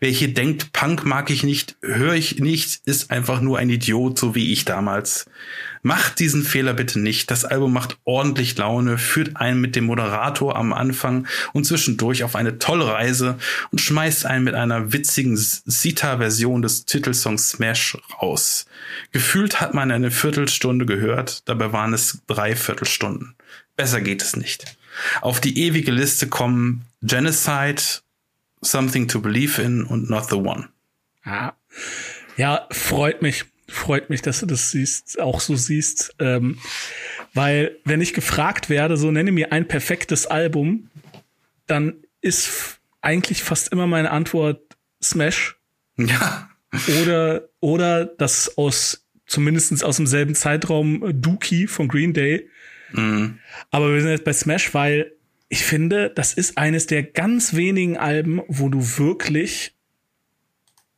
Wer 0.00 0.10
hier 0.10 0.32
denkt, 0.32 0.72
Punk 0.72 1.04
mag 1.04 1.30
ich 1.30 1.42
nicht, 1.42 1.76
höre 1.82 2.14
ich 2.14 2.40
nicht, 2.40 2.80
ist 2.86 3.10
einfach 3.10 3.40
nur 3.40 3.58
ein 3.58 3.68
Idiot, 3.68 4.18
so 4.18 4.34
wie 4.34 4.52
ich 4.52 4.64
damals. 4.64 5.26
Macht 5.82 6.18
diesen 6.18 6.44
Fehler 6.44 6.72
bitte 6.72 6.98
nicht. 6.98 7.30
Das 7.30 7.44
Album 7.44 7.72
macht 7.72 7.98
ordentlich 8.04 8.56
Laune, 8.56 8.96
führt 8.96 9.36
einen 9.36 9.60
mit 9.60 9.76
dem 9.76 9.84
Moderator 9.84 10.56
am 10.56 10.72
Anfang 10.72 11.26
und 11.52 11.64
zwischendurch 11.64 12.24
auf 12.24 12.34
eine 12.34 12.58
tolle 12.58 12.86
Reise 12.86 13.38
und 13.70 13.80
schmeißt 13.80 14.24
einen 14.24 14.44
mit 14.44 14.54
einer 14.54 14.92
witzigen 14.92 15.36
Sita-Version 15.36 16.62
des 16.62 16.86
Titelsongs 16.86 17.50
Smash 17.50 17.98
raus. 18.20 18.64
Gefühlt 19.12 19.60
hat 19.60 19.74
man 19.74 19.90
eine 19.90 20.10
Viertelstunde 20.10 20.86
gehört, 20.86 21.48
dabei 21.48 21.72
waren 21.72 21.92
es 21.92 22.22
drei 22.26 22.56
Viertelstunden. 22.56 23.34
Besser 23.76 24.00
geht 24.00 24.22
es 24.22 24.34
nicht. 24.34 24.77
Auf 25.20 25.40
die 25.40 25.58
ewige 25.58 25.90
Liste 25.90 26.28
kommen 26.28 26.84
Genocide, 27.02 27.82
Something 28.60 29.08
to 29.08 29.20
Believe 29.20 29.60
in 29.62 29.84
und 29.84 30.10
Not 30.10 30.30
the 30.30 30.36
One. 30.36 30.68
Ja, 31.24 31.56
ja 32.36 32.66
freut 32.70 33.22
mich. 33.22 33.44
Freut 33.70 34.08
mich, 34.08 34.22
dass 34.22 34.40
du 34.40 34.46
das 34.46 34.70
siehst, 34.70 35.20
auch 35.20 35.40
so 35.40 35.54
siehst. 35.54 36.14
Ähm, 36.18 36.58
weil, 37.34 37.76
wenn 37.84 38.00
ich 38.00 38.14
gefragt 38.14 38.70
werde, 38.70 38.96
so 38.96 39.10
nenne 39.10 39.30
mir 39.30 39.52
ein 39.52 39.68
perfektes 39.68 40.26
Album, 40.26 40.88
dann 41.66 41.94
ist 42.22 42.78
eigentlich 43.02 43.42
fast 43.42 43.70
immer 43.70 43.86
meine 43.86 44.10
Antwort 44.10 44.62
Smash. 45.02 45.56
Ja. 45.96 46.48
Oder, 47.02 47.48
oder 47.60 48.06
das 48.06 48.56
aus, 48.56 49.06
zumindestens 49.26 49.82
aus 49.82 49.96
demselben 49.96 50.34
Zeitraum 50.34 51.04
Dookie 51.20 51.66
von 51.66 51.88
Green 51.88 52.14
Day. 52.14 52.48
Mhm. 52.92 53.38
Aber 53.70 53.92
wir 53.92 54.00
sind 54.00 54.10
jetzt 54.10 54.24
bei 54.24 54.32
Smash, 54.32 54.74
weil 54.74 55.12
ich 55.48 55.64
finde, 55.64 56.10
das 56.10 56.34
ist 56.34 56.58
eines 56.58 56.86
der 56.86 57.02
ganz 57.02 57.54
wenigen 57.54 57.96
Alben, 57.96 58.42
wo 58.48 58.68
du 58.68 58.80
wirklich 58.98 59.74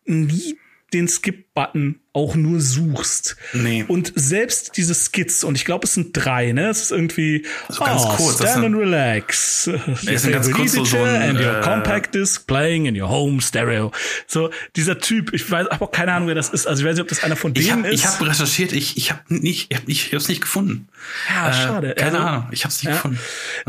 nie 0.04 0.58
den 0.92 1.06
Skip-Button 1.06 1.99
auch 2.12 2.34
nur 2.34 2.60
suchst. 2.60 3.36
Nee. 3.52 3.84
Und 3.86 4.12
selbst 4.16 4.76
diese 4.76 4.94
Skits, 4.94 5.44
und 5.44 5.54
ich 5.54 5.64
glaube, 5.64 5.86
es 5.86 5.94
sind 5.94 6.10
drei, 6.12 6.50
ne? 6.50 6.68
Es 6.68 6.82
ist 6.82 6.90
irgendwie 6.90 7.46
also 7.68 7.84
ganz 7.84 8.02
oh, 8.04 8.08
kurz, 8.16 8.34
stand 8.36 8.64
and 8.64 8.76
relax. 8.76 9.68
ist 9.68 10.26
ein 10.26 10.32
ganz 10.32 10.50
kurz 10.50 10.72
so, 10.72 10.84
so 10.84 10.96
ein, 10.96 11.22
and 11.22 11.38
your 11.38 11.58
äh, 11.58 11.60
compact 11.62 12.14
disc 12.16 12.46
playing 12.48 12.86
in 12.86 13.00
your 13.00 13.08
home 13.08 13.40
stereo. 13.40 13.92
So, 14.26 14.50
dieser 14.74 14.98
Typ, 14.98 15.32
ich 15.32 15.48
weiß, 15.48 15.68
habe 15.70 15.84
auch 15.84 15.92
keine 15.92 16.12
Ahnung, 16.12 16.26
wer 16.26 16.34
das 16.34 16.48
ist. 16.48 16.66
Also 16.66 16.82
ich 16.82 16.88
weiß 16.88 16.96
nicht, 16.96 17.02
ob 17.02 17.08
das 17.08 17.22
einer 17.22 17.36
von 17.36 17.52
Ich 17.54 17.66
denen 17.66 17.84
habe 17.84 17.94
ist. 17.94 18.00
ich 18.00 18.06
hab 18.06 18.20
recherchiert, 18.20 18.72
ich, 18.72 18.96
ich 18.96 19.12
habe 19.12 19.22
nicht, 19.28 19.70
ich 19.70 19.76
hab, 19.78 19.88
ich 19.88 20.12
hab's 20.12 20.28
nicht 20.28 20.40
gefunden. 20.40 20.88
ja, 21.28 21.48
Äh, 21.50 21.52
schade. 21.52 21.94
Keine 21.96 22.16
Also, 22.18 22.26
Ahnung, 22.28 22.48
ich 22.50 22.64
habe 22.64 22.72
es 22.72 22.82
nicht 22.82 22.90
ja. 22.90 22.96
gefunden. 22.96 23.20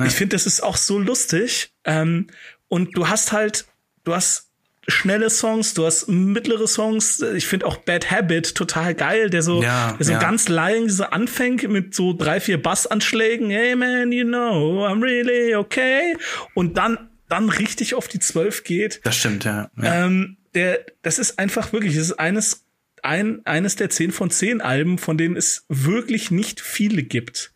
Ich 0.06 0.14
finde, 0.14 0.36
das 0.36 0.48
ist 0.48 0.64
auch 0.64 0.78
so 0.78 0.98
lustig. 0.98 1.72
Ähm, 1.86 2.26
und 2.70 2.98
du 2.98 3.08
hast 3.08 3.32
halt, 3.34 3.66
du 4.04 4.16
hast 4.16 4.48
schnelle 4.88 5.30
Songs, 5.30 5.74
du 5.74 5.86
hast 5.86 6.08
mittlere 6.08 6.68
Songs. 6.68 7.22
Ich 7.36 7.46
finde 7.48 7.68
auch 7.68 7.78
Bad 7.78 8.10
Habit 8.10 8.56
total 8.56 8.96
geil, 8.96 9.30
der 9.30 9.44
so, 9.44 9.62
Ja, 9.62 9.94
der 9.94 10.06
so 10.06 10.12
ja. 10.14 10.20
ganz 10.20 10.50
leise 10.50 11.12
anfängt 11.14 11.68
mit 11.70 11.94
so 11.94 12.14
drei, 12.14 12.40
vier 12.40 12.62
Bassanschlägen. 12.62 13.50
Hey 13.50 13.76
man, 13.76 14.12
you 14.12 14.26
know, 14.26 14.86
I'm 14.86 15.02
really 15.02 15.56
okay. 15.56 16.18
Und 16.56 16.78
dann, 16.78 17.10
dann 17.30 17.50
richtig 17.50 17.94
auf 17.94 18.08
die 18.08 18.20
Zwölf 18.20 18.64
geht. 18.64 19.02
Das 19.04 19.16
stimmt, 19.16 19.46
ja. 19.46 19.70
ja. 19.82 20.06
Ähm, 20.06 20.38
der, 20.56 20.86
das 21.02 21.20
ist 21.20 21.40
einfach 21.40 21.72
wirklich, 21.74 21.96
das 21.96 22.06
ist 22.08 22.20
eines, 22.20 22.66
ein, 23.04 23.46
eines 23.46 23.76
der 23.76 23.90
zehn 23.90 24.12
von 24.12 24.32
zehn 24.32 24.62
Alben, 24.62 24.98
von 24.98 25.18
denen 25.18 25.38
es 25.38 25.66
wirklich 25.70 26.32
nicht 26.32 26.60
viele 26.60 27.04
gibt. 27.04 27.54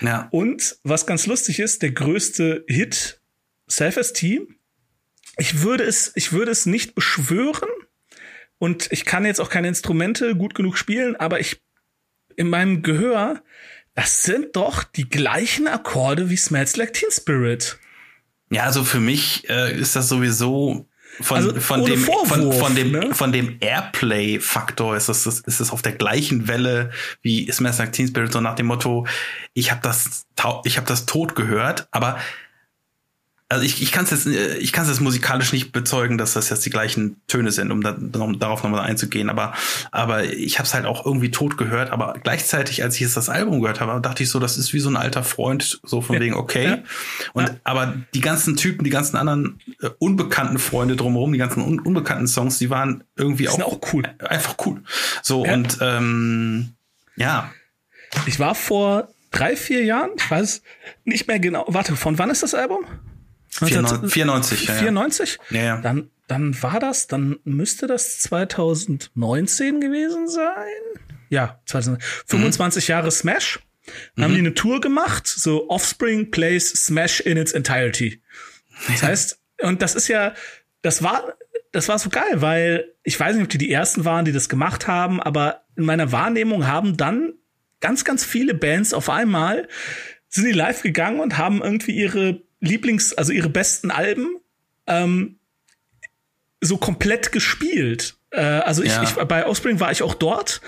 ja. 0.00 0.28
Und 0.30 0.76
was 0.84 1.06
ganz 1.06 1.26
lustig 1.26 1.60
ist, 1.60 1.82
der 1.82 1.92
größte 1.92 2.64
Hit, 2.66 3.20
Self-Esteem. 3.70 4.56
Ich 5.38 5.62
würde 5.62 5.84
es, 5.84 6.12
ich 6.14 6.32
würde 6.32 6.50
es 6.50 6.66
nicht 6.66 6.94
beschwören. 6.94 7.68
Und 8.58 8.92
ich 8.92 9.04
kann 9.04 9.24
jetzt 9.24 9.40
auch 9.40 9.50
keine 9.50 9.68
Instrumente 9.68 10.36
gut 10.36 10.54
genug 10.54 10.78
spielen, 10.78 11.16
aber 11.16 11.40
ich, 11.40 11.60
in 12.36 12.48
meinem 12.48 12.82
Gehör, 12.82 13.42
das 13.94 14.22
sind 14.22 14.54
doch 14.54 14.84
die 14.84 15.08
gleichen 15.08 15.66
Akkorde 15.66 16.30
wie 16.30 16.36
Smells 16.36 16.76
Like 16.76 16.92
Teen 16.92 17.10
Spirit. 17.10 17.78
Ja, 18.50 18.62
also 18.64 18.84
für 18.84 19.00
mich 19.00 19.48
äh, 19.48 19.76
ist 19.76 19.96
das 19.96 20.08
sowieso 20.08 20.86
von, 21.20 21.36
Also 21.36 21.60
von, 21.60 21.84
dem, 21.84 21.98
von, 21.98 22.26
Vorwurf, 22.26 22.58
von 22.58 22.74
dem 22.74 22.92
ne? 22.92 23.14
von 23.14 23.32
dem 23.32 23.58
Airplay-Faktor 23.60 24.96
ist 24.96 25.08
das, 25.08 25.24
das 25.24 25.40
ist 25.40 25.60
es 25.60 25.70
auf 25.70 25.82
der 25.82 25.92
gleichen 25.92 26.48
Welle 26.48 26.90
wie 27.20 27.50
Smash 27.50 27.78
Like 27.78 27.92
Teen 27.92 28.08
Spirit, 28.08 28.32
so 28.32 28.40
nach 28.40 28.54
dem 28.54 28.66
Motto, 28.66 29.06
ich 29.52 29.70
habe 29.70 29.82
das 29.82 30.26
ich 30.64 30.76
habe 30.78 30.86
das 30.86 31.04
tot 31.04 31.34
gehört, 31.34 31.86
aber 31.90 32.18
also 33.52 33.64
ich, 33.64 33.82
ich 33.82 33.92
kann 33.92 34.04
es 34.04 34.10
jetzt, 34.10 34.26
äh, 34.26 34.56
ich 34.58 34.72
kann 34.72 34.84
es 34.84 34.90
jetzt 34.90 35.00
musikalisch 35.00 35.52
nicht 35.52 35.72
bezeugen, 35.72 36.18
dass 36.18 36.32
das 36.34 36.50
jetzt 36.50 36.64
die 36.66 36.70
gleichen 36.70 37.20
Töne 37.28 37.52
sind, 37.52 37.70
um, 37.70 37.82
da, 37.82 37.96
um 38.18 38.38
darauf 38.38 38.62
nochmal 38.62 38.80
einzugehen. 38.80 39.30
Aber, 39.30 39.52
aber 39.90 40.24
ich 40.24 40.58
habe 40.58 40.66
es 40.66 40.74
halt 40.74 40.86
auch 40.86 41.06
irgendwie 41.06 41.30
tot 41.30 41.56
gehört. 41.56 41.90
Aber 41.90 42.14
gleichzeitig, 42.22 42.82
als 42.82 42.94
ich 42.96 43.00
jetzt 43.02 43.16
das 43.16 43.28
Album 43.28 43.60
gehört 43.60 43.80
habe, 43.80 44.00
dachte 44.00 44.22
ich 44.22 44.30
so, 44.30 44.38
das 44.38 44.56
ist 44.58 44.72
wie 44.72 44.80
so 44.80 44.88
ein 44.88 44.96
alter 44.96 45.22
Freund, 45.22 45.80
so 45.84 46.00
von 46.00 46.18
wegen 46.20 46.34
okay. 46.34 46.64
Ja. 46.64 46.78
Und 47.32 47.48
Ja. 47.48 47.54
aber 47.64 47.94
die 48.14 48.20
ganzen 48.20 48.56
Typen, 48.56 48.84
die 48.84 48.90
ganzen 48.90 49.16
anderen 49.16 49.60
äh, 49.80 49.90
unbekannten 49.98 50.58
Freunde 50.58 50.96
drumherum, 50.96 51.32
die 51.32 51.38
ganzen 51.38 51.62
un 51.62 51.80
unbekannten 51.80 52.26
Songs, 52.26 52.58
die 52.58 52.70
waren 52.70 53.04
irgendwie 53.16 53.48
auch, 53.48 53.60
auch 53.60 53.80
cool. 53.92 54.04
einfach 54.20 54.56
cool. 54.66 54.82
So 55.22 55.44
Ja. 55.44 55.54
und 55.54 55.78
ähm, 55.80 56.72
ja, 57.16 57.50
Ich 58.26 58.38
war 58.38 58.54
vor 58.54 59.08
drei, 59.30 59.56
vier 59.56 59.84
Jahren, 59.84 60.10
ich 60.16 60.30
weiß 60.30 60.62
nicht 61.04 61.26
mehr 61.28 61.38
genau. 61.38 61.64
Warte, 61.68 61.96
von 61.96 62.18
wann 62.18 62.30
ist 62.30 62.42
das 62.42 62.54
Album? 62.54 62.84
94, 63.68 64.12
94 64.12 64.68
ja, 64.68 64.74
ja. 64.74 64.80
94? 64.80 65.38
Ja, 65.50 65.62
ja. 65.62 65.76
Dann, 65.78 66.10
dann 66.28 66.62
war 66.62 66.80
das, 66.80 67.06
dann 67.06 67.38
müsste 67.44 67.86
das 67.86 68.20
2019 68.20 69.80
gewesen 69.80 70.28
sein. 70.28 71.02
Ja, 71.28 71.60
2000, 71.66 72.02
25 72.26 72.88
Jahre 72.88 73.10
Smash. 73.10 73.60
Dann 74.14 74.24
haben 74.24 74.34
die 74.34 74.40
eine 74.40 74.54
Tour 74.54 74.80
gemacht, 74.80 75.26
so 75.26 75.68
Offspring 75.68 76.30
plays 76.30 76.68
Smash 76.68 77.20
in 77.20 77.36
its 77.36 77.52
entirety. 77.52 78.22
Das 78.88 79.02
heißt, 79.02 79.40
und 79.62 79.82
das 79.82 79.94
ist 79.94 80.08
ja, 80.08 80.34
das 80.82 81.02
war, 81.02 81.34
das 81.72 81.88
war 81.88 81.98
so 81.98 82.10
geil, 82.10 82.40
weil 82.40 82.92
ich 83.02 83.18
weiß 83.18 83.34
nicht, 83.34 83.44
ob 83.44 83.50
die 83.50 83.58
die 83.58 83.72
ersten 83.72 84.04
waren, 84.04 84.24
die 84.24 84.32
das 84.32 84.48
gemacht 84.48 84.86
haben, 84.86 85.20
aber 85.20 85.64
in 85.76 85.84
meiner 85.84 86.12
Wahrnehmung 86.12 86.66
haben 86.66 86.96
dann 86.96 87.32
ganz, 87.80 88.04
ganz 88.04 88.24
viele 88.24 88.54
Bands 88.54 88.94
auf 88.94 89.08
einmal 89.08 89.68
sind 90.28 90.46
die 90.46 90.52
live 90.52 90.82
gegangen 90.82 91.20
und 91.20 91.36
haben 91.36 91.60
irgendwie 91.62 91.92
ihre 91.92 92.42
Lieblings-, 92.62 93.14
also 93.14 93.32
ihre 93.32 93.48
besten 93.48 93.90
Alben 93.90 94.36
ähm, 94.86 95.38
so 96.60 96.76
komplett 96.76 97.32
gespielt. 97.32 98.16
Äh, 98.30 98.40
also 98.40 98.82
ich, 98.82 98.90
Ja. 98.92 99.02
ich 99.02 99.10
bei 99.14 99.46
Offspring 99.46 99.80
war 99.80 99.90
ich 99.92 100.02
auch 100.02 100.14
dort 100.14 100.60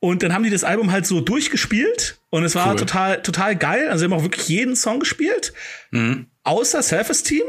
und 0.00 0.22
dann 0.22 0.32
haben 0.32 0.42
die 0.44 0.50
das 0.50 0.64
Album 0.64 0.90
halt 0.90 1.06
so 1.06 1.20
durchgespielt 1.20 2.18
und 2.30 2.44
es 2.44 2.54
war 2.54 2.70
Cool. 2.70 2.76
total 2.76 3.22
total 3.22 3.56
geil. 3.56 3.88
Also 3.88 3.98
sie 4.00 4.04
haben 4.06 4.18
auch 4.18 4.22
wirklich 4.22 4.48
jeden 4.48 4.74
Song 4.76 5.00
gespielt, 5.00 5.52
Mhm. 5.90 6.26
außer 6.42 6.82
Self-Esteem. 6.82 7.44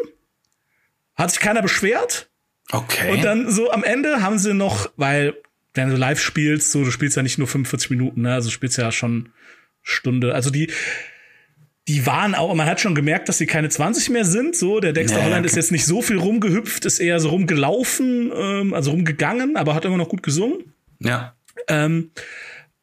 Hat 1.15 1.31
sich 1.31 1.39
keiner 1.39 1.61
beschwert. 1.61 2.29
Okay. 2.71 3.11
Und 3.13 3.23
dann 3.23 3.49
so 3.49 3.71
am 3.71 3.83
Ende 3.85 4.21
haben 4.21 4.37
sie 4.37 4.53
noch, 4.53 4.91
weil 4.97 5.35
wenn 5.73 5.89
du 5.89 5.95
live 5.95 6.19
spielst, 6.19 6.71
so 6.71 6.83
du 6.83 6.91
spielst 6.91 7.15
ja 7.15 7.23
nicht 7.23 7.37
nur 7.37 7.47
45 7.47 7.89
Minuten, 7.89 8.21
ne? 8.23 8.33
Also 8.33 8.49
du 8.49 8.53
spielst 8.53 8.77
ja 8.77 8.91
schon 8.91 9.29
Stunde. 9.81 10.33
Also 10.33 10.49
die 10.49 10.71
die 11.87 12.05
waren 12.05 12.33
auch, 12.33 12.53
man 12.55 12.65
hat 12.67 12.81
schon 12.81 12.95
gemerkt, 12.95 13.29
dass 13.29 13.37
sie 13.37 13.45
keine 13.45 13.69
20 13.69 14.09
mehr 14.09 14.25
sind. 14.25 14.55
So, 14.55 14.79
der 14.79 14.93
Dexter 14.93 15.17
Ja, 15.17 15.21
ja, 15.23 15.29
Holland 15.29 15.45
ist 15.45 15.55
jetzt 15.55 15.71
nicht 15.71 15.85
so 15.85 16.01
viel 16.01 16.17
rumgehüpft, 16.17 16.85
ist 16.85 16.99
eher 16.99 17.19
so 17.19 17.29
rumgelaufen, 17.29 18.31
ähm, 18.35 18.73
also 18.73 18.91
rumgegangen, 18.91 19.55
aber 19.55 19.75
hat 19.75 19.85
immer 19.85 19.97
noch 19.97 20.09
gut 20.09 20.23
gesungen. 20.23 20.73
ja. 20.99 21.35
Ähm, 21.67 22.11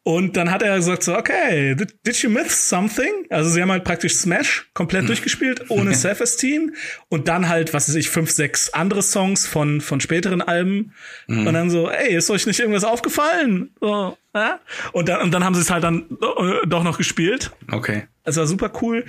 und 0.05 0.35
dann 0.35 0.51
hat 0.51 0.61
er 0.61 0.75
gesagt 0.75 1.03
so, 1.03 1.15
okay, 1.17 1.75
did, 1.75 1.95
did 2.05 2.17
you 2.17 2.29
miss 2.29 2.67
something? 2.67 3.25
Also 3.29 3.49
sie 3.49 3.61
haben 3.61 3.71
halt 3.71 3.85
praktisch 3.85 4.15
Smash 4.15 4.69
komplett 4.73 5.07
durchgespielt, 5.07 5.69
ohne 5.69 5.95
Self-Esteem. 5.95 6.75
Und 7.07 7.29
dann 7.29 7.47
halt, 7.47 7.73
was 7.73 7.87
weiß 7.87 7.95
ich, 7.95 8.09
fünf, 8.09 8.29
sechs 8.29 8.69
andere 8.73 9.01
Songs 9.01 9.47
von, 9.47 9.79
von 9.79 10.01
späteren 10.01 10.41
Alben. 10.41 10.93
Und 11.29 11.53
dann 11.53 11.69
so, 11.69 11.89
ey, 11.89 12.15
ist 12.15 12.29
euch 12.29 12.45
nicht 12.45 12.59
irgendwas 12.59 12.83
aufgefallen? 12.83 13.71
So, 13.79 14.17
ja? 14.35 14.59
Und 14.91 15.07
dann, 15.07 15.21
und 15.21 15.31
dann 15.31 15.45
haben 15.45 15.55
sie 15.55 15.61
es 15.61 15.69
halt 15.69 15.85
dann 15.85 16.05
äh, 16.21 16.67
doch 16.67 16.83
noch 16.83 16.97
gespielt. 16.97 17.51
Okay. 17.71 18.03
Es 18.25 18.35
war 18.35 18.45
super 18.45 18.73
cool. 18.81 19.05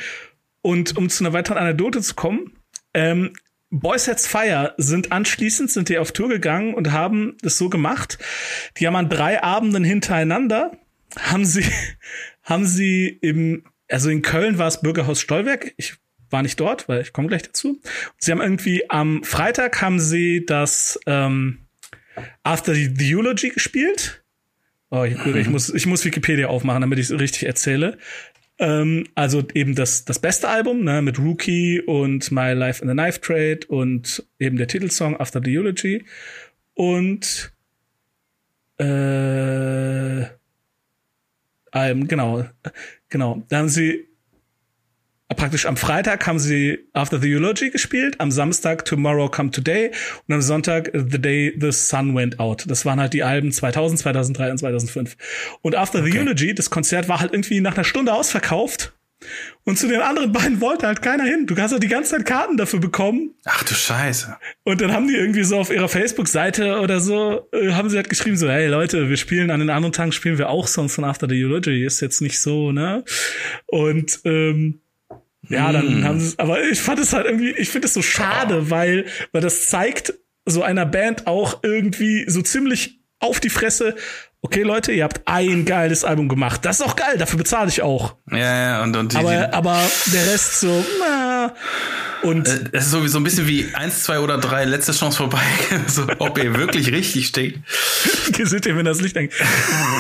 Und 0.63 0.97
um 0.97 1.11
zu 1.11 1.25
einer 1.25 1.33
weiteren 1.33 1.59
Anekdote 1.59 2.03
zu 2.03 2.15
kommen, 2.15 2.53
ähm, 2.95 3.33
Boys 3.71 4.05
Sets 4.05 4.29
Fire 4.29 4.75
sind 4.77 5.11
anschließend 5.11 5.69
sind 5.69 5.89
die 5.89 5.99
auf 5.99 6.13
Tour 6.13 6.29
gegangen 6.29 6.75
und 6.75 6.93
haben 6.93 7.37
das 7.43 7.59
so 7.59 7.69
gemacht. 7.69 8.19
Die 8.77 8.87
haben 8.87 8.95
an 8.95 9.09
drei 9.09 9.43
Abenden 9.43 9.83
hintereinander 9.83 10.71
haben 11.19 11.45
sie 11.45 11.65
haben 12.43 12.67
sie 12.67 13.09
im 13.21 13.65
also 13.89 14.09
in 14.11 14.23
Köln 14.23 14.59
war 14.59 14.69
es 14.69 14.81
Bürgerhaus 14.81 15.21
Stolberg. 15.21 15.75
Ich 15.77 15.95
war 16.31 16.43
nicht 16.43 16.59
dort, 16.59 16.89
weil 16.89 17.03
ich 17.03 17.13
komme 17.13 17.29
gleich 17.29 17.43
dazu. 17.43 17.81
Sie 18.19 18.33
haben 18.33 18.41
irgendwie 18.41 18.91
am 18.91 19.23
Freitag 19.25 19.81
haben 19.81 20.01
sie 20.01 20.45
das 20.45 20.99
ähm, 21.07 21.59
After 22.43 22.75
the, 22.75 22.93
the 22.97 23.15
Eulogy 23.15 23.51
gespielt. 23.51 24.25
Oh, 24.91 25.05
ich, 25.05 25.19
ich 25.27 25.49
muss 25.49 25.73
ich 25.73 25.87
muss 25.87 26.05
Wikipedia 26.05 26.49
aufmachen, 26.49 26.81
damit 26.81 26.99
ich 26.99 27.11
es 27.11 27.19
richtig 27.19 27.47
erzähle. 27.47 27.99
Ähm, 28.59 29.09
also 29.15 29.43
eben 29.55 29.75
das, 29.75 30.05
das 30.05 30.21
beste 30.21 30.49
Album, 30.49 30.85
ne, 30.85 31.03
mit 31.03 31.19
Rookie 31.19 31.81
und 31.81 32.31
My 32.31 32.53
Life 32.53 32.83
in 32.83 32.89
the 32.89 32.95
Knife 32.95 33.21
Trade 33.21 33.61
und 33.69 34.25
eben 34.39 34.57
der 34.57 34.69
Titelsong 34.69 35.19
After 35.19 35.41
the 35.45 35.59
Eulogy. 35.59 36.05
Und 36.75 37.53
äh, 38.79 40.27
Alben, 41.75 42.07
genau, 42.09 42.45
genau. 43.09 43.43
Da 43.49 43.59
haben 43.59 43.69
sie 43.69 44.07
praktisch 45.35 45.67
am 45.67 45.77
Freitag 45.77 46.27
haben 46.27 46.39
sie 46.39 46.87
After 46.93 47.19
the 47.19 47.35
Eulogy 47.35 47.71
gespielt, 47.71 48.21
am 48.21 48.31
Samstag 48.31 48.85
Tomorrow 48.85 49.29
Come 49.29 49.51
Today 49.51 49.91
und 50.29 50.35
am 50.35 50.43
Sonntag 50.43 50.91
The 50.93 51.21
Day 51.21 51.55
the 51.59 51.73
Sun 51.73 52.15
Went 52.15 52.39
Out. 52.39 52.65
Das 52.69 52.85
waren 52.85 53.01
halt 53.01 53.13
die 53.13 53.25
Alben 53.25 53.51
2000, 53.51 53.99
2003 54.01 54.51
und 54.53 54.59
2005. 54.59 55.17
Und 55.63 55.75
After 55.75 56.03
the 56.03 56.11
Okay. 56.11 56.21
Eulogy, 56.21 56.55
das 56.55 56.71
Konzert 56.71 57.09
war 57.09 57.21
halt 57.21 57.33
irgendwie 57.33 57.61
nach 57.61 57.75
einer 57.75 57.85
Stunde 57.85 58.13
ausverkauft. 58.13 58.93
Und 59.65 59.79
zu 59.79 59.89
den 59.89 60.01
anderen 60.01 60.33
beiden 60.33 60.61
wollte 60.61 60.87
halt 60.87 61.01
keiner 61.03 61.25
hin. 61.25 61.47
Du 61.47 61.57
hast 61.57 61.73
halt 61.73 61.83
die 61.83 61.89
ganze 61.89 62.13
Zeit 62.17 62.27
Karten 62.27 62.57
dafür 62.57 62.81
bekommen. 62.81 63.35
Ach 63.45 63.63
du 63.65 63.75
Scheiße. 63.75 64.37
Und 64.65 64.81
dann 64.81 64.93
haben 64.93 65.09
die 65.09 65.15
irgendwie 65.15 65.45
so 65.45 65.57
auf 65.59 65.71
ihrer 65.71 65.89
Facebook-Seite 65.89 66.81
oder 66.81 67.01
so, 67.01 67.49
äh, 67.53 67.73
haben 67.73 67.89
sie 67.89 67.97
halt 67.97 68.09
geschrieben 68.11 68.37
so, 68.37 68.49
hey 68.49 68.67
Leute, 68.69 69.09
wir 69.09 69.17
spielen 69.17 69.51
an 69.51 69.61
den 69.61 69.71
anderen 69.71 69.93
Tagen 69.93 70.13
spielen 70.13 70.39
wir 70.39 70.51
auch 70.51 70.67
Songs 70.69 70.95
von 70.95 71.05
After 71.05 71.29
the 71.29 71.43
Eulogy. 71.45 71.85
Ist 71.85 72.01
jetzt 72.01 72.21
nicht 72.21 72.41
so, 72.41 72.73
ne? 72.73 73.05
Und 73.67 74.21
ähm, 74.25 74.81
ja, 75.49 75.73
dann 75.73 76.01
Mm. 76.01 76.05
haben 76.05 76.21
sie 76.21 76.29
es, 76.29 76.39
aber 76.39 76.63
ich 76.65 76.81
fand 76.81 76.99
es 76.99 77.13
halt 77.13 77.27
irgendwie, 77.27 77.51
ich 77.51 77.69
finde 77.69 77.87
es 77.87 77.95
so 77.95 78.03
schade, 78.03 78.71
weil, 78.71 79.05
weil 79.33 79.43
das 79.43 79.67
zeigt 79.67 80.15
so 80.47 80.63
einer 80.63 80.87
Band 80.87 81.27
auch 81.27 81.63
irgendwie 81.63 82.25
so 82.29 82.43
ziemlich 82.43 83.01
auf 83.19 83.41
die 83.41 83.51
Fresse, 83.51 83.95
okay 84.45 84.63
Leute, 84.63 84.93
ihr 84.93 85.05
habt 85.05 85.23
ein 85.25 85.65
geiles 85.65 86.05
Album 86.05 86.29
gemacht. 86.29 86.65
Das 86.65 86.81
ist 86.81 86.87
auch 86.87 86.97
geil, 86.97 87.17
dafür 87.19 87.39
bezahle 87.39 87.69
ich 87.69 87.83
auch. 87.83 88.17
Ja, 88.31 88.39
ja, 88.39 88.83
und, 88.83 88.95
und 88.97 89.13
die, 89.13 89.17
Aber, 89.17 89.31
die, 89.31 89.53
aber 89.53 89.81
der 90.13 90.27
Rest 90.27 90.61
so, 90.61 90.85
na, 91.01 91.55
und 92.23 92.49
äh, 92.49 92.61
es 92.73 92.87
ist 92.87 92.91
sowieso 92.91 93.19
ein 93.19 93.25
bisschen 93.25 93.47
wie 93.47 93.67
eins, 93.75 94.03
zwei 94.03 94.19
oder 94.19 94.39
drei, 94.39 94.65
letzte 94.65 94.93
Chance 94.93 95.19
vorbei. 95.19 95.43
so, 95.87 96.07
ob 96.19 96.39
ihr 96.43 96.57
wirklich 96.57 96.91
richtig 96.91 97.27
steht. 97.27 97.59
Seht 98.43 98.67
ihr, 98.67 98.77
wenn 98.77 98.87
das 98.87 99.01
Licht 99.01 99.17
angeht. 99.17 99.35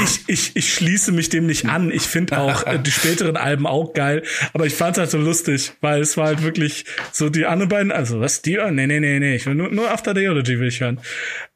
Ich, 0.02 0.20
ich, 0.26 0.56
ich 0.56 0.72
schließe 0.72 1.12
mich 1.12 1.28
dem 1.28 1.46
nicht 1.46 1.66
an. 1.66 1.90
Ich 1.90 2.02
finde 2.02 2.38
auch 2.38 2.66
äh, 2.66 2.78
die 2.78 2.90
späteren 2.90 3.36
Alben 3.36 3.66
auch 3.66 3.92
geil. 3.92 4.22
Aber 4.54 4.64
ich 4.66 4.74
fand 4.74 4.96
es 4.96 5.00
halt 5.00 5.10
so 5.10 5.18
lustig, 5.18 5.72
weil 5.82 6.00
es 6.00 6.16
war 6.16 6.26
halt 6.26 6.42
wirklich 6.42 6.86
so 7.12 7.28
die 7.28 7.44
anderen 7.44 7.68
beiden, 7.68 7.92
also 7.92 8.20
was 8.20 8.40
die? 8.40 8.58
Oh, 8.58 8.70
nee, 8.70 8.86
nee, 8.86 9.00
nee, 9.00 9.18
nee. 9.18 9.36
Ich 9.36 9.44
will 9.44 9.54
nur, 9.54 9.68
nur 9.70 9.90
After 9.90 10.14
the 10.14 10.26
Eulogy 10.26 10.58
will 10.58 10.68
ich 10.68 10.80
hören. 10.80 11.00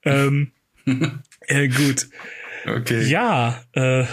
Ähm, 0.04 0.52
äh, 1.46 1.68
gut. 1.68 2.08
Okay. 2.66 3.02
Ja, 3.08 3.62
äh, 3.72 4.04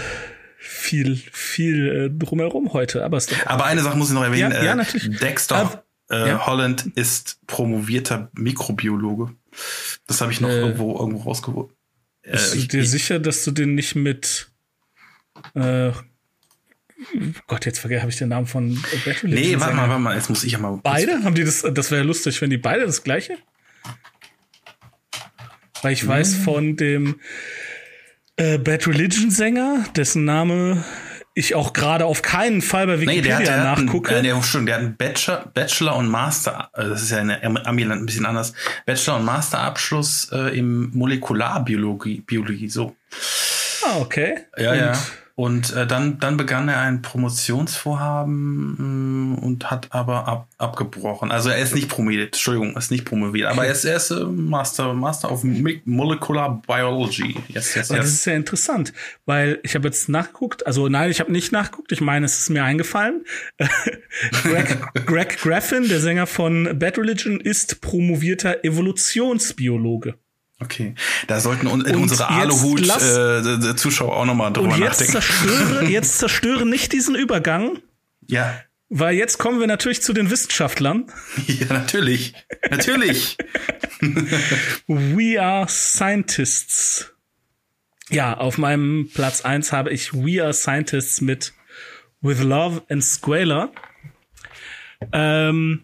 viel, 0.58 1.16
viel 1.16 1.88
äh, 1.88 2.10
drumherum 2.10 2.74
heute, 2.74 3.04
aber 3.04 3.22
Aber 3.46 3.66
eine 3.66 3.82
Sache 3.82 3.98
muss 3.98 4.10
ich 4.10 4.14
noch 4.16 4.24
erwähnen. 4.24 4.52
Ja, 4.52 4.64
ja, 4.64 4.72
äh, 4.74 4.76
natürlich. 4.76 5.20
Dexter 5.20 5.84
äh, 6.10 6.28
ja. 6.30 6.46
Holland 6.46 6.86
ist 6.96 7.40
promovierter 7.48 8.30
Mikrobiologe. 8.34 9.36
Das 10.08 10.22
habe 10.22 10.32
ich 10.32 10.42
noch 10.42 10.50
Äh, 10.50 10.60
irgendwo, 10.60 10.98
irgendwo 11.00 11.24
rausgeholt. 11.30 11.72
Äh, 12.22 12.32
Bist 12.32 12.56
du 12.56 12.60
dir 12.68 12.82
ich- 12.82 12.90
sicher, 12.92 13.20
dass 13.20 13.44
du 13.44 13.52
den 13.52 13.76
nicht 13.76 13.96
mit 13.96 14.50
Gott, 17.48 17.66
jetzt 17.66 17.80
vergesse 17.80 18.02
habe 18.02 18.12
ich 18.12 18.18
den 18.18 18.30
Namen 18.30 18.48
von 18.48 18.74
Bad 19.06 19.24
Religion 19.24 19.32
nee, 19.32 19.60
warte 19.60 19.76
mal, 19.76 19.90
warte 19.90 20.02
mal, 20.02 20.16
jetzt 20.16 20.30
muss 20.30 20.44
ich 20.44 20.54
ja 20.54 20.60
mal. 20.60 20.80
Beide? 20.82 21.24
Haben 21.24 21.36
die 21.36 21.44
das? 21.44 21.62
Das 21.74 21.92
wäre 21.92 22.04
lustig, 22.04 22.42
wenn 22.42 22.50
die 22.50 22.58
beide 22.58 22.86
das 22.86 23.04
gleiche? 23.04 23.38
Weil 25.82 25.94
ich 25.94 26.08
weiß 26.08 26.36
von 26.36 26.78
dem 26.78 27.20
äh, 28.38 28.58
Bad 28.58 28.88
Religion 28.88 29.32
Sänger, 29.32 29.86
dessen 29.96 30.26
Name 30.26 30.84
ich 31.38 31.54
auch 31.54 31.74
gerade 31.74 32.06
auf 32.06 32.22
keinen 32.22 32.62
Fall 32.62 32.88
bei 32.88 32.96
Nee, 32.96 33.02
Wikipedia 33.02 33.24
der 33.24 33.36
hat, 33.38 33.46
der 33.48 33.70
hat, 33.72 33.78
einen, 33.78 33.86
nachgucke. 33.88 34.16
äh, 34.16 34.22
der, 34.24 34.42
stimmt, 34.42 34.70
der 34.70 34.76
hat 34.76 34.82
einen 34.84 34.96
Bachelor, 34.96 35.52
Bachelor 35.54 35.98
und 35.98 36.08
Master, 36.08 36.70
äh, 36.74 36.86
das 36.88 37.04
ist 37.04 37.12
ja 37.12 37.20
in 37.20 37.30
Amiland 37.58 38.02
ein 38.02 38.06
bisschen 38.06 38.26
anders, 38.26 38.54
Bachelor 38.86 39.18
und 39.18 39.26
Masterabschluss 39.26 40.30
äh, 40.32 40.58
im 40.58 40.92
Molekularbiologie, 40.94 42.22
Biologie, 42.22 42.70
so. 42.70 42.96
ah, 43.86 43.98
okay. 44.00 44.46
Ja, 44.58 44.72
Und 44.72 44.78
ja. 44.80 44.94
Und 45.38 45.74
äh, 45.74 45.86
dann, 45.86 46.18
dann 46.20 46.38
begann 46.38 46.70
er 46.70 46.80
ein 46.80 47.02
Promotionsvorhaben 47.02 49.34
mh, 49.34 49.42
und 49.42 49.70
hat 49.70 49.88
aber 49.90 50.30
ab, 50.30 50.48
abgebrochen. 50.58 51.30
Also 51.30 51.50
er 51.50 51.58
ist 51.58 51.76
nicht 51.76 51.90
promoviert, 51.90 52.28
Entschuldigung, 52.28 52.72
er 52.72 52.78
ist 52.78 52.90
nicht 52.90 53.04
promoviert, 53.04 53.50
aber 53.50 53.66
er 53.66 53.74
ist, 53.74 53.84
er 53.84 53.98
ist 53.98 54.12
äh, 54.12 54.24
Master, 54.24 54.94
Master 54.94 55.30
of 55.30 55.44
Molecular 55.44 56.62
Biology. 56.66 57.36
Yes, 57.50 57.76
yes, 57.76 57.92
Aber 57.92 57.98
das 57.98 58.08
yes. 58.08 58.16
ist 58.16 58.24
sehr 58.24 58.38
interessant, 58.38 58.94
weil 59.26 59.60
ich 59.64 59.76
habe 59.76 59.90
jetzt 59.90 60.08
nachgeguckt, 60.08 60.66
also 60.66 60.88
nein, 60.88 61.12
ich 61.12 61.20
habe 61.20 61.34
nicht 61.34 61.52
nachgeguckt, 61.52 61.92
ich 61.92 62.00
meine, 62.00 62.26
es 62.26 62.40
ist 62.40 62.50
mir 62.50 62.64
eingefallen. 62.64 63.26
Greg, 64.44 64.78
Greg 65.06 65.38
Graffin, 65.38 65.90
der 65.90 66.00
Sänger 66.00 66.28
von 66.28 66.80
Bad 66.80 66.98
Religion, 66.98 67.42
ist 67.42 67.82
promovierter 67.82 68.64
Evolutionsbiologe. 68.64 70.16
Okay, 70.62 70.96
da 71.28 71.40
sollten 71.42 71.68
un 71.68 71.82
in 71.86 71.96
unsere 71.98 72.24
jetzt 72.24 72.32
Aluhut 72.32 72.80
lass- 72.86 73.04
äh, 73.18 74.02
auch 74.02 74.26
nochmal 74.26 74.54
drüber 74.54 74.74
Und 74.74 74.80
jetzt 74.80 75.02
nachdenken. 75.02 75.12
zerstöre, 75.12 75.86
jetzt 75.90 76.18
zerstöre 76.20 76.66
nicht 76.66 76.94
diesen 76.94 77.14
Übergang, 77.16 77.80
Ja. 78.28 78.62
weil 78.88 79.16
jetzt 79.16 79.38
kommen 79.38 79.60
wir 79.60 79.68
natürlich 79.68 80.02
zu 80.02 80.14
den 80.14 80.30
Wissenschaftlern. 80.32 81.12
ja, 81.48 81.66
natürlich. 81.74 82.34
Natürlich. 82.70 83.38
We 84.88 85.42
are 85.42 85.68
Scientists. 85.68 87.12
Ja, 88.10 88.38
auf 88.38 88.58
meinem 88.58 89.10
Platz 89.14 89.42
eins 89.42 89.72
habe 89.74 89.90
ich 89.92 90.14
We 90.14 90.42
are 90.42 90.54
Scientists 90.54 91.20
mit 91.22 91.54
With 92.22 92.40
Love 92.42 92.84
and 92.90 93.04
Squaler. 93.04 93.72
Ähm, 95.12 95.84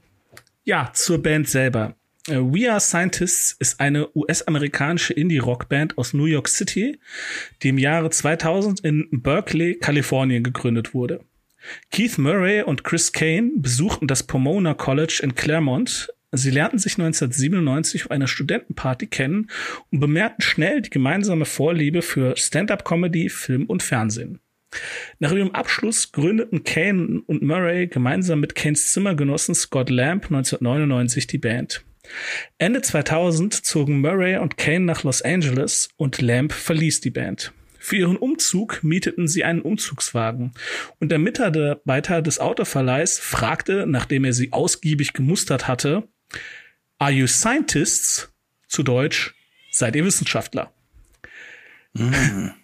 ja, 0.64 0.92
zur 0.94 1.22
Band 1.22 1.50
selber. 1.50 1.96
Äh, 2.28 2.38
We 2.38 2.70
Are 2.70 2.80
Scientists 2.80 3.56
ist 3.60 3.80
eine 3.80 4.10
US-amerikanische 4.16 5.14
Indie-Rock-Band 5.14 5.98
aus 5.98 6.14
New 6.14 6.26
York 6.26 6.48
City, 6.48 7.00
die 7.62 7.70
im 7.70 7.78
Jahre 7.78 8.10
2000 8.10 8.82
in 8.82 9.08
Berkeley, 9.12 9.76
Kalifornien 9.76 10.44
gegründet 10.44 10.94
wurde. 10.94 11.24
Keith 11.92 12.18
Murray 12.18 12.64
und 12.64 12.84
Chris 12.84 13.12
Kane 13.12 13.52
besuchten 13.56 14.08
das 14.08 14.24
Pomona 14.24 14.74
College 14.74 15.20
in 15.24 15.36
Claremont 15.36 16.10
Sie 16.34 16.50
lernten 16.50 16.80
sich 16.80 16.94
1997 16.94 18.06
auf 18.06 18.12
einer 18.12 18.28
Studentenparty 18.28 19.08
kennen 19.08 19.50
und 19.92 20.00
bemerkten 20.00 20.42
schnell 20.42 20.82
die 20.82 20.90
gemeinsame 20.90 21.44
Vorliebe 21.44 22.02
für 22.02 22.38
Stand-up-Comedy, 22.38 23.28
Film 23.30 23.66
und 23.66 23.84
Fernsehen. 23.84 24.40
Nach 25.20 25.34
ihrem 25.34 25.52
Abschluss 25.52 26.14
gründeten 26.14 26.64
Kane 26.64 27.22
und 27.28 27.42
Murray 27.42 27.88
gemeinsam 27.88 28.40
mit 28.40 28.56
Kanes 28.56 28.94
Zimmergenossen 28.94 29.56
Scott 29.56 29.90
Lamb 29.90 30.26
1999 30.26 31.28
die 31.28 31.38
Band. 31.38 31.84
Ende 32.58 32.82
2000 32.82 33.54
zogen 33.66 34.02
Murray 34.02 34.38
und 34.38 34.58
Kane 34.58 34.82
nach 34.82 35.04
Los 35.04 35.22
Angeles 35.22 35.90
und 35.98 36.22
Lamb 36.22 36.54
verließ 36.54 37.02
die 37.02 37.12
Band. 37.12 37.54
Für 37.80 37.96
ihren 37.96 38.18
Umzug 38.18 38.84
mieteten 38.84 39.28
sie 39.28 39.44
einen 39.44 39.62
Umzugswagen 39.62 40.54
und 41.00 41.10
der 41.10 41.18
Mitarbeiter 41.18 42.22
des 42.22 42.40
Autoverleihs 42.40 43.18
fragte, 43.18 43.86
nachdem 43.88 44.24
er 44.24 44.34
sie 44.34 44.54
ausgiebig 44.54 45.14
gemustert 45.14 45.68
hatte, 45.68 46.08
Are 47.00 47.12
you 47.12 47.26
scientists? 47.26 48.32
Zu 48.68 48.84
Deutsch, 48.84 49.34
seid 49.72 49.96
ihr 49.96 50.06
Wissenschaftler? 50.06 50.72
Mhm. 51.94 52.52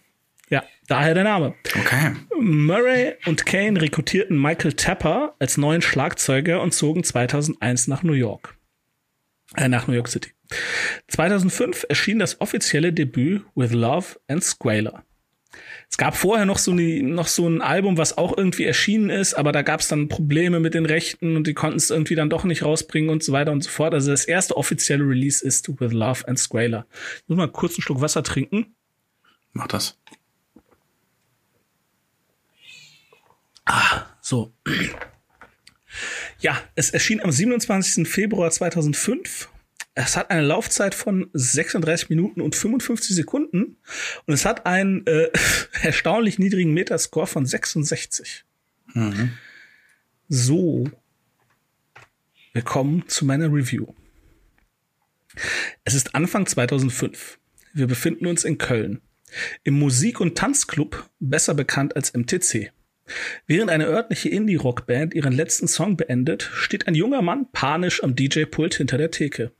Ja, 0.50 0.64
daher 0.88 1.14
der 1.14 1.26
Name. 1.26 1.56
Okay. 1.78 2.16
Murray 2.40 3.16
und 3.26 3.46
Kane 3.46 3.82
rekrutierten 3.82 4.42
Michael 4.42 4.72
Tapper 4.72 5.36
als 5.40 5.58
neuen 5.58 5.82
Schlagzeuger 5.82 6.62
und 6.62 6.74
zogen 6.74 7.04
2001 7.04 7.88
nach 7.88 8.02
New 8.02 8.14
York. 8.14 8.57
Äh, 9.56 9.70
nach 9.70 9.88
New 9.88 9.94
York 9.94 10.10
City. 10.10 10.32
2005 11.08 11.86
erschien 11.90 12.20
das 12.20 12.42
offizielle 12.42 12.94
Debüt 12.94 13.44
With 13.56 13.72
Love 13.72 14.20
and 14.28 14.44
Squaler. 14.44 15.04
Es 15.90 15.98
gab 15.98 16.16
vorher 16.16 16.46
noch 16.46 16.58
so, 16.58 16.72
eine, 16.72 17.02
noch 17.02 17.28
so 17.28 17.48
ein 17.48 17.62
Album, 17.62 17.98
was 17.98 18.18
auch 18.18 18.38
irgendwie 18.38 18.66
erschienen 18.66 19.10
ist, 19.10 19.34
aber 19.34 19.52
da 19.52 19.62
gab 19.62 19.80
es 19.80 19.88
dann 19.88 20.10
Probleme 20.10 20.60
mit 20.60 20.74
den 20.74 20.86
Rechten 20.86 21.36
und 21.38 21.48
die 21.48 21.54
konnten 21.54 21.78
es 21.78 21.90
irgendwie 21.90 22.16
dann 22.16 22.30
doch 22.30 22.44
nicht 22.44 22.64
rausbringen 22.64 23.10
und 23.10 23.24
so 23.24 23.32
weiter 23.32 23.52
und 23.52 23.64
so 23.64 23.70
fort. 23.70 23.94
Also 23.94 24.12
das 24.12 24.26
erste 24.26 24.58
offizielle 24.58 25.04
Release 25.04 25.44
ist 25.44 25.70
With 25.80 25.94
Love 25.94 26.28
and 26.28 26.38
Squaler. 26.38 26.86
Ich 27.24 27.30
muss 27.30 27.38
mal 27.38 27.48
kurz 27.48 27.76
einen 27.76 27.84
Schluck 27.84 28.02
Wasser 28.02 28.24
trinken. 28.24 28.76
Mach 29.54 29.68
das. 29.68 29.98
Ah, 33.66 34.06
so. 34.22 34.54
Ja, 36.40 36.62
es 36.76 36.92
erschien 36.92 37.22
am 37.22 37.32
27. 37.32 38.08
Februar 38.08 38.52
2005. 38.52 39.50
Es 39.96 40.16
hat 40.16 40.30
eine 40.30 40.42
Laufzeit 40.42 40.94
von 40.94 41.30
36 41.34 42.10
Minuten 42.10 42.42
und 42.42 42.56
55 42.56 43.16
Sekunden 43.16 43.78
und 44.26 44.34
es 44.34 44.46
hat 44.46 44.68
einen 44.68 45.06
äh, 45.08 45.30
erstaunlich 45.82 46.38
niedrigen 46.38 46.74
Metascore 46.74 47.26
von 47.26 47.48
66. 47.48 48.46
Mhm. 48.94 49.32
So, 50.30 50.90
wir 52.54 52.62
kommen 52.62 53.08
zu 53.08 53.26
meiner 53.26 53.52
Review. 53.52 53.88
Es 55.84 55.96
ist 55.96 56.14
Anfang 56.14 56.46
2005. 56.46 57.40
Wir 57.74 57.88
befinden 57.88 58.28
uns 58.28 58.44
in 58.44 58.58
Köln. 58.58 59.02
Im 59.64 59.78
Musik- 59.78 60.20
und 60.20 60.38
Tanzclub, 60.38 61.10
besser 61.20 61.54
bekannt 61.54 61.96
als 61.96 62.14
MTC. 62.14 62.72
Während 63.46 63.70
eine 63.70 63.88
örtliche 63.88 64.30
Indie-Rock-Band 64.30 65.14
ihren 65.14 65.34
letzten 65.34 65.68
Song 65.68 65.98
beendet, 65.98 66.50
steht 66.54 66.88
ein 66.88 66.96
junger 66.96 67.22
Mann 67.22 67.48
panisch 67.52 68.04
am 68.04 68.16
DJ-Pult 68.16 68.76
hinter 68.76 68.98
der 68.98 69.12
Theke. 69.12 69.52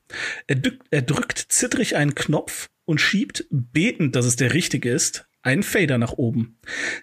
Er, 0.48 0.56
drückt, 0.56 0.84
er 0.92 1.02
drückt 1.02 1.38
zittrig 1.38 1.96
einen 1.96 2.16
Knopf 2.16 2.68
und 2.86 3.02
schiebt, 3.02 3.46
betend, 3.50 4.16
dass 4.16 4.26
es 4.26 4.36
der 4.36 4.54
richtige 4.54 4.90
ist, 4.90 5.28
einen 5.42 5.64
Fader 5.64 5.98
nach 5.98 6.14
oben. 6.14 6.60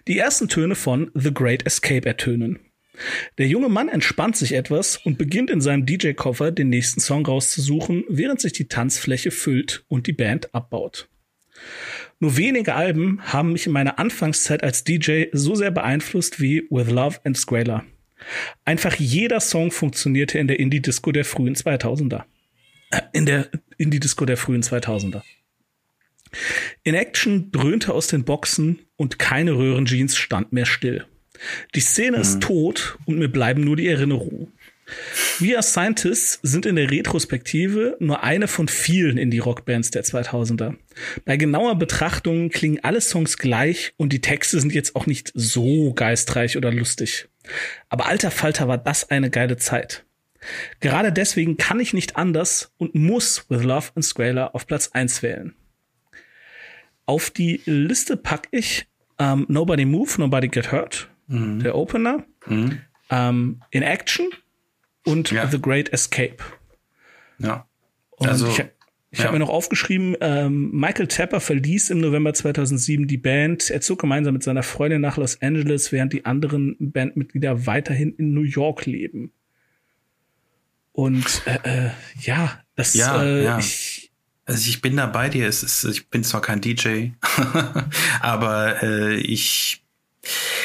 Die 0.07 0.17
ersten 0.17 0.47
Töne 0.47 0.75
von 0.75 1.11
The 1.13 1.33
Great 1.33 1.65
Escape 1.65 2.07
ertönen. 2.07 2.59
Der 3.37 3.47
junge 3.47 3.69
Mann 3.69 3.89
entspannt 3.89 4.37
sich 4.37 4.53
etwas 4.53 4.97
und 4.97 5.17
beginnt 5.17 5.49
in 5.49 5.61
seinem 5.61 5.85
DJ-Koffer 5.85 6.51
den 6.51 6.69
nächsten 6.69 7.01
Song 7.01 7.25
rauszusuchen, 7.25 8.05
während 8.07 8.39
sich 8.39 8.53
die 8.53 8.67
Tanzfläche 8.67 9.31
füllt 9.31 9.83
und 9.87 10.07
die 10.07 10.13
Band 10.13 10.53
abbaut. 10.53 11.09
Nur 12.19 12.37
wenige 12.37 12.75
Alben 12.75 13.21
haben 13.23 13.51
mich 13.51 13.67
in 13.67 13.73
meiner 13.73 13.99
Anfangszeit 13.99 14.63
als 14.63 14.83
DJ 14.83 15.25
so 15.33 15.55
sehr 15.55 15.71
beeinflusst 15.71 16.39
wie 16.39 16.67
With 16.69 16.89
Love 16.89 17.19
and 17.23 17.37
Squaler. 17.37 17.85
Einfach 18.63 18.95
jeder 18.95 19.39
Song 19.39 19.71
funktionierte 19.71 20.39
in 20.39 20.47
der 20.47 20.59
Indie-Disco 20.59 21.11
der 21.11 21.25
frühen 21.25 21.55
2000er. 21.55 22.23
Äh, 22.91 23.01
in 23.13 23.25
der 23.25 23.49
Indie-Disco 23.77 24.25
der 24.25 24.37
frühen 24.37 24.63
2000er. 24.63 25.21
In 26.83 26.95
Action 26.95 27.51
dröhnte 27.51 27.93
aus 27.93 28.07
den 28.07 28.23
Boxen 28.23 28.79
und 28.95 29.19
keine 29.19 29.53
Röhrenjeans 29.53 30.17
stand 30.17 30.53
mehr 30.53 30.65
still. 30.65 31.05
Die 31.75 31.81
Szene 31.81 32.17
mhm. 32.17 32.21
ist 32.21 32.41
tot 32.41 32.97
und 33.05 33.19
mir 33.19 33.29
bleiben 33.29 33.63
nur 33.63 33.75
die 33.75 33.87
Erinnerungen. 33.87 34.53
We 35.39 35.55
Are 35.55 35.63
Scientists 35.63 36.39
sind 36.43 36.65
in 36.65 36.75
der 36.75 36.91
Retrospektive 36.91 37.97
nur 37.99 38.23
eine 38.23 38.47
von 38.47 38.67
vielen 38.67 39.17
Indie-Rock-Bands 39.17 39.91
der 39.91 40.03
2000er. 40.03 40.75
Bei 41.25 41.37
genauer 41.37 41.75
Betrachtung 41.75 42.49
klingen 42.49 42.83
alle 42.83 43.01
Songs 43.01 43.37
gleich 43.37 43.93
und 43.97 44.13
die 44.13 44.21
Texte 44.21 44.59
sind 44.59 44.73
jetzt 44.73 44.95
auch 44.95 45.07
nicht 45.07 45.31
so 45.33 45.93
geistreich 45.93 46.55
oder 46.55 46.71
lustig. 46.71 47.27
Aber 47.89 48.05
alter 48.05 48.31
Falter 48.31 48.67
war 48.67 48.77
das 48.77 49.09
eine 49.09 49.29
geile 49.29 49.57
Zeit. 49.57 50.05
Gerade 50.79 51.11
deswegen 51.11 51.57
kann 51.57 51.79
ich 51.79 51.93
nicht 51.93 52.15
anders 52.15 52.71
und 52.77 52.93
muss 52.93 53.45
With 53.49 53.63
Love 53.63 53.91
and 53.95 54.05
Squaler 54.05 54.53
auf 54.53 54.67
Platz 54.67 54.89
1 54.89 55.23
wählen. 55.23 55.55
Auf 57.07 57.29
die 57.31 57.61
Liste 57.65 58.17
pack 58.17 58.47
ich 58.51 58.87
ähm, 59.19 59.45
Nobody 59.47 59.85
Move, 59.85 60.11
Nobody 60.17 60.47
Get 60.47 60.71
Hurt, 60.71 61.09
mhm. 61.27 61.59
der 61.59 61.75
Opener, 61.75 62.23
mhm. 62.45 62.79
ähm, 63.09 63.61
In 63.71 63.83
Action, 63.83 64.27
und 65.05 65.31
ja. 65.31 65.47
The 65.47 65.61
Great 65.61 65.89
Escape. 65.93 66.37
Ja. 67.39 67.67
Und 68.11 68.27
also, 68.27 68.47
ich, 68.47 68.63
ich 69.11 69.19
ja. 69.19 69.25
habe 69.25 69.33
mir 69.33 69.39
noch 69.39 69.49
aufgeschrieben, 69.49 70.15
ähm, 70.19 70.71
Michael 70.71 71.07
Tapper 71.07 71.39
verließ 71.39 71.89
im 71.89 71.99
November 71.99 72.33
2007 72.33 73.07
die 73.07 73.17
Band. 73.17 73.69
Er 73.69 73.81
zog 73.81 73.99
gemeinsam 73.99 74.33
mit 74.33 74.43
seiner 74.43 74.63
Freundin 74.63 75.01
nach 75.01 75.17
Los 75.17 75.41
Angeles, 75.41 75.91
während 75.91 76.11
die 76.11 76.25
anderen 76.25 76.75
Bandmitglieder 76.79 77.65
weiterhin 77.65 78.13
in 78.15 78.33
New 78.33 78.43
York 78.43 78.85
leben. 78.85 79.31
Und 80.91 81.41
äh, 81.45 81.87
äh, 81.87 81.89
ja, 82.21 82.61
das 82.75 82.93
ja, 82.93 83.23
äh, 83.23 83.43
ja. 83.43 83.59
Ich, 83.59 84.11
also 84.45 84.69
ich 84.69 84.81
bin 84.81 84.95
da 84.97 85.05
bei 85.05 85.29
dir. 85.29 85.47
Es 85.47 85.61
ist, 85.61 85.83
ich 85.83 86.09
bin 86.09 86.23
zwar 86.23 86.41
kein 86.41 86.61
DJ, 86.61 87.09
aber 88.21 88.81
äh, 88.81 89.15
ich 89.15 89.85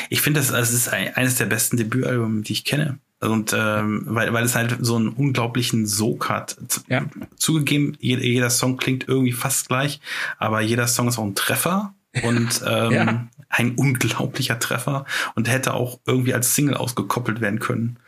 ich 0.08 0.22
finde, 0.22 0.40
das, 0.40 0.48
das 0.48 0.72
ist 0.72 0.88
eines 0.88 1.36
der 1.36 1.46
besten 1.46 1.76
Debütalben, 1.76 2.42
die 2.42 2.52
ich 2.52 2.64
kenne. 2.64 2.98
Und 3.20 3.54
ähm, 3.56 4.04
weil, 4.06 4.32
weil 4.32 4.44
es 4.44 4.54
halt 4.54 4.78
so 4.80 4.96
einen 4.96 5.08
unglaublichen 5.08 5.86
Sog 5.86 6.30
hat. 6.30 6.56
Ja. 6.88 7.04
Zugegeben, 7.36 7.96
jeder, 8.00 8.22
jeder 8.22 8.50
Song 8.50 8.78
klingt 8.78 9.06
irgendwie 9.08 9.32
fast 9.32 9.68
gleich, 9.68 10.00
aber 10.38 10.62
jeder 10.62 10.86
Song 10.86 11.08
ist 11.08 11.18
auch 11.18 11.24
ein 11.24 11.34
Treffer 11.34 11.94
und 12.22 12.62
ähm, 12.66 12.92
ja. 12.92 13.28
ein 13.50 13.74
unglaublicher 13.74 14.58
Treffer 14.58 15.04
und 15.34 15.50
hätte 15.50 15.74
auch 15.74 16.00
irgendwie 16.06 16.32
als 16.32 16.54
Single 16.54 16.76
ausgekoppelt 16.76 17.42
werden 17.42 17.58
können. 17.58 17.98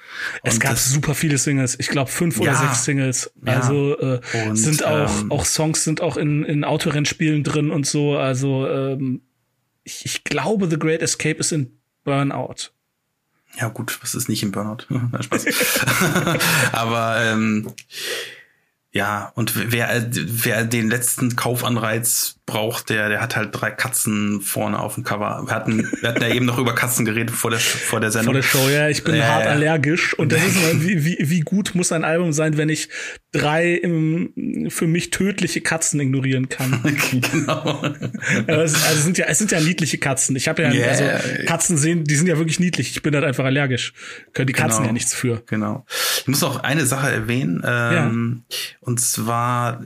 Es 0.43 0.55
und 0.55 0.61
gab 0.61 0.73
das, 0.73 0.91
super 0.91 1.15
viele 1.15 1.37
Singles, 1.37 1.79
ich 1.79 1.89
glaube 1.89 2.11
fünf 2.11 2.37
Ja. 2.39 2.43
oder 2.43 2.55
sechs 2.55 2.85
Singles. 2.85 3.33
Ja. 3.45 3.53
Also 3.53 3.99
äh, 3.99 4.21
Und, 4.49 4.57
sind 4.57 4.83
auch 4.83 5.21
ähm, 5.21 5.31
auch 5.31 5.45
Songs 5.45 5.85
sind 5.85 6.01
auch 6.01 6.17
in 6.17 6.43
in 6.45 6.65
Autorennspielen 6.65 7.45
drin 7.45 7.71
und 7.71 7.87
so. 7.87 8.17
Also 8.17 8.67
ähm, 8.67 9.21
ich, 9.85 10.07
ich 10.07 10.25
glaube, 10.25 10.69
The 10.71 10.79
Great 10.79 11.03
Escape 11.03 11.39
ist 11.39 11.53
in 11.53 11.79
Burnout. 12.05 12.71
Ja 13.57 13.69
gut, 13.69 13.99
was 14.03 14.15
ist 14.15 14.29
nicht 14.29 14.43
im 14.43 14.53
Burnout? 14.53 14.87
Spaß. 15.23 15.47
Aber 16.73 17.17
ähm, 17.21 17.73
ja, 18.95 19.33
und 19.35 19.73
wer, 19.73 20.07
wer 20.11 20.65
den 20.65 20.91
letzten 20.91 21.35
Kaufanreiz 21.35 22.37
braucht, 22.45 22.91
der, 22.91 23.09
der 23.09 23.21
hat 23.23 23.37
halt 23.37 23.49
drei 23.53 23.71
Katzen 23.71 24.41
vorne 24.43 24.79
auf 24.81 24.95
dem 24.97 25.05
Cover. 25.05 25.45
Wir 25.47 25.55
hatten, 25.55 25.89
wir 26.01 26.09
hatten 26.11 26.21
ja 26.21 26.29
eben 26.29 26.45
noch 26.45 26.59
über 26.59 26.75
Katzen 26.75 27.05
geredet 27.07 27.35
vor 27.35 27.51
der, 27.51 27.61
vor 27.61 28.01
der 28.01 28.11
Vor 28.11 28.19
Sendung. 28.21 28.35
der 28.35 28.43
Show, 28.43 28.69
ja, 28.69 28.89
ich 28.91 29.03
bin 29.05 29.15
Ja, 29.15 29.27
hart 29.29 29.45
ja. 29.47 29.51
allergisch 29.53 30.13
und 30.19 30.33
das 30.33 30.45
ist 30.45 30.57
mal, 30.61 30.83
wie, 30.85 31.05
wie, 31.07 31.17
wie 31.21 31.41
gut 31.41 31.75
muss 31.75 31.91
ein 31.93 32.05
Album 32.05 32.33
sein, 32.35 32.57
wenn 32.59 32.69
ich 32.69 32.89
drei 33.31 33.73
im, 33.73 34.69
für 34.69 34.87
mich 34.87 35.09
tödliche 35.11 35.63
Katzen 35.63 35.99
ignorieren 36.01 36.51
kann. 36.51 36.83
genau. 37.11 37.83
Ja, 38.47 38.63
es, 38.63 38.75
also 38.75 38.99
es 38.99 39.05
sind 39.05 39.17
ja, 39.17 39.27
es 39.29 39.39
sind 39.39 39.53
ja 39.53 39.61
niedliche 39.61 39.97
Katzen. 39.99 40.37
Ich 40.37 40.49
habe 40.49 40.63
ja, 40.65 40.73
Yeah. 40.73 40.89
also 40.91 41.05
Katzen 41.47 41.79
sehen, 41.79 42.05
die 42.05 42.15
sind 42.15 42.27
ja 42.27 42.37
wirklich 42.37 42.59
niedlich. 42.61 42.91
Ich 42.91 43.03
bin 43.03 43.15
halt 43.15 43.25
einfach 43.25 43.45
allergisch. 43.45 43.95
Können 44.35 44.49
die 44.49 44.53
Katzen 44.53 44.79
Genau. 44.79 44.87
ja 44.89 44.93
nichts 44.93 45.15
für. 45.15 45.43
Genau. 45.47 45.87
Ich 46.21 46.27
muss 46.29 46.41
noch 46.43 46.63
eine 46.63 46.85
Sache 46.87 47.11
erwähnen. 47.11 47.63
Ähm, 47.67 48.43
Und 48.83 49.01
zwar, 49.01 49.81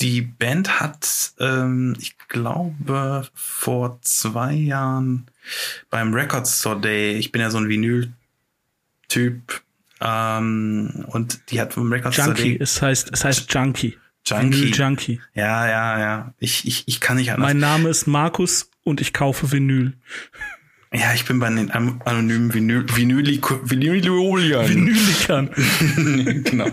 die 0.00 0.20
Band 0.22 0.80
hat, 0.80 1.32
ähm, 1.38 1.94
ich 2.00 2.16
glaube, 2.28 3.26
vor 3.34 3.98
zwei 4.02 4.52
Jahren 4.54 5.26
beim 5.88 6.12
Record 6.12 6.48
Store 6.48 6.80
Day, 6.80 7.16
ich 7.16 7.30
bin 7.32 7.40
ja 7.40 7.50
so 7.50 7.58
ein 7.58 7.68
Vinyl-Typ, 7.68 9.62
ähm, 10.00 11.04
und 11.08 11.50
die 11.50 11.60
hat 11.60 11.74
beim 11.76 11.90
Record 11.92 12.12
Store 12.14 12.28
Junkie, 12.28 12.42
Day. 12.58 12.58
es 12.60 12.82
heißt, 12.82 13.10
es 13.12 13.24
heißt 13.24 13.52
Junkie. 13.54 13.96
Junkie. 14.26 14.52
Vinyl 14.62 14.74
Junkie. 14.74 15.20
Ja, 15.34 15.66
ja, 15.68 15.98
ja. 16.00 16.34
Ich, 16.38 16.66
ich, 16.66 16.82
ich 16.86 17.00
kann 17.00 17.16
nicht 17.16 17.30
anders. 17.32 17.46
Mein 17.48 17.58
Name 17.58 17.88
ist 17.88 18.06
Markus 18.06 18.70
und 18.82 19.00
ich 19.00 19.12
kaufe 19.12 19.52
Vinyl. 19.52 19.92
Ja, 20.92 21.12
ich 21.14 21.24
bin 21.26 21.38
bei 21.38 21.48
den 21.48 21.70
an- 21.70 22.00
anonymen 22.04 22.52
Vinyl 22.52 22.84
Vinyli 22.94 23.40
Vinylioliern. 23.64 24.68
Vinylikern. 24.68 25.50
genau. 26.44 26.68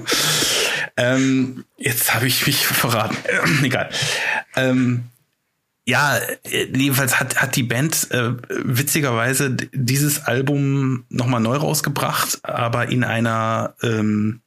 Ähm, 0.97 1.65
jetzt 1.77 2.13
habe 2.13 2.27
ich 2.27 2.45
mich 2.45 2.57
verraten. 2.67 3.17
Egal. 3.63 3.89
Ähm, 4.55 5.05
ja, 5.85 6.17
äh, 6.43 6.67
jedenfalls 6.73 7.19
hat, 7.19 7.41
hat 7.41 7.55
die 7.55 7.63
Band 7.63 8.09
äh, 8.11 8.33
witzigerweise 8.49 9.51
dieses 9.73 10.25
Album 10.25 11.05
nochmal 11.09 11.41
neu 11.41 11.57
rausgebracht, 11.57 12.39
aber 12.43 12.89
in 12.89 13.03
einer 13.03 13.75
ähm, 13.81 14.41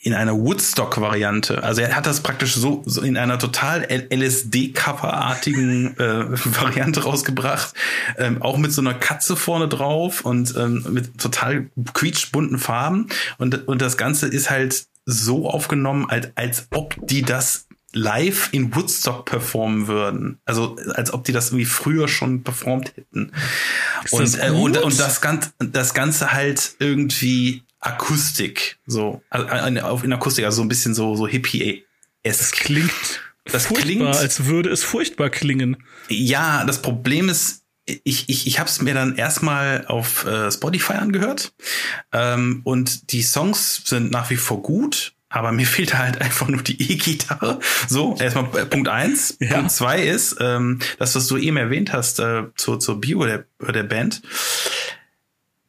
in 0.00 0.12
einer 0.12 0.34
Woodstock-Variante. 0.34 1.62
Also 1.62 1.80
er 1.80 1.96
hat 1.96 2.06
das 2.06 2.20
praktisch 2.20 2.54
so, 2.54 2.82
so 2.84 3.00
in 3.00 3.16
einer 3.16 3.38
total 3.38 3.88
LSD-Cover-artigen 3.90 5.96
äh, 5.96 6.24
Variante 6.60 7.04
rausgebracht. 7.04 7.72
Ähm, 8.18 8.42
auch 8.42 8.58
mit 8.58 8.72
so 8.72 8.82
einer 8.82 8.92
Katze 8.92 9.36
vorne 9.36 9.68
drauf 9.68 10.26
und 10.26 10.54
ähm, 10.56 10.84
mit 10.90 11.18
total 11.18 11.70
quietschbunten 11.94 12.58
Farben. 12.58 13.06
Und, 13.38 13.66
und 13.68 13.80
das 13.80 13.96
Ganze 13.96 14.28
ist 14.28 14.50
halt 14.50 14.84
so 15.06 15.48
aufgenommen, 15.48 16.06
als, 16.08 16.28
als 16.34 16.66
ob 16.72 16.94
die 17.06 17.22
das 17.22 17.66
live 17.92 18.50
in 18.52 18.74
Woodstock 18.74 19.24
performen 19.26 19.88
würden. 19.88 20.38
Also 20.44 20.76
als 20.94 21.12
ob 21.12 21.24
die 21.24 21.32
das 21.32 21.48
irgendwie 21.48 21.64
früher 21.64 22.06
schon 22.06 22.44
performt 22.44 22.92
hätten. 22.96 23.32
Und, 24.12 24.22
das 24.22 24.36
äh, 24.36 24.50
und, 24.50 24.76
und 24.78 24.98
das 25.00 25.20
Ganze, 25.20 25.50
das 25.58 25.92
Ganze 25.94 26.32
halt 26.32 26.74
irgendwie 26.78 27.64
Akustik, 27.80 28.78
so 28.86 29.22
also 29.30 29.46
in 30.04 30.12
Akustik, 30.12 30.44
also 30.44 30.56
so 30.58 30.62
ein 30.62 30.68
bisschen 30.68 30.94
so 30.94 31.16
so 31.16 31.26
hippie 31.26 31.84
Das 32.22 32.52
klingt 32.52 32.92
Das 33.44 33.66
furchtbar, 33.66 33.84
klingt- 33.86 34.16
als 34.16 34.44
würde 34.44 34.70
es 34.70 34.84
furchtbar 34.84 35.30
klingen. 35.30 35.78
Ja, 36.08 36.64
das 36.64 36.82
Problem 36.82 37.28
ist, 37.28 37.59
ich, 38.04 38.28
ich, 38.28 38.46
ich 38.46 38.58
habe 38.58 38.68
es 38.68 38.80
mir 38.80 38.94
dann 38.94 39.16
erstmal 39.16 39.86
auf 39.86 40.24
äh, 40.26 40.50
Spotify 40.50 40.94
angehört 40.94 41.52
ähm, 42.12 42.60
und 42.64 43.12
die 43.12 43.22
Songs 43.22 43.82
sind 43.84 44.10
nach 44.10 44.30
wie 44.30 44.36
vor 44.36 44.62
gut, 44.62 45.14
aber 45.28 45.52
mir 45.52 45.66
fehlt 45.66 45.96
halt 45.96 46.20
einfach 46.20 46.48
nur 46.48 46.62
die 46.62 46.92
E-Gitarre. 46.92 47.60
So, 47.88 48.16
erstmal 48.18 48.44
äh, 48.56 48.66
Punkt 48.66 48.88
eins. 48.88 49.36
Ja. 49.40 49.54
Punkt 49.54 49.72
zwei 49.72 50.02
ist, 50.02 50.36
ähm, 50.40 50.80
das, 50.98 51.14
was 51.14 51.26
du 51.26 51.36
eben 51.36 51.56
erwähnt 51.56 51.92
hast 51.92 52.20
äh, 52.20 52.44
zur, 52.56 52.80
zur 52.80 53.00
Bio 53.00 53.24
der, 53.24 53.44
der 53.60 53.84
Band, 53.84 54.22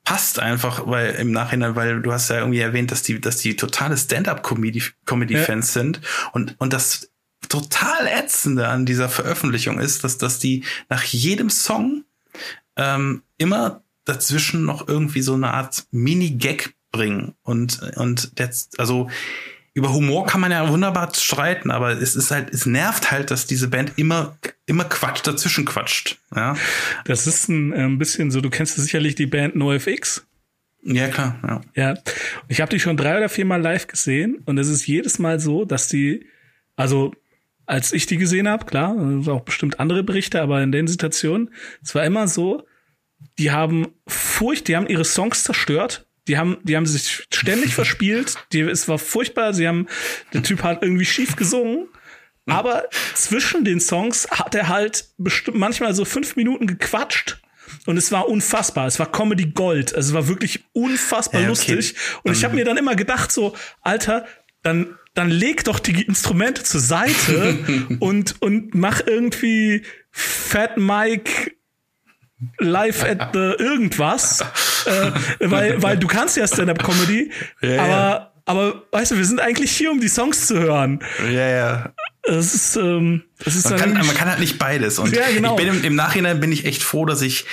passt 0.04 0.40
einfach, 0.40 0.88
weil 0.88 1.12
im 1.16 1.32
Nachhinein, 1.32 1.76
weil 1.76 2.02
du 2.02 2.12
hast 2.12 2.30
ja 2.30 2.40
irgendwie 2.40 2.60
erwähnt, 2.60 2.92
dass 2.92 3.04
die, 3.04 3.22
dass 3.22 3.38
die 3.38 3.56
totale 3.56 3.96
Stand-up-Comedy-Comedy-Fans 3.96 5.74
sind 5.74 6.02
und, 6.34 6.56
und 6.60 6.74
das 6.74 7.12
total 7.48 8.08
ätzende 8.08 8.68
an 8.68 8.86
dieser 8.86 9.10
Veröffentlichung 9.10 9.80
ist, 9.80 10.04
dass, 10.04 10.18
dass 10.18 10.40
die 10.40 10.64
nach 10.90 11.04
jedem 11.04 11.50
Song 11.50 12.04
ähm, 12.82 13.22
immer 13.38 13.84
dazwischen 14.06 14.66
noch 14.66 14.88
irgendwie 14.88 15.22
so 15.22 15.36
eine 15.36 15.54
Art 15.54 15.86
Mini-Gag 15.92 16.74
bringen. 16.92 17.36
Und, 17.44 17.82
und 17.96 18.32
jetzt, 18.38 18.80
also 18.80 19.10
über 19.74 19.94
Humor 19.94 20.26
kann 20.26 20.42
man 20.42 20.52
ja 20.52 20.68
wunderbar 20.70 21.14
streiten, 21.16 21.72
aber 21.72 21.92
es 21.92 22.16
ist 22.16 22.32
halt, 22.32 22.54
es 22.54 22.66
nervt 22.66 23.12
halt, 23.12 23.32
dass 23.32 23.46
diese 23.46 23.70
Band 23.70 23.94
immer, 23.96 24.38
immer 24.66 24.84
Quatsch 24.84 25.26
dazwischen 25.26 25.64
quatscht. 25.64 26.18
Ja, 26.36 26.58
Das 27.06 27.28
ist 27.28 27.48
ein, 27.48 27.72
äh, 27.72 27.84
ein 27.84 27.98
bisschen 27.98 28.32
so, 28.32 28.42
du 28.42 28.50
kennst 28.50 28.76
sicherlich 28.76 29.16
die 29.16 29.28
Band 29.28 29.56
NoFX. 29.56 30.26
ja 30.84 31.08
klar. 31.08 31.40
Ja. 31.48 31.62
Ja, 31.76 32.02
ich 32.50 32.60
habe 32.60 32.72
die 32.72 32.80
schon 32.80 32.98
drei 32.98 33.18
oder 33.18 33.30
viermal 33.30 33.62
live 33.62 33.88
gesehen 33.88 34.42
und 34.46 34.58
es 34.58 34.68
ist 34.68 34.88
jedes 34.88 35.20
Mal 35.20 35.40
so, 35.40 35.64
dass 35.64 35.88
die, 35.88 36.26
also 36.76 37.14
als 37.66 37.94
ich 37.94 38.06
die 38.08 38.18
gesehen 38.18 38.50
habe, 38.50 38.66
klar, 38.66 38.94
auch 39.28 39.42
bestimmt 39.42 39.80
andere 39.80 40.04
Berichte, 40.04 40.42
aber 40.42 40.62
in 40.62 40.74
den 40.74 40.88
Situationen, 40.88 41.52
es 41.82 41.96
war 41.96 42.04
immer 42.04 42.28
so, 42.28 42.66
die 43.40 43.52
haben 43.52 43.88
Furcht, 44.08 44.68
die 44.68 44.76
haben 44.76 44.88
ihre 44.88 45.06
Songs 45.06 45.44
zerstört, 45.44 46.08
die 46.28 46.38
haben, 46.38 46.58
die 46.64 46.76
haben 46.76 46.86
sich 46.86 47.26
ständig 47.34 47.74
verspielt, 47.76 48.36
die, 48.54 48.62
es 48.62 48.88
war 48.88 49.00
furchtbar, 49.00 49.54
sie 49.54 49.68
haben, 49.68 49.88
der 50.34 50.44
Typ 50.44 50.64
hat 50.64 50.84
irgendwie 50.84 51.06
schief 51.06 51.36
gesungen. 51.36 51.88
Aber 52.48 52.86
zwischen 53.14 53.64
den 53.64 53.80
Songs 53.80 54.28
hat 54.32 54.56
er 54.56 54.68
halt 54.68 55.06
bestimmt 55.18 55.58
manchmal 55.58 55.94
so 55.94 56.06
fünf 56.06 56.36
Minuten 56.36 56.66
gequatscht 56.66 57.40
und 57.86 57.98
es 57.98 58.12
war 58.12 58.28
unfassbar. 58.28 58.88
Es 58.88 59.00
war 59.00 59.12
Comedy 59.12 59.48
Gold. 59.48 59.96
Also 59.96 60.10
es 60.10 60.14
war 60.14 60.28
wirklich 60.28 60.64
unfassbar 60.74 61.42
Ja, 61.42 61.50
okay. 61.50 61.74
lustig. 61.74 61.96
Und 62.24 62.34
ich 62.34 62.44
habe 62.44 62.56
mir 62.56 62.66
dann 62.66 62.78
immer 62.78 62.96
gedacht, 62.96 63.32
so, 63.32 63.56
Alter, 63.82 64.26
dann, 64.64 64.98
dann 65.14 65.30
leg 65.30 65.64
doch 65.64 65.80
die 65.80 66.02
Instrumente 66.02 66.64
zur 66.64 66.82
Seite 66.82 67.58
und, 68.00 68.42
und 68.42 68.76
mach 68.76 69.02
irgendwie 69.06 69.84
Fat 70.12 70.78
Mike 70.78 71.52
live 72.60 73.04
at 73.04 73.30
the 73.34 73.54
irgendwas. 73.58 74.42
äh, 74.86 75.12
weil, 75.40 75.82
weil 75.82 75.98
du 75.98 76.08
kannst 76.08 76.38
ja 76.38 76.48
Stand-Up-Comedy, 76.48 77.32
Ja, 77.62 77.84
aber, 77.84 78.32
aber 78.46 78.84
weißt 78.92 79.12
du, 79.12 79.18
wir 79.18 79.26
sind 79.26 79.40
eigentlich 79.40 79.72
hier, 79.72 79.92
um 79.92 80.00
die 80.00 80.08
Songs 80.08 80.48
zu 80.48 80.60
hören. 80.60 81.00
Ja, 81.30 81.48
ja. 81.48 81.90
Das 82.24 82.54
ist, 82.54 82.76
ähm, 82.76 83.24
das 83.44 83.56
ist 83.56 83.70
Man 83.70 83.80
kann, 83.80 83.94
man 83.94 84.16
kann 84.16 84.30
halt 84.30 84.40
nicht 84.40 84.60
beides. 84.60 85.00
Und 85.00 85.16
Ja, 85.16 85.24
genau. 85.34 85.52
ich 85.58 85.64
bin 85.66 85.74
im, 85.76 85.84
im 85.84 85.96
Nachhinein 85.96 86.40
bin 86.40 86.52
ich 86.52 86.66
echt 86.66 86.84
froh, 86.84 87.06
dass 87.06 87.22
ich 87.22 87.46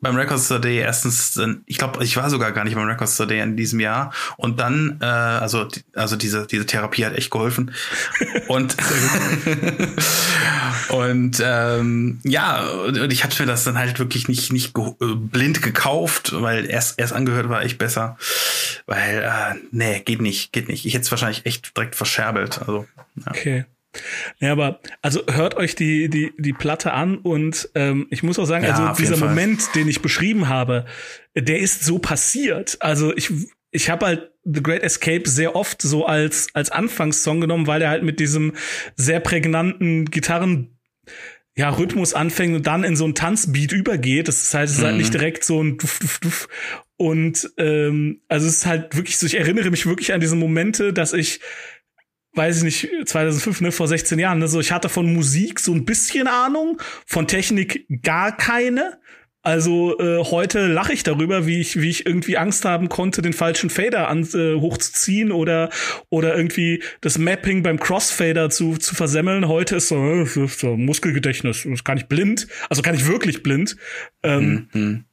beim 0.00 0.16
Records 0.16 0.48
Day 0.48 0.78
erstens, 0.78 1.40
ich 1.64 1.78
glaube, 1.78 2.04
ich 2.04 2.16
war 2.16 2.28
sogar 2.28 2.52
gar 2.52 2.64
nicht 2.64 2.74
beim 2.74 2.86
Records 2.86 3.16
Day 3.16 3.40
in 3.40 3.56
diesem 3.56 3.80
Jahr. 3.80 4.12
Und 4.36 4.60
dann, 4.60 4.98
äh, 5.00 5.06
also, 5.06 5.66
also 5.94 6.16
diese, 6.16 6.46
diese 6.46 6.66
Therapie 6.66 7.04
hat 7.04 7.14
echt 7.14 7.30
geholfen. 7.30 7.72
Und, 8.48 8.76
und 10.90 11.42
ähm, 11.44 12.20
ja, 12.22 12.64
und 12.64 13.12
ich 13.12 13.24
habe 13.24 13.34
mir 13.38 13.46
das 13.46 13.64
dann 13.64 13.76
halt 13.76 13.98
wirklich 13.98 14.28
nicht, 14.28 14.52
nicht 14.52 14.72
ge 14.72 14.92
äh, 15.00 15.14
blind 15.14 15.62
gekauft, 15.62 16.32
weil 16.40 16.66
erst, 16.66 17.00
erst 17.00 17.12
angehört 17.12 17.48
war 17.48 17.62
echt 17.62 17.78
besser. 17.78 18.16
Weil, 18.86 19.22
äh, 19.22 19.58
nee, 19.72 20.00
geht 20.00 20.22
nicht, 20.22 20.52
geht 20.52 20.68
nicht. 20.68 20.86
Ich 20.86 20.94
hätte 20.94 21.02
es 21.02 21.10
wahrscheinlich 21.10 21.44
echt 21.44 21.76
direkt 21.76 21.96
verscherbelt. 21.96 22.60
Also, 22.60 22.86
ja. 23.16 23.30
Okay. 23.30 23.64
Ja, 24.38 24.52
aber 24.52 24.80
also 25.02 25.22
hört 25.30 25.56
euch 25.56 25.74
die 25.74 26.08
die 26.08 26.32
die 26.38 26.52
Platte 26.52 26.92
an 26.92 27.18
und 27.18 27.68
ähm, 27.74 28.06
ich 28.10 28.22
muss 28.22 28.38
auch 28.38 28.44
sagen, 28.44 28.64
Ja, 28.64 28.90
also 28.90 29.02
dieser. 29.02 29.16
Moment, 29.16 29.74
den 29.74 29.88
ich 29.88 30.02
beschrieben 30.02 30.48
habe, 30.48 30.84
der 31.34 31.58
ist 31.58 31.84
so 31.84 31.98
passiert. 31.98 32.76
Also 32.80 33.14
ich 33.16 33.32
ich 33.70 33.90
habe 33.90 34.06
halt 34.06 34.30
The 34.44 34.62
Great 34.62 34.82
Escape 34.82 35.28
sehr 35.28 35.56
oft 35.56 35.82
so 35.82 36.06
als 36.06 36.48
als 36.54 36.70
Anfangssong 36.70 37.40
genommen, 37.40 37.66
weil 37.66 37.82
er 37.82 37.90
halt 37.90 38.02
mit 38.02 38.20
diesem 38.20 38.52
sehr 38.94 39.20
prägnanten 39.20 40.06
Gitarren 40.06 40.76
ja, 41.56 41.70
Rhythmus 41.70 42.12
anfängt 42.12 42.54
und 42.54 42.66
dann 42.66 42.84
in 42.84 42.96
so 42.96 43.06
ein 43.06 43.14
Tanzbeat 43.14 43.72
übergeht. 43.72 44.28
Das 44.28 44.42
ist 44.42 44.54
halt, 44.54 44.68
es 44.68 44.76
ist 44.76 44.84
halt 44.84 44.96
nicht 44.98 45.14
direkt 45.14 45.42
so 45.42 45.62
ein 45.62 45.78
Duff, 45.78 45.98
Duff, 45.98 46.18
Duff. 46.20 46.48
Und 46.98 47.50
ähm, 47.56 48.20
also 48.28 48.46
es 48.46 48.58
ist 48.58 48.66
halt 48.66 48.94
wirklich 48.94 49.16
so, 49.16 49.26
ich 49.26 49.38
erinnere 49.38 49.70
mich 49.70 49.86
wirklich 49.86 50.12
an 50.12 50.20
diese 50.20 50.36
Momente, 50.36 50.92
dass 50.92 51.14
ich 51.14 51.40
weiß 52.36 52.58
ich 52.58 52.62
nicht, 52.64 53.08
2005, 53.08 53.60
ne, 53.62 53.72
vor 53.72 53.88
16 53.88 54.18
Jahren, 54.18 54.38
ne, 54.38 54.48
so 54.48 54.60
ich 54.60 54.72
hatte 54.72 54.88
von 54.88 55.12
Musik 55.12 55.60
so 55.60 55.72
ein 55.72 55.84
bisschen 55.84 56.28
Ahnung, 56.28 56.80
von 57.06 57.26
Technik 57.26 57.86
gar 58.02 58.36
keine. 58.36 58.98
Also 59.42 59.96
äh, 60.00 60.24
heute 60.24 60.66
lache 60.66 60.92
ich 60.92 61.04
darüber, 61.04 61.46
wie 61.46 61.60
ich 61.60 61.80
wie 61.80 61.88
ich 61.88 62.04
irgendwie 62.04 62.36
Angst 62.36 62.64
haben 62.64 62.88
konnte, 62.88 63.22
den 63.22 63.32
falschen 63.32 63.70
Fader 63.70 64.08
an, 64.08 64.28
äh, 64.34 64.56
hochzuziehen 64.56 65.30
oder 65.30 65.70
oder 66.10 66.36
irgendwie 66.36 66.82
das 67.00 67.16
Mapping 67.16 67.62
beim 67.62 67.78
Crossfader 67.78 68.50
zu 68.50 68.76
zu 68.76 68.96
versemmeln. 68.96 69.46
Heute 69.46 69.76
ist 69.76 69.86
so, 69.86 69.96
äh, 69.96 70.26
so 70.48 70.76
Muskelgedächtnis, 70.76 71.64
das 71.64 71.84
kann 71.84 71.96
ich 71.96 72.06
blind, 72.06 72.48
also 72.68 72.82
kann 72.82 72.96
ich 72.96 73.06
wirklich 73.06 73.44
blind. 73.44 73.76
Ähm, 74.24 74.68
Mhm. 74.72 75.04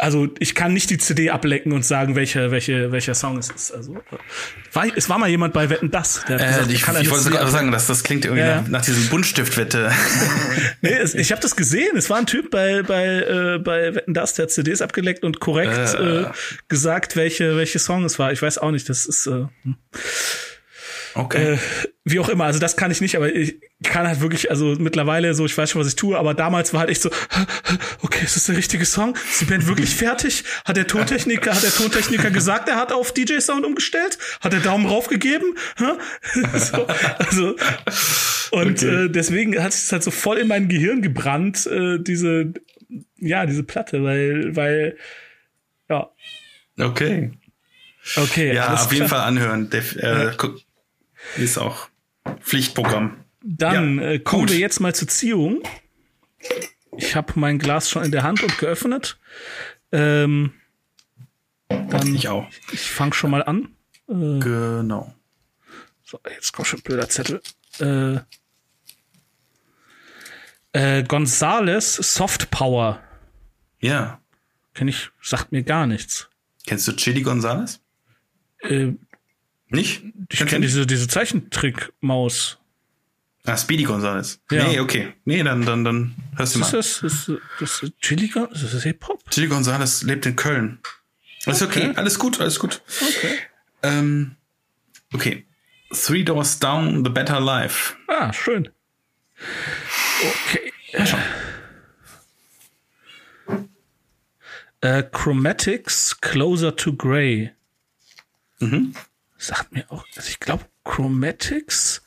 Also 0.00 0.28
ich 0.38 0.54
kann 0.54 0.72
nicht 0.72 0.88
die 0.88 0.96
CD 0.96 1.28
ablecken 1.30 1.72
und 1.72 1.84
sagen, 1.84 2.14
welche, 2.16 2.50
welche, 2.50 2.90
welcher 2.90 3.14
Song 3.14 3.36
es 3.36 3.50
ist. 3.50 3.70
Also 3.72 3.96
war, 4.72 4.86
es 4.96 5.08
war 5.10 5.18
mal 5.18 5.28
jemand 5.28 5.52
bei 5.52 5.68
Wetten 5.68 5.90
das, 5.90 6.24
der 6.26 6.36
hat 6.38 6.42
Äh, 6.42 6.48
gesagt, 6.48 6.70
ich, 6.72 6.82
kann 6.82 6.96
ich 7.00 7.10
wollte 7.10 7.24
CD 7.24 7.36
sogar 7.36 7.50
sagen, 7.50 7.70
dass 7.70 7.86
das 7.86 8.02
klingt 8.02 8.24
irgendwie 8.24 8.42
Ja. 8.44 8.62
nach, 8.62 8.68
nach 8.68 8.84
diesem 8.84 9.08
Buntstiftwette. 9.08 9.90
Nee, 10.80 10.92
es, 10.94 11.14
ich 11.14 11.32
habe 11.32 11.42
das 11.42 11.56
gesehen. 11.56 11.96
Es 11.96 12.08
war 12.08 12.18
ein 12.18 12.26
Typ 12.26 12.50
bei 12.50 12.82
bei 12.82 13.04
äh, 13.04 13.58
bei 13.58 13.94
Wetten 13.94 14.14
das, 14.14 14.34
der 14.34 14.44
hat 14.44 14.50
CDs 14.52 14.80
abgeleckt 14.80 15.24
und 15.24 15.40
korrekt 15.40 15.94
Äh. 15.94 16.20
äh, 16.22 16.26
gesagt, 16.68 17.16
welche 17.16 17.56
welche 17.56 17.78
Song 17.78 18.04
es 18.04 18.18
war. 18.18 18.32
Ich 18.32 18.40
weiß 18.40 18.58
auch 18.58 18.70
nicht. 18.70 18.88
Das 18.88 19.04
ist 19.06 19.26
äh, 19.26 19.44
Okay. 21.18 21.54
äh, 21.54 21.58
wie 22.04 22.20
auch 22.20 22.28
immer. 22.28 22.44
Also 22.44 22.58
das 22.58 22.76
kann 22.76 22.90
ich 22.90 23.00
nicht, 23.00 23.16
aber 23.16 23.34
ich 23.34 23.56
kann 23.82 24.06
halt 24.06 24.20
wirklich, 24.20 24.50
also 24.50 24.76
mittlerweile 24.78 25.34
so, 25.34 25.44
ich 25.44 25.58
weiß 25.58 25.70
schon, 25.70 25.80
was 25.80 25.88
ich 25.88 25.96
tue, 25.96 26.16
aber 26.18 26.32
damals 26.32 26.72
war 26.72 26.80
halt 26.80 26.90
echt 26.90 27.02
so, 27.02 27.10
okay, 28.02 28.24
ist 28.24 28.36
das 28.36 28.44
der 28.44 28.56
richtige 28.56 28.84
Song? 28.86 29.14
Ist 29.14 29.40
die 29.40 29.44
Band 29.46 29.66
wirklich 29.66 29.94
fertig? 29.94 30.44
Hat 30.64 30.76
der 30.76 30.86
Tontechniker, 30.86 31.54
hat 31.54 31.62
der 31.62 31.72
Tontechniker 31.72 32.30
gesagt, 32.30 32.68
er 32.68 32.76
hat 32.76 32.92
auf 32.92 33.12
DJ 33.12 33.40
Sound 33.40 33.66
umgestellt? 33.66 34.18
Hat 34.40 34.54
er 34.54 34.60
Daumen 34.60 34.86
rauf 34.86 35.08
gegeben? 35.08 35.54
Hä? 35.76 35.92
so, 36.58 36.86
also 37.18 37.56
und 38.50 38.82
Okay. 38.82 39.04
äh, 39.04 39.08
deswegen 39.10 39.62
hat 39.62 39.74
es 39.74 39.92
halt 39.92 40.02
so 40.02 40.10
voll 40.10 40.38
in 40.38 40.48
mein 40.48 40.68
Gehirn 40.68 41.02
gebrannt, 41.02 41.66
äh, 41.66 41.98
diese, 41.98 42.54
ja, 43.16 43.44
diese 43.44 43.62
Platte, 43.64 44.02
weil, 44.04 44.56
weil, 44.56 44.96
ja, 45.90 46.10
Okay. 46.80 47.32
okay. 48.16 48.54
Ja, 48.54 48.72
auf 48.74 48.92
jeden 48.92 49.06
klar. 49.08 49.20
Fall 49.20 49.28
anhören. 49.28 49.68
Der, 49.68 49.82
äh, 50.28 50.32
guck, 50.36 50.60
ist 51.36 51.58
auch 51.58 51.88
Pflichtprogramm. 52.40 53.24
Dann 53.42 53.98
Ja, 53.98 54.04
äh, 54.10 54.18
kommen 54.18 54.42
gut. 54.46 54.50
wir 54.52 54.58
jetzt 54.58 54.80
mal 54.80 54.94
zur 54.94 55.08
Ziehung. 55.08 55.62
ich 56.96 57.14
habe 57.16 57.32
mein 57.36 57.58
Glas 57.58 57.88
schon 57.90 58.04
in 58.04 58.10
der 58.12 58.22
Hand 58.22 58.42
und 58.42 58.58
geöffnet. 58.58 59.18
Ähm, 59.92 60.52
dann 61.68 62.14
Ich 62.14 62.28
auch. 62.28 62.46
ich 62.72 62.90
fange 62.90 63.14
schon 63.14 63.30
mal 63.30 63.42
an. 63.42 63.74
Äh, 64.08 64.38
Genau. 64.40 65.14
so, 66.04 66.18
jetzt 66.34 66.52
kommt 66.52 66.68
schon 66.68 66.80
ein 66.80 66.82
blöder 66.82 67.08
Zettel. 67.08 67.40
Äh, 67.80 68.18
äh, 70.72 71.02
Gonzales 71.04 71.94
Soft 71.94 72.50
Power. 72.50 73.02
Ja. 73.80 74.20
Kenn 74.74 74.88
ich, 74.88 75.10
sagt 75.22 75.52
mir 75.52 75.62
gar 75.62 75.86
nichts. 75.86 76.28
Kennst 76.66 76.86
du 76.88 76.92
Chili 76.96 77.22
Gonzales? 77.22 77.80
Äh, 78.60 78.92
Nicht? 79.70 80.02
ich 80.30 80.46
kenne 80.46 80.64
diese, 80.64 80.86
diese 80.86 81.08
Zeichentrick-Maus. 81.08 82.58
Ah, 83.44 83.56
Speedy 83.56 83.84
Gonzales. 83.84 84.40
Ja. 84.50 84.66
Nee, 84.66 84.80
okay. 84.80 85.14
Nee, 85.24 85.42
dann, 85.42 85.64
dann, 85.64 85.84
dann 85.84 86.14
hörst 86.36 86.54
du 86.54 86.60
Ist 86.60 86.72
mal. 86.72 86.78
das, 86.78 87.02
ist 87.02 87.32
das 87.60 87.82
ist 87.82 88.00
Chili? 88.00 88.26
Ist 88.26 88.74
das 88.74 88.82
Hip-Hop? 88.82 89.30
Chili 89.30 89.46
Gonzales 89.46 90.02
lebt 90.02 90.26
in 90.26 90.36
Köln. 90.36 90.78
Ist 91.46 91.62
okay. 91.62 91.88
Okay. 91.88 91.96
Alles 91.96 92.18
gut, 92.18 92.40
alles 92.40 92.58
gut. 92.58 92.82
Okay. 93.00 93.38
Ähm, 93.82 94.36
okay. 95.14 95.46
Three 95.92 96.24
Doors 96.24 96.58
Down, 96.58 97.04
The 97.04 97.10
Better 97.10 97.40
Life. 97.40 97.94
Ah, 98.08 98.32
schön. 98.32 98.68
Okay. 100.20 100.72
Äh, 104.80 105.02
Chromatics 105.10 106.20
Closer 106.20 106.76
to 106.76 106.94
Grey. 106.94 107.50
Mhm. 108.60 108.94
Sagt 109.38 109.72
mir 109.72 109.90
auch, 109.90 110.04
also 110.16 110.28
ich 110.28 110.40
glaube 110.40 110.64
Chromatics. 110.84 112.02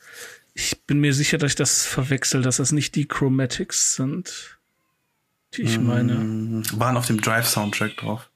Ich 0.54 0.82
bin 0.84 1.00
mir 1.00 1.14
sicher, 1.14 1.38
dass 1.38 1.52
ich 1.52 1.56
das 1.56 1.86
verwechsel, 1.86 2.42
dass 2.42 2.58
das 2.58 2.72
nicht 2.72 2.94
die 2.94 3.08
Chromatics 3.08 3.94
sind, 3.96 4.58
die 5.54 5.62
ich 5.62 5.78
meine. 5.78 6.62
Waren 6.74 6.96
auf 6.98 7.06
dem 7.06 7.20
Drive-Soundtrack 7.20 7.96
drauf. 7.96 8.28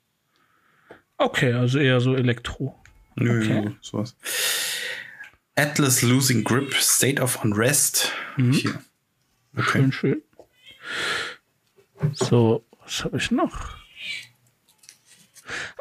Okay, 1.18 1.52
also 1.52 1.78
eher 1.78 2.00
so 2.00 2.14
Elektro. 2.14 2.82
Nö, 3.16 3.40
Okay. 3.42 3.76
sowas. 3.82 4.16
Atlas 5.56 6.02
Losing 6.02 6.42
Grip, 6.44 6.74
State 6.74 7.20
of 7.20 7.42
Unrest. 7.44 8.12
Hier. 8.36 8.82
Okay. 9.56 9.78
Schön, 9.78 9.92
schön. 9.92 10.22
So, 12.12 12.64
was 12.82 13.04
habe 13.04 13.16
ich 13.18 13.30
noch? 13.30 13.76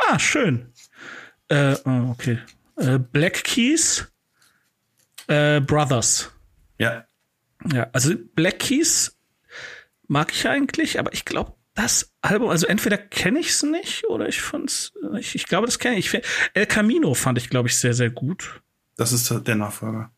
Ah, 0.08 0.18
schön. 0.20 0.72
Äh, 1.50 1.76
oh, 1.86 2.10
okay. 2.12 2.40
Äh, 2.78 3.00
Black 3.00 3.44
Keys 3.44 4.08
äh, 5.28 5.60
Brothers. 5.62 6.32
Ja. 6.78 7.06
Ja, 7.72 7.88
also 7.94 8.14
Black 8.36 8.60
Keys 8.60 9.18
mag 10.08 10.32
ich 10.32 10.48
eigentlich, 10.48 11.00
aber 11.00 11.14
ich 11.14 11.26
glaube, 11.26 11.54
das 11.74 12.14
Album, 12.22 12.50
also 12.50 12.68
entweder 12.68 12.98
kenne 12.98 13.40
ich 13.40 13.50
es 13.50 13.64
nicht 13.64 14.06
oder 14.06 14.28
ich 14.30 14.42
fand's, 14.42 14.94
ich, 15.20 15.36
ich 15.36 15.46
glaube, 15.48 15.66
das 15.66 15.80
kenne 15.80 15.98
ich. 15.98 16.14
El 16.54 16.66
Camino 16.68 17.14
fand 17.16 17.38
ich, 17.38 17.50
glaube 17.50 17.68
ich, 17.70 17.78
sehr, 17.78 17.94
sehr 17.94 18.10
gut. 18.10 18.62
Das 18.98 19.12
ist 19.12 19.30
der 19.46 19.56
Nachfolger. 19.56 20.12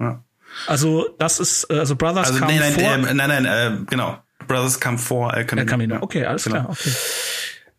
Ja. 0.00 0.24
Also, 0.66 1.08
das 1.18 1.40
ist, 1.40 1.64
äh, 1.70 1.78
also 1.78 1.94
Brothers 1.96 2.28
Also, 2.28 2.38
kam 2.40 2.48
nee, 2.48 2.58
nein, 2.58 2.72
vor 2.72 2.82
äh, 2.82 3.14
nein, 3.14 3.16
nein, 3.16 3.44
äh, 3.44 3.84
genau. 3.88 4.18
Brothers 4.46 4.80
Come 4.80 4.98
vor 4.98 5.34
El 5.34 5.44
Camino. 5.44 5.62
El 5.64 5.68
Camino. 5.70 5.98
Okay, 6.02 6.24
alles 6.24 6.44
Genau. 6.44 6.56
klar, 6.62 6.70
okay. 6.70 6.90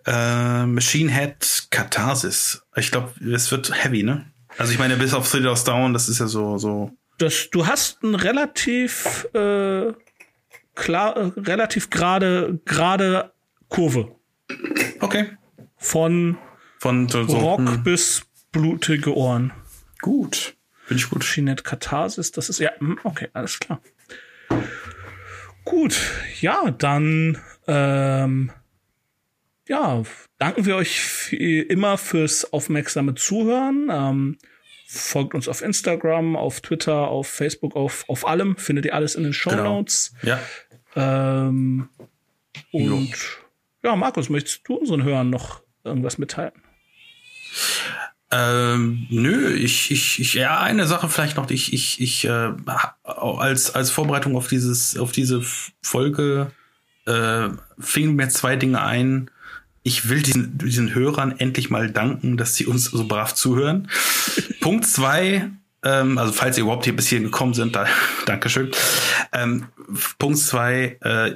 Äh, 0.06 0.66
Machine 0.66 1.12
Head 1.12 1.68
Katharsis. 1.72 2.62
Ich 2.76 2.92
glaube, 2.92 3.14
es 3.34 3.52
wird 3.52 3.72
heavy, 3.84 4.04
ne? 4.04 4.32
Also 4.58 4.72
ich 4.72 4.80
meine, 4.80 4.96
bis 4.98 5.14
auf 5.14 5.30
Three 5.30 5.42
Doors 5.42 5.64
Down, 5.64 5.94
das 5.94 6.08
ist 6.10 6.20
ja 6.20 6.28
so, 6.28 6.58
so. 6.58 6.92
das, 7.18 7.50
du 7.52 7.66
hast 7.68 8.04
ein 8.04 8.16
relativ 8.16 9.28
äh, 9.34 9.94
klar, 10.76 11.18
äh, 11.18 11.32
relativ 11.40 11.90
gerade 11.90 12.60
gerade 12.66 13.32
Kurve 13.68 14.16
Okay. 15.00 15.32
von 15.78 16.38
Von 16.80 17.10
so, 17.10 17.24
so 17.28 17.38
Rock 17.38 17.60
hm, 17.60 17.84
bis 17.84 18.22
blutige 18.52 19.16
Ohren. 19.16 19.52
gut. 20.02 20.56
Finde 20.86 21.02
ich 21.02 21.10
gut. 21.10 21.24
Schinet 21.24 21.64
Katharsis, 21.64 22.32
das 22.32 22.48
ist 22.50 22.60
ja 22.60 22.70
hm, 22.78 23.00
okay, 23.04 23.30
alles 23.34 23.60
klar. 23.60 23.82
Gut, 25.66 26.00
ja, 26.42 26.70
dann 26.70 27.40
ähm, 27.68 28.52
ja, 29.68 30.04
danken 30.38 30.66
wir 30.66 30.76
euch 30.76 31.32
wie 31.32 31.60
immer 31.60 31.98
fürs 31.98 32.52
aufmerksame 32.54 33.16
Zuhören. 33.16 33.90
Ähm, 33.92 34.38
folgt 34.88 35.34
uns 35.34 35.48
auf 35.48 35.62
Instagram, 35.62 36.36
auf 36.36 36.62
Twitter, 36.62 37.08
auf 37.08 37.28
Facebook, 37.28 37.76
auf, 37.76 38.06
auf 38.08 38.28
allem. 38.28 38.58
Findet 38.58 38.86
ihr 38.86 38.96
alles 38.96 39.16
in 39.16 39.24
den 39.24 39.34
Show 39.34 39.56
Notes. 39.56 40.14
Ja. 40.22 40.40
Ähm, 40.96 41.90
und 42.72 43.14
ja, 43.84 43.96
Markus, 43.96 44.30
möchtest 44.30 44.68
du 44.68 44.76
unseren 44.76 45.04
Hörern 45.04 45.30
noch 45.30 45.62
irgendwas 45.84 46.18
mitteilen? 46.18 46.54
Ähm, 48.32 49.08
nö, 49.10 49.54
ich, 49.54 49.92
ich, 49.92 50.20
ich, 50.20 50.34
ja, 50.34 50.60
eine 50.60 50.88
Sache 50.88 51.08
vielleicht 51.10 51.38
noch, 51.38 51.50
ich, 51.52 51.74
ich, 51.74 52.02
ich, 52.02 52.26
äh, 52.26 52.52
als, 53.04 53.74
als 53.76 53.92
Vorbereitung 53.92 54.36
auf 54.36 54.48
dieses, 54.48 54.98
auf 54.98 55.12
diese 55.12 55.42
Folge, 55.82 56.52
äh, 57.06 57.50
fingen 57.80 58.16
mir 58.16 58.30
zwei 58.30 58.56
Dinge 58.56 58.82
ein. 58.82 59.30
Ich 59.88 60.10
will 60.10 60.24
diesen, 60.24 60.58
diesen 60.58 60.96
Hörern 60.96 61.36
endlich 61.38 61.70
mal 61.70 61.92
danken, 61.92 62.38
dass 62.38 62.56
sie 62.56 62.66
uns 62.66 62.86
so 62.86 63.08
brav 63.08 63.36
zuhören. 63.36 63.88
Punkt 64.60 64.88
zwei, 64.88 65.52
ähm, 65.84 66.18
also 66.18 66.34
falls 66.34 66.58
ihr 66.58 66.64
überhaupt 66.64 66.86
hier 66.86 66.96
bis 66.96 67.08
hierhin 67.08 67.26
gekommen 67.26 67.54
sind, 67.54 67.76
da, 67.76 67.86
Dankeschön. 68.26 68.72
Ähm, 69.32 69.68
Punkt 70.18 70.40
zwei, 70.40 70.98
äh, 71.02 71.36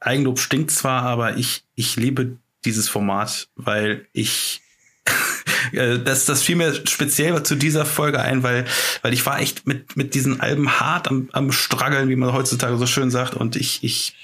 Eigenlob 0.00 0.38
stinkt 0.38 0.70
zwar, 0.70 1.02
aber 1.02 1.36
ich, 1.36 1.64
ich 1.74 1.96
liebe 1.96 2.38
dieses 2.64 2.88
Format, 2.88 3.48
weil 3.54 4.06
ich 4.14 4.62
äh, 5.72 5.98
das, 5.98 6.24
das 6.24 6.42
fiel 6.42 6.56
mir 6.56 6.86
speziell 6.86 7.42
zu 7.42 7.54
dieser 7.54 7.84
Folge 7.84 8.18
ein, 8.18 8.42
weil, 8.42 8.64
weil 9.02 9.12
ich 9.12 9.26
war 9.26 9.40
echt 9.40 9.66
mit, 9.66 9.94
mit 9.94 10.14
diesen 10.14 10.40
Alben 10.40 10.80
hart 10.80 11.08
am, 11.08 11.28
am 11.32 11.52
struggeln, 11.52 12.08
wie 12.08 12.16
man 12.16 12.32
heutzutage 12.32 12.78
so 12.78 12.86
schön 12.86 13.10
sagt. 13.10 13.34
Und 13.34 13.56
ich, 13.56 13.84
ich 13.84 14.16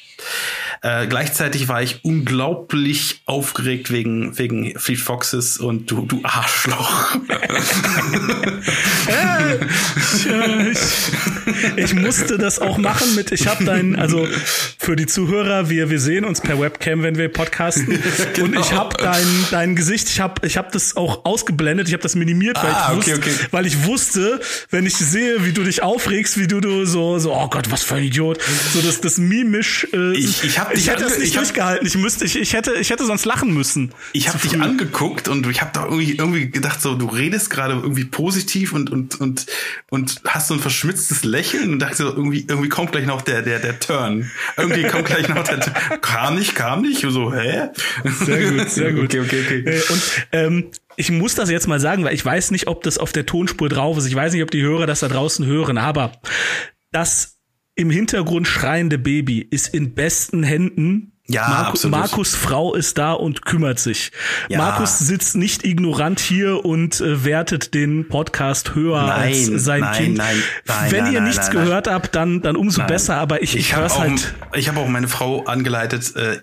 äh, 0.82 1.06
gleichzeitig 1.06 1.68
war 1.68 1.82
ich 1.82 2.04
unglaublich 2.04 3.20
aufgeregt 3.26 3.90
wegen, 3.92 4.38
wegen 4.38 4.78
Fleet 4.78 5.00
Foxes 5.00 5.58
und 5.58 5.90
du, 5.90 6.06
du 6.06 6.20
Arschloch. 6.22 7.16
ich, 10.72 11.84
ich 11.84 11.94
musste 11.94 12.38
das 12.38 12.58
auch 12.58 12.78
machen 12.78 13.14
mit, 13.14 13.32
ich 13.32 13.46
habe 13.46 13.64
dein, 13.64 13.96
also 13.96 14.26
für 14.78 14.96
die 14.96 15.06
Zuhörer, 15.06 15.70
wir, 15.70 15.90
wir 15.90 16.00
sehen 16.00 16.24
uns 16.24 16.40
per 16.40 16.60
Webcam, 16.60 17.02
wenn 17.02 17.16
wir 17.16 17.28
podcasten. 17.28 17.98
Und 18.40 18.56
ich 18.58 18.72
habe 18.72 18.96
dein, 18.96 19.26
dein 19.50 19.76
Gesicht, 19.76 20.08
ich 20.08 20.20
habe 20.20 20.46
ich 20.46 20.56
hab 20.56 20.72
das 20.72 20.96
auch 20.96 21.24
ausgeblendet, 21.24 21.88
ich 21.88 21.94
habe 21.94 22.02
das 22.02 22.14
minimiert, 22.14 22.56
weil, 22.62 22.70
Ah, 22.72 22.90
ich 22.92 22.96
wusste, 22.98 23.14
okay. 23.16 23.32
weil 23.50 23.66
ich 23.66 23.84
wusste, 23.84 24.40
wenn 24.70 24.86
ich 24.86 24.94
sehe, 24.96 25.44
wie 25.44 25.52
du 25.52 25.62
dich 25.64 25.82
aufregst, 25.82 26.38
wie 26.38 26.46
du, 26.46 26.60
du 26.60 26.84
so, 26.86 27.18
so, 27.18 27.34
oh 27.34 27.48
Gott, 27.48 27.70
was 27.70 27.82
für 27.82 27.96
ein 27.96 28.04
Idiot. 28.04 28.38
So 28.72 28.80
das, 28.80 29.00
das 29.00 29.18
mimisch. 29.18 29.86
Äh, 29.92 30.12
Ich- 30.16 30.44
ich 30.44 30.58
hab 30.70 30.74
dich 30.74 30.84
ich 30.84 30.90
hätte 30.90 31.04
das 31.04 31.18
nicht 31.18 31.28
ich 31.28 31.34
durchgehalten. 31.36 31.86
Ich 31.86 31.96
müsste, 31.96 32.24
ich, 32.24 32.36
ich 32.36 32.52
hätte, 32.52 32.74
ich 32.74 32.90
hätte 32.90 33.04
sonst 33.04 33.24
lachen 33.24 33.52
müssen. 33.52 33.92
Ich 34.12 34.28
habe 34.28 34.38
dich 34.38 34.60
angeguckt 34.60 35.28
und 35.28 35.46
ich 35.48 35.60
habe 35.60 35.70
da 35.74 35.84
irgendwie, 35.84 36.16
irgendwie 36.16 36.50
gedacht, 36.50 36.80
so 36.80 36.94
du 36.94 37.06
redest 37.06 37.50
gerade 37.50 37.74
irgendwie 37.74 38.04
positiv 38.04 38.72
und 38.72 38.90
und 38.90 39.20
und 39.20 39.46
und 39.90 40.20
hast 40.26 40.48
so 40.48 40.54
ein 40.54 40.60
verschmitztes 40.60 41.24
Lächeln 41.24 41.72
und 41.72 41.78
dachte 41.80 41.96
so 41.96 42.08
irgendwie 42.08 42.46
irgendwie 42.48 42.68
kommt 42.68 42.92
gleich 42.92 43.06
noch 43.06 43.22
der 43.22 43.42
der 43.42 43.58
der 43.58 43.78
Turn. 43.78 44.30
Irgendwie 44.56 44.84
kommt 44.84 45.06
gleich 45.06 45.28
noch 45.28 45.42
der 45.44 45.60
Turn. 45.60 45.74
kam 46.00 46.36
nicht, 46.36 46.54
kam 46.54 46.82
nicht. 46.82 47.04
Und 47.04 47.12
so 47.12 47.34
hä? 47.34 47.68
Sehr 48.04 48.50
gut, 48.50 48.70
sehr 48.70 48.92
gut. 48.92 49.00
Okay, 49.10 49.20
okay, 49.20 49.42
okay. 49.44 49.64
Äh, 49.66 49.82
Und 49.90 50.02
ähm, 50.30 50.70
ich 50.96 51.10
muss 51.10 51.34
das 51.34 51.50
jetzt 51.50 51.66
mal 51.66 51.80
sagen, 51.80 52.04
weil 52.04 52.14
ich 52.14 52.24
weiß 52.24 52.50
nicht, 52.52 52.68
ob 52.68 52.82
das 52.82 52.98
auf 52.98 53.12
der 53.12 53.26
Tonspur 53.26 53.68
drauf 53.68 53.98
ist. 53.98 54.06
Ich 54.06 54.14
weiß 54.14 54.32
nicht, 54.32 54.42
ob 54.42 54.50
die 54.50 54.62
Hörer 54.62 54.86
das 54.86 55.00
da 55.00 55.08
draußen 55.08 55.44
hören, 55.46 55.78
aber 55.78 56.12
das 56.92 57.39
im 57.74 57.90
Hintergrund 57.90 58.46
schreiende 58.46 58.98
Baby 58.98 59.40
ist 59.40 59.74
in 59.74 59.94
besten 59.94 60.42
Händen. 60.42 61.12
Ja, 61.28 61.44
absolut. 61.44 61.96
Markus 61.96 62.34
Frau 62.34 62.74
ist 62.74 62.98
da 62.98 63.12
und 63.12 63.44
kümmert 63.44 63.78
sich. 63.78 64.10
Ja. 64.48 64.58
Markus 64.58 64.98
sitzt 64.98 65.36
nicht 65.36 65.64
ignorant 65.64 66.18
hier 66.18 66.64
und 66.64 67.00
äh, 67.00 67.24
wertet 67.24 67.72
den 67.72 68.08
Podcast 68.08 68.74
höher 68.74 69.06
Nein, 69.06 69.28
als 69.28 69.46
sein 69.64 69.80
nein, 69.82 69.94
Kind. 69.94 70.18
nein, 70.18 70.42
nein, 70.66 70.90
Wenn 70.90 71.04
nein, 71.04 71.12
ihr 71.12 71.20
nichts 71.20 71.50
gehört 71.50 71.86
habt, 71.86 72.16
dann, 72.16 72.42
dann 72.42 72.56
umso 72.56 72.82
besser. 72.84 73.16
Aber 73.16 73.42
ich, 73.42 73.54
ich, 73.54 73.68
Ich 73.68 73.74
habe 73.76 73.86
auch, 73.86 74.00
halt. 74.00 74.34
ich 74.56 74.68
hab 74.68 74.76
auch 74.76 74.88
meine 74.88 75.06
Frau 75.06 75.44
angeleitet, 75.44 76.16
äh, 76.16 76.38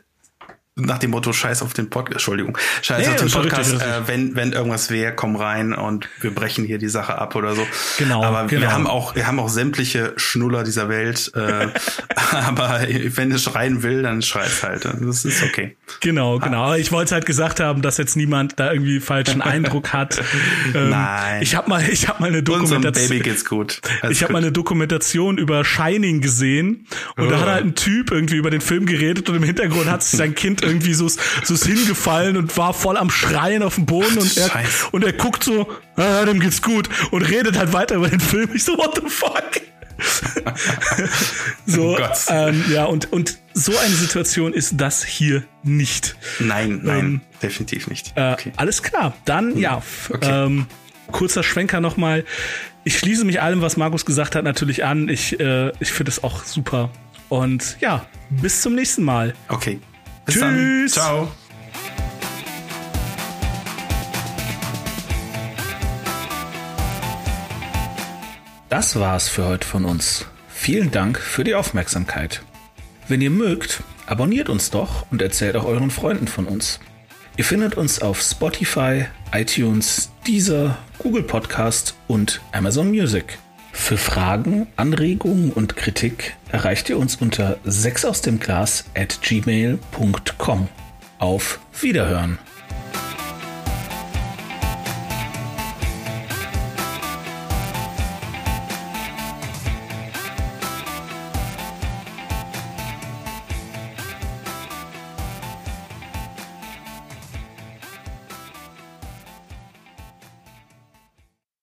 nach 0.78 1.00
dem 1.00 1.12
Motto 1.12 1.34
Scheiß 1.34 1.62
auf 1.64 1.74
den 1.74 1.90
Podcast, 1.90 2.14
Entschuldigung, 2.18 2.58
Scheiß 2.82 3.06
Nee, 3.08 3.14
auf 3.14 3.16
den 3.18 3.32
Podcast, 3.32 3.74
richtig, 3.74 3.88
äh, 3.88 4.08
wenn, 4.08 4.36
wenn 4.36 4.54
irgendwas 4.54 4.90
wäre, 4.90 5.14
komm 5.16 5.36
rein 5.36 5.74
und 5.74 6.08
wir 6.22 6.34
brechen 6.34 6.66
hier 6.66 6.78
die 6.78 6.88
Sache 6.88 7.18
ab 7.18 7.36
oder 7.36 7.56
so. 7.56 7.66
Genau, 7.98 8.24
Aber 8.24 8.46
genau. 8.48 8.62
wir 8.62 8.72
haben 8.72 8.88
auch, 8.88 9.16
wir 9.16 9.26
haben 9.28 9.40
auch 9.40 9.50
sämtliche 9.50 10.14
Schnuller 10.18 10.64
dieser 10.64 10.88
Welt, 10.90 11.32
äh, 11.36 11.68
aber 12.32 12.82
wenn 13.16 13.32
es 13.32 13.44
schreien 13.44 13.84
will, 13.84 14.04
dann 14.04 14.22
schreit 14.22 14.52
halt. 14.64 14.86
Das 14.86 15.26
ist 15.26 15.44
okay. 15.44 15.76
Genau, 16.02 16.40
genau. 16.40 16.74
Ich 16.76 16.92
wollte 16.92 17.16
halt 17.16 17.26
gesagt 17.26 17.60
haben, 17.60 17.82
dass 17.82 17.98
jetzt 17.98 18.16
niemand 18.16 18.60
da 18.60 18.72
irgendwie 18.72 19.00
falschen 19.00 19.42
Eindruck 19.48 19.94
hat. 19.94 20.22
Ähm, 20.76 20.90
Nein. 20.90 21.42
Ich 21.42 21.56
habe 21.56 21.70
mal, 21.70 21.84
ich 21.90 22.08
habe 22.08 22.22
mal 22.22 22.28
eine 22.28 22.44
Dokumentation. 22.44 23.10
Baby 23.10 23.24
geht's 23.24 23.46
gut. 23.46 23.82
Alles 24.02 24.18
ich 24.18 24.24
habe 24.24 24.34
mal 24.34 24.40
eine 24.40 24.52
Dokumentation 24.52 25.38
über 25.38 25.66
Shining 25.66 26.22
gesehen 26.22 26.86
und 27.16 27.30
da 27.32 27.38
Oh. 27.38 27.42
hat 27.42 27.48
halt 27.48 27.66
ein 27.66 27.76
Typ 27.76 28.12
irgendwie 28.12 28.38
über 28.38 28.50
den 28.50 28.62
Film 28.62 28.86
geredet 28.86 29.30
und 29.30 29.36
im 29.36 29.44
Hintergrund 29.44 29.90
hat 29.90 30.02
sich 30.04 30.18
sein 30.18 30.34
Kind 30.36 30.62
irgendwie 30.68 30.94
so, 30.94 31.08
so 31.08 31.54
ist 31.54 31.66
hingefallen 31.66 32.38
und 32.38 32.56
war 32.58 32.74
voll 32.74 32.98
am 32.98 33.10
Schreien 33.10 33.64
auf 33.64 33.76
dem 33.76 33.86
Boden 33.86 34.18
und 34.18 34.38
er, 34.38 34.50
Scheiße. 34.50 34.88
und 34.92 35.04
er 35.04 35.14
guckt 35.14 35.44
so, 35.44 35.68
ah, 35.96 36.26
dem 36.26 36.40
geht's 36.40 36.62
gut 36.62 36.90
und 37.12 37.22
redet 37.24 37.58
halt 37.58 37.74
weiter 37.74 37.96
über 37.96 38.10
den 38.10 38.20
Film. 38.20 38.50
Ich 38.54 38.64
so, 38.64 38.78
what 38.78 38.96
the 38.96 39.10
fuck? 39.10 39.44
so, 41.66 41.98
Oh 41.98 42.08
ähm, 42.30 42.64
ja, 42.72 42.86
und, 42.86 43.12
und 43.12 43.38
so 43.54 43.76
eine 43.78 43.96
Situation 43.96 44.54
ist 44.54 44.74
das 44.78 45.04
hier 45.04 45.44
nicht. 45.64 46.16
Nein, 46.40 46.82
nein, 46.84 47.00
Ähm, 47.00 47.22
definitiv 47.42 47.88
nicht. 47.88 48.14
Äh, 48.16 48.34
okay. 48.34 48.52
Alles 48.58 48.84
klar. 48.84 49.16
Dann, 49.26 49.58
ja, 49.58 49.78
f- 49.80 50.12
Okay. 50.14 50.30
ähm, 50.46 50.68
kurzer 51.12 51.44
Schwenker 51.44 51.80
nochmal. 51.80 52.26
Ich 52.84 53.00
schließe 53.00 53.26
mich 53.26 53.42
allem, 53.42 53.62
was 53.62 53.76
Markus 53.78 54.06
gesagt 54.06 54.36
hat, 54.36 54.44
natürlich 54.44 54.86
an. 54.86 55.10
Ich, 55.10 55.40
äh, 55.40 55.72
ich 55.80 55.92
finde 55.92 56.12
es 56.12 56.24
auch 56.24 56.44
super. 56.46 56.90
Und 57.30 57.78
ja, 57.82 58.06
bis 58.30 58.62
zum 58.62 58.76
nächsten 58.76 59.04
Mal. 59.04 59.34
Okay. 59.50 59.80
Bis 60.28 60.36
Tschüss. 60.36 60.42
dann. 60.42 60.88
Ciao. 60.90 61.32
Das 68.68 69.00
war's 69.00 69.30
für 69.30 69.46
heute 69.46 69.66
von 69.66 69.86
uns. 69.86 70.26
Vielen 70.50 70.92
Dank 70.92 71.18
für 71.18 71.46
die 71.46 71.56
Aufmerksamkeit. 71.56 72.44
Wenn 73.08 73.22
ihr 73.22 73.30
mögt, 73.30 73.84
abonniert 74.06 74.50
uns 74.50 74.70
doch 74.70 75.10
und 75.12 75.22
erzählt 75.22 75.56
auch 75.56 75.64
euren 75.64 75.92
Freunden 75.92 76.28
von 76.28 76.46
uns. 76.46 76.82
Ihr 77.38 77.46
findet 77.46 77.76
uns 77.76 78.02
auf 78.02 78.22
Spotify, 78.22 79.06
iTunes, 79.34 80.12
Deezer, 80.28 80.78
Google 80.98 81.24
Podcast 81.24 81.96
und 82.10 82.42
Amazon 82.52 82.90
Music. 82.90 83.38
Für 83.78 83.98
Fragen, 83.98 84.68
Anregungen 84.76 85.54
und 85.54 85.78
Kritik 85.78 86.36
erreicht 86.52 86.90
ihr 86.90 86.98
uns 86.98 87.16
unter 87.16 87.58
6 87.64 88.04
aus 88.04 88.22
dem 88.22 88.38
Glas 88.38 88.84
at 88.96 89.22
gmail.com. 89.22 90.68
Auf 91.20 91.60
Wiederhören! 91.80 92.38